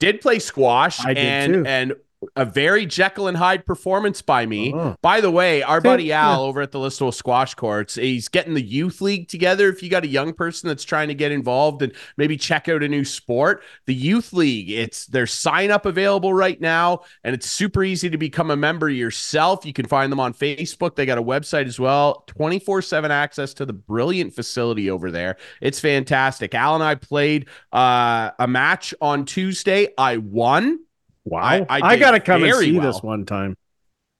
did 0.00 0.20
play 0.20 0.38
squash 0.40 1.04
I 1.06 1.14
did 1.14 1.24
and 1.24 1.54
too. 1.54 1.64
and 1.66 1.92
a 2.36 2.44
very 2.44 2.86
Jekyll 2.86 3.28
and 3.28 3.36
Hyde 3.36 3.66
performance 3.66 4.22
by 4.22 4.46
me. 4.46 4.72
Oh. 4.74 4.96
By 5.02 5.20
the 5.20 5.30
way, 5.30 5.62
our 5.62 5.80
buddy 5.80 6.12
Al 6.12 6.42
over 6.42 6.60
at 6.60 6.72
the 6.72 6.78
Listowel 6.78 7.12
Squash 7.12 7.54
Courts, 7.54 7.94
he's 7.94 8.28
getting 8.28 8.54
the 8.54 8.62
youth 8.62 9.00
league 9.00 9.28
together. 9.28 9.68
If 9.68 9.82
you 9.82 9.90
got 9.90 10.04
a 10.04 10.08
young 10.08 10.32
person 10.32 10.68
that's 10.68 10.84
trying 10.84 11.08
to 11.08 11.14
get 11.14 11.32
involved 11.32 11.82
and 11.82 11.92
maybe 12.16 12.36
check 12.36 12.68
out 12.68 12.82
a 12.82 12.88
new 12.88 13.04
sport, 13.04 13.62
the 13.86 13.94
youth 13.94 14.32
league, 14.32 14.70
it's 14.70 15.06
there's 15.06 15.32
sign 15.32 15.70
up 15.70 15.86
available 15.86 16.32
right 16.32 16.60
now, 16.60 17.00
and 17.22 17.34
it's 17.34 17.50
super 17.50 17.84
easy 17.84 18.10
to 18.10 18.18
become 18.18 18.50
a 18.50 18.56
member 18.56 18.88
yourself. 18.88 19.64
You 19.66 19.72
can 19.72 19.86
find 19.86 20.10
them 20.10 20.20
on 20.20 20.34
Facebook. 20.34 20.96
They 20.96 21.06
got 21.06 21.18
a 21.18 21.22
website 21.22 21.66
as 21.66 21.78
well, 21.78 22.24
24/7 22.28 23.10
access 23.10 23.54
to 23.54 23.66
the 23.66 23.72
brilliant 23.72 24.34
facility 24.34 24.90
over 24.90 25.10
there. 25.10 25.36
It's 25.60 25.80
fantastic. 25.80 26.54
Al 26.54 26.74
and 26.74 26.84
I 26.84 26.94
played 26.94 27.46
uh, 27.72 28.30
a 28.38 28.46
match 28.46 28.94
on 29.00 29.24
Tuesday. 29.24 29.88
I 29.98 30.18
won. 30.18 30.80
Wow. 31.24 31.40
I- 31.42 31.66
I 31.68 31.80
I, 31.80 31.96
got 31.96 32.12
to 32.12 32.20
come 32.20 32.42
and 32.44 32.54
see 32.56 32.72
well. 32.78 32.92
this 32.92 33.02
one 33.02 33.24
time. 33.26 33.56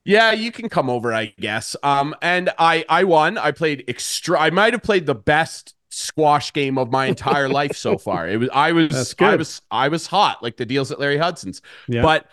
Yeah, 0.07 0.33
you 0.33 0.53
can 0.53 0.69
come 0.69 0.91
over, 0.91 1.15
I 1.15 1.33
guess. 1.41 1.77
Um, 1.83 2.15
and 2.21 2.51
I 2.59 2.85
I 2.89 3.05
won. 3.05 3.39
I 3.39 3.53
played 3.53 3.85
extra. 3.89 4.39
I 4.39 4.51
might 4.51 4.75
have 4.75 4.83
played 4.83 5.07
the 5.07 5.15
best 5.15 5.75
squash 5.89 6.53
game 6.53 6.77
of 6.77 6.91
my 6.91 7.07
entire 7.07 7.49
life 7.61 7.77
so 7.77 7.97
far. 7.97 8.29
It 8.29 8.37
was 8.39 8.51
I 8.53 8.73
was 8.73 8.91
That's 8.91 9.15
I 9.19 9.37
was 9.37 9.63
I 9.71 9.89
was 9.89 10.07
hot 10.07 10.43
like 10.43 10.57
the 10.59 10.67
deals 10.67 10.91
at 10.93 11.01
Larry 11.01 11.17
Hudson's. 11.17 11.63
Yeah. 11.89 12.03
But 12.03 12.27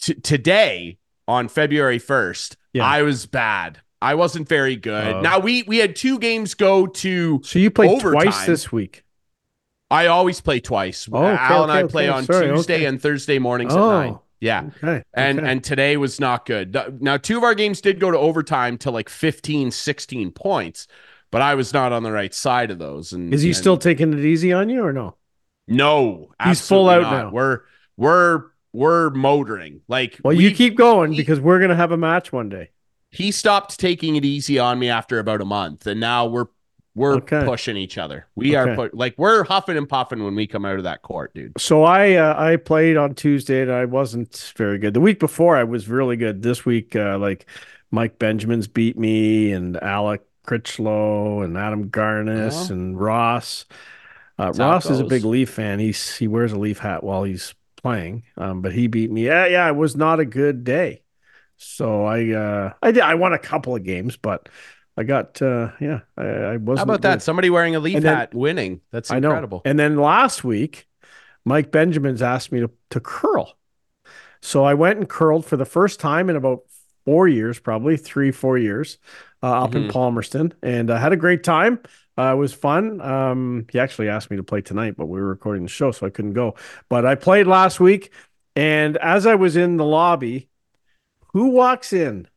t- 0.00 0.14
today 0.14 0.98
on 1.26 1.48
February 1.48 1.98
first, 1.98 2.56
Yeah. 2.72 2.84
I 2.84 3.02
was 3.02 3.26
bad. 3.26 3.80
I 4.02 4.14
wasn't 4.14 4.48
very 4.48 4.76
good. 4.76 5.14
Oh. 5.16 5.20
now 5.22 5.40
we 5.40 5.64
we 5.64 5.78
had 5.78 5.96
two 5.96 6.18
games 6.20 6.54
go 6.54 6.86
to. 6.86 7.40
So 7.44 7.58
you 7.58 7.70
played 7.72 7.90
Overtime. 7.90 8.22
twice 8.30 8.46
this 8.46 8.70
week. 8.70 9.02
I 9.90 10.06
always 10.06 10.40
play 10.40 10.60
twice. 10.60 11.08
Oh, 11.12 11.24
okay, 11.24 11.36
Al 11.36 11.62
and 11.64 11.72
I 11.72 11.82
play 11.84 12.08
okay. 12.08 12.16
on 12.16 12.24
Sorry, 12.24 12.46
Tuesday 12.48 12.74
okay. 12.76 12.84
and 12.86 13.00
Thursday 13.02 13.38
mornings 13.38 13.72
Oh. 13.74 13.78
at 13.90 14.04
nine. 14.06 14.18
Yeah. 14.40 14.70
Okay. 14.82 15.02
And 15.12 15.38
okay. 15.40 15.48
and 15.50 15.62
today 15.64 15.96
was 15.96 16.18
not 16.20 16.46
good. 16.46 16.76
Now 17.02 17.16
two 17.16 17.36
of 17.36 17.44
our 17.44 17.54
games 17.54 17.80
did 17.80 18.00
go 18.00 18.10
to 18.10 18.16
overtime 18.18 18.78
to 18.78 18.90
like 18.90 19.08
15 19.08 19.70
16 19.70 20.30
points, 20.32 20.86
but 21.30 21.42
I 21.42 21.54
was 21.56 21.72
not 21.74 21.92
on 21.92 22.02
the 22.04 22.12
right 22.12 22.32
side 22.32 22.70
of 22.70 22.78
those 22.78 23.12
and 23.12 23.34
is 23.34 23.42
he 23.42 23.48
and 23.50 23.56
still 23.56 23.76
taking 23.76 24.12
it 24.14 24.20
easy 24.24 24.52
on 24.52 24.68
you 24.70 24.82
or 24.84 24.92
no? 24.92 25.16
No. 25.68 26.32
He's 26.44 26.66
full 26.66 26.88
out 26.88 27.02
not. 27.02 27.10
now. 27.12 27.30
We're 27.30 27.60
we're 27.96 28.44
we're 28.72 29.10
motoring. 29.10 29.82
Like 29.88 30.18
Well, 30.24 30.32
you 30.32 30.54
keep 30.54 30.76
going 30.76 31.12
he- 31.12 31.18
because 31.18 31.40
we're 31.40 31.58
going 31.58 31.70
to 31.70 31.76
have 31.76 31.92
a 31.92 31.96
match 31.98 32.32
one 32.32 32.48
day. 32.48 32.70
he 33.10 33.32
stopped 33.32 33.78
taking 33.78 34.16
it 34.16 34.24
easy 34.24 34.58
on 34.58 34.78
me 34.78 34.88
after 34.88 35.18
about 35.18 35.40
a 35.40 35.44
month 35.44 35.86
and 35.86 35.98
now 36.00 36.24
we're 36.26 36.46
we're 37.00 37.16
Okay. 37.16 37.44
pushing 37.44 37.76
each 37.76 37.98
other. 37.98 38.26
We 38.36 38.54
are 38.54 38.74
pu- 38.76 38.90
like 38.92 39.14
we're 39.18 39.44
huffing 39.44 39.76
and 39.76 39.88
puffing 39.88 40.22
when 40.22 40.34
we 40.34 40.46
come 40.46 40.64
out 40.64 40.76
of 40.76 40.84
that 40.84 41.02
court, 41.02 41.34
dude. 41.34 41.52
So 41.58 41.82
I 41.84 42.14
uh, 42.14 42.34
I 42.40 42.56
played 42.56 42.96
on 42.96 43.14
Tuesday 43.14 43.62
and 43.62 43.72
I 43.72 43.84
wasn't 43.86 44.52
very 44.56 44.78
good. 44.78 44.94
The 44.94 45.00
week 45.00 45.18
before 45.18 45.56
I 45.56 45.64
was 45.64 45.88
really 45.88 46.16
good. 46.16 46.42
This 46.42 46.64
week, 46.64 46.94
uh, 46.94 47.18
like 47.18 47.46
Mike 47.90 48.18
Benjamin's 48.18 48.68
beat 48.68 48.96
me 48.98 49.50
and 49.52 49.76
Alec 49.82 50.22
Critchlow 50.46 51.42
and 51.42 51.56
Adam 51.56 51.90
Garnis 51.90 52.70
Oh. 52.70 52.74
and 52.74 53.00
Ross. 53.00 53.64
Uh, 54.38 54.52
Ross 54.56 54.88
is 54.88 55.00
a 55.00 55.04
big 55.04 55.24
Leaf 55.24 55.50
fan. 55.50 55.78
He's 55.78 56.16
he 56.16 56.26
wears 56.28 56.52
a 56.52 56.58
Leaf 56.58 56.78
hat 56.78 57.02
while 57.04 57.24
he's 57.24 57.54
playing. 57.76 58.22
Um, 58.36 58.62
but 58.62 58.72
he 58.72 58.86
beat 58.86 59.10
me. 59.10 59.26
Yeah, 59.26 59.46
yeah, 59.46 59.68
it 59.68 59.76
was 59.76 59.96
not 59.96 60.20
a 60.20 60.24
good 60.24 60.64
day. 60.64 61.02
So 61.56 62.04
I 62.04 62.30
uh 62.30 62.72
I 62.82 62.90
did 62.92 63.02
I 63.02 63.14
won 63.16 63.32
a 63.34 63.38
couple 63.38 63.76
of 63.76 63.84
games, 63.84 64.16
but 64.16 64.48
I 65.00 65.04
got 65.04 65.40
uh 65.40 65.70
yeah 65.80 66.00
I, 66.16 66.22
I 66.52 66.56
wasn't. 66.58 66.78
How 66.78 66.82
about 66.84 67.02
that? 67.02 67.22
Somebody 67.22 67.48
wearing 67.50 67.74
a 67.74 67.80
leaf 67.80 67.96
And 67.96 68.04
then- 68.04 68.16
hat 68.16 68.34
winning. 68.34 68.80
That's 68.90 69.10
I 69.10 69.16
incredible. 69.16 69.62
And 69.64 69.78
then 69.78 69.96
last 69.96 70.44
week, 70.44 70.86
Mike 71.44 71.70
Benjamin's 71.72 72.22
asked 72.22 72.52
me 72.52 72.60
to, 72.60 72.70
to 72.90 73.00
curl. 73.00 73.56
So 74.42 74.62
I 74.64 74.74
went 74.74 74.98
and 74.98 75.08
curled 75.08 75.44
for 75.46 75.56
the 75.56 75.64
first 75.64 76.00
time 76.00 76.28
in 76.30 76.36
about 76.36 76.60
four 77.06 77.26
years, 77.28 77.58
probably 77.58 77.96
three, 77.96 78.30
four 78.30 78.58
years, 78.58 78.98
uh, 79.42 79.64
up 79.64 79.74
in 79.74 79.84
Mhm. 79.84 79.92
Palmerston, 79.92 80.52
and 80.62 80.90
I 80.90 80.98
had 80.98 81.12
a 81.12 81.16
great 81.16 81.42
time. 81.44 81.80
Uh, 82.18 82.32
it 82.34 82.36
was 82.36 82.52
fun. 82.52 83.00
Um, 83.00 83.66
he 83.72 83.78
actually 83.78 84.08
asked 84.10 84.30
me 84.30 84.36
to 84.36 84.42
play 84.42 84.60
tonight, 84.60 84.94
but 84.98 85.06
we 85.06 85.18
were 85.20 85.28
recording 85.28 85.62
the 85.62 85.68
show, 85.70 85.92
so 85.92 86.06
I 86.06 86.10
couldn't 86.10 86.34
go. 86.34 86.56
But 86.90 87.06
I 87.06 87.14
played 87.14 87.46
last 87.46 87.80
week, 87.80 88.12
and 88.54 88.96
as 88.98 89.24
I 89.26 89.34
was 89.36 89.56
in 89.56 89.78
the 89.78 89.84
lobby, 89.84 90.48
who 91.32 91.48
walks 91.48 91.92
in? 91.94 92.28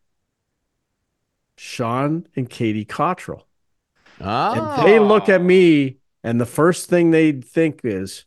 Sean 1.57 2.27
and 2.35 2.49
Katie 2.49 2.85
Cottrell. 2.85 3.47
Oh. 4.21 4.77
And 4.79 4.87
they 4.87 4.99
look 4.99 5.29
at 5.29 5.41
me, 5.41 5.97
and 6.23 6.39
the 6.39 6.45
first 6.45 6.89
thing 6.89 7.11
they 7.11 7.31
think 7.33 7.81
is, 7.83 8.25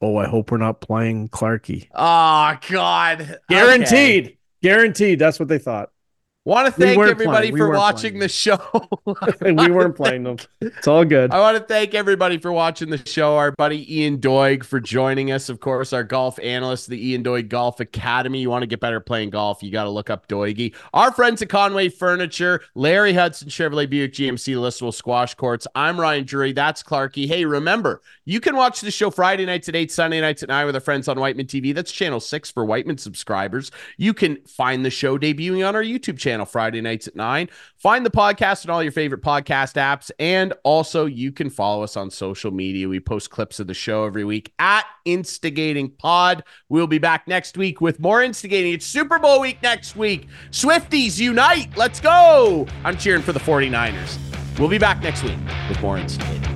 "Oh, 0.00 0.16
I 0.16 0.26
hope 0.26 0.50
we're 0.50 0.58
not 0.58 0.80
playing 0.80 1.28
Clarkey." 1.28 1.88
Oh 1.94 2.56
God. 2.68 3.38
Guaranteed, 3.48 4.24
Okay. 4.26 4.38
guaranteed. 4.62 5.18
That's 5.18 5.38
what 5.38 5.48
they 5.48 5.58
thought. 5.58 5.90
Want 6.46 6.66
to 6.66 6.72
thank 6.72 6.98
weren't 6.98 7.10
everybody. 7.10 7.50
We 7.50 7.58
for 7.58 7.70
watching 7.70 8.18
playing. 8.18 8.20
the 8.20 8.28
show. 8.28 8.60
we 9.40 9.70
weren't 9.70 9.96
playing 9.96 10.24
them. 10.24 10.36
It's 10.60 10.86
all 10.86 11.02
good. 11.02 11.30
I 11.30 11.40
want 11.40 11.56
to 11.56 11.64
thank 11.64 11.94
everybody 11.94 12.36
for 12.36 12.52
watching 12.52 12.90
the 12.90 13.00
show. 13.06 13.38
Our 13.38 13.52
buddy 13.52 14.00
Ian 14.00 14.18
Doig 14.18 14.62
for 14.62 14.78
joining 14.78 15.32
us. 15.32 15.48
Of 15.48 15.60
course, 15.60 15.94
our 15.94 16.04
golf 16.04 16.38
analyst, 16.40 16.88
the 16.88 17.12
Ian 17.12 17.24
Doig 17.24 17.48
Golf 17.48 17.80
Academy. 17.80 18.40
You 18.40 18.50
want 18.50 18.60
to 18.60 18.66
get 18.66 18.78
better 18.78 19.00
playing 19.00 19.30
golf, 19.30 19.62
you 19.62 19.70
got 19.70 19.84
to 19.84 19.90
look 19.90 20.10
up 20.10 20.28
Doigy. 20.28 20.74
Our 20.92 21.12
friends 21.12 21.40
at 21.40 21.48
Conway 21.48 21.88
Furniture, 21.88 22.60
Larry 22.74 23.14
Hudson, 23.14 23.48
Chevrolet 23.48 23.88
Buick 23.88 24.12
GMC, 24.12 24.54
Listowel 24.56 24.92
Squash 24.92 25.34
Courts. 25.36 25.66
I'm 25.74 25.98
Ryan 25.98 26.24
Drury. 26.24 26.52
That's 26.52 26.82
Clarkey. 26.82 27.26
Hey, 27.26 27.46
remember, 27.46 28.02
you 28.26 28.38
can 28.38 28.54
watch 28.54 28.82
the 28.82 28.90
show 28.90 29.10
Friday 29.10 29.46
nights 29.46 29.70
at 29.70 29.76
8, 29.76 29.90
Sunday 29.90 30.20
nights 30.20 30.42
at 30.42 30.50
9 30.50 30.66
with 30.66 30.74
our 30.74 30.82
friends 30.82 31.08
on 31.08 31.18
Wightman 31.18 31.46
TV. 31.46 31.74
That's 31.74 31.90
channel 31.90 32.20
6 32.20 32.50
for 32.50 32.66
Wightman 32.66 32.98
subscribers. 32.98 33.70
You 33.96 34.12
can 34.12 34.36
find 34.44 34.84
the 34.84 34.90
show 34.90 35.16
debuting 35.16 35.66
on 35.66 35.74
our 35.74 35.82
YouTube 35.82 36.18
channel 36.18 36.33
Friday 36.44 36.80
nights 36.80 37.06
at 37.06 37.16
9. 37.16 37.48
Find 37.76 38.04
the 38.04 38.10
podcast 38.10 38.64
on 38.64 38.70
all 38.70 38.82
your 38.82 38.92
favorite 38.92 39.22
podcast 39.22 39.74
apps. 39.74 40.10
And 40.18 40.52
also, 40.64 41.06
you 41.06 41.32
can 41.32 41.50
follow 41.50 41.82
us 41.82 41.96
on 41.96 42.10
social 42.10 42.50
media. 42.50 42.88
We 42.88 43.00
post 43.00 43.30
clips 43.30 43.60
of 43.60 43.66
the 43.66 43.74
show 43.74 44.04
every 44.04 44.24
week 44.24 44.52
at 44.58 44.84
Instigating 45.04 45.90
Pod. 45.90 46.44
We'll 46.68 46.86
be 46.86 46.98
back 46.98 47.28
next 47.28 47.56
week 47.56 47.80
with 47.80 48.00
more 48.00 48.22
instigating. 48.22 48.72
It's 48.72 48.86
Super 48.86 49.18
Bowl 49.18 49.40
week 49.40 49.62
next 49.62 49.96
week. 49.96 50.28
Swifties 50.50 51.18
unite. 51.18 51.76
Let's 51.76 52.00
go. 52.00 52.66
I'm 52.84 52.96
cheering 52.96 53.22
for 53.22 53.32
the 53.32 53.40
49ers. 53.40 54.18
We'll 54.58 54.68
be 54.68 54.78
back 54.78 55.02
next 55.02 55.22
week 55.22 55.38
with 55.68 55.80
more 55.82 55.98
instigating. 55.98 56.53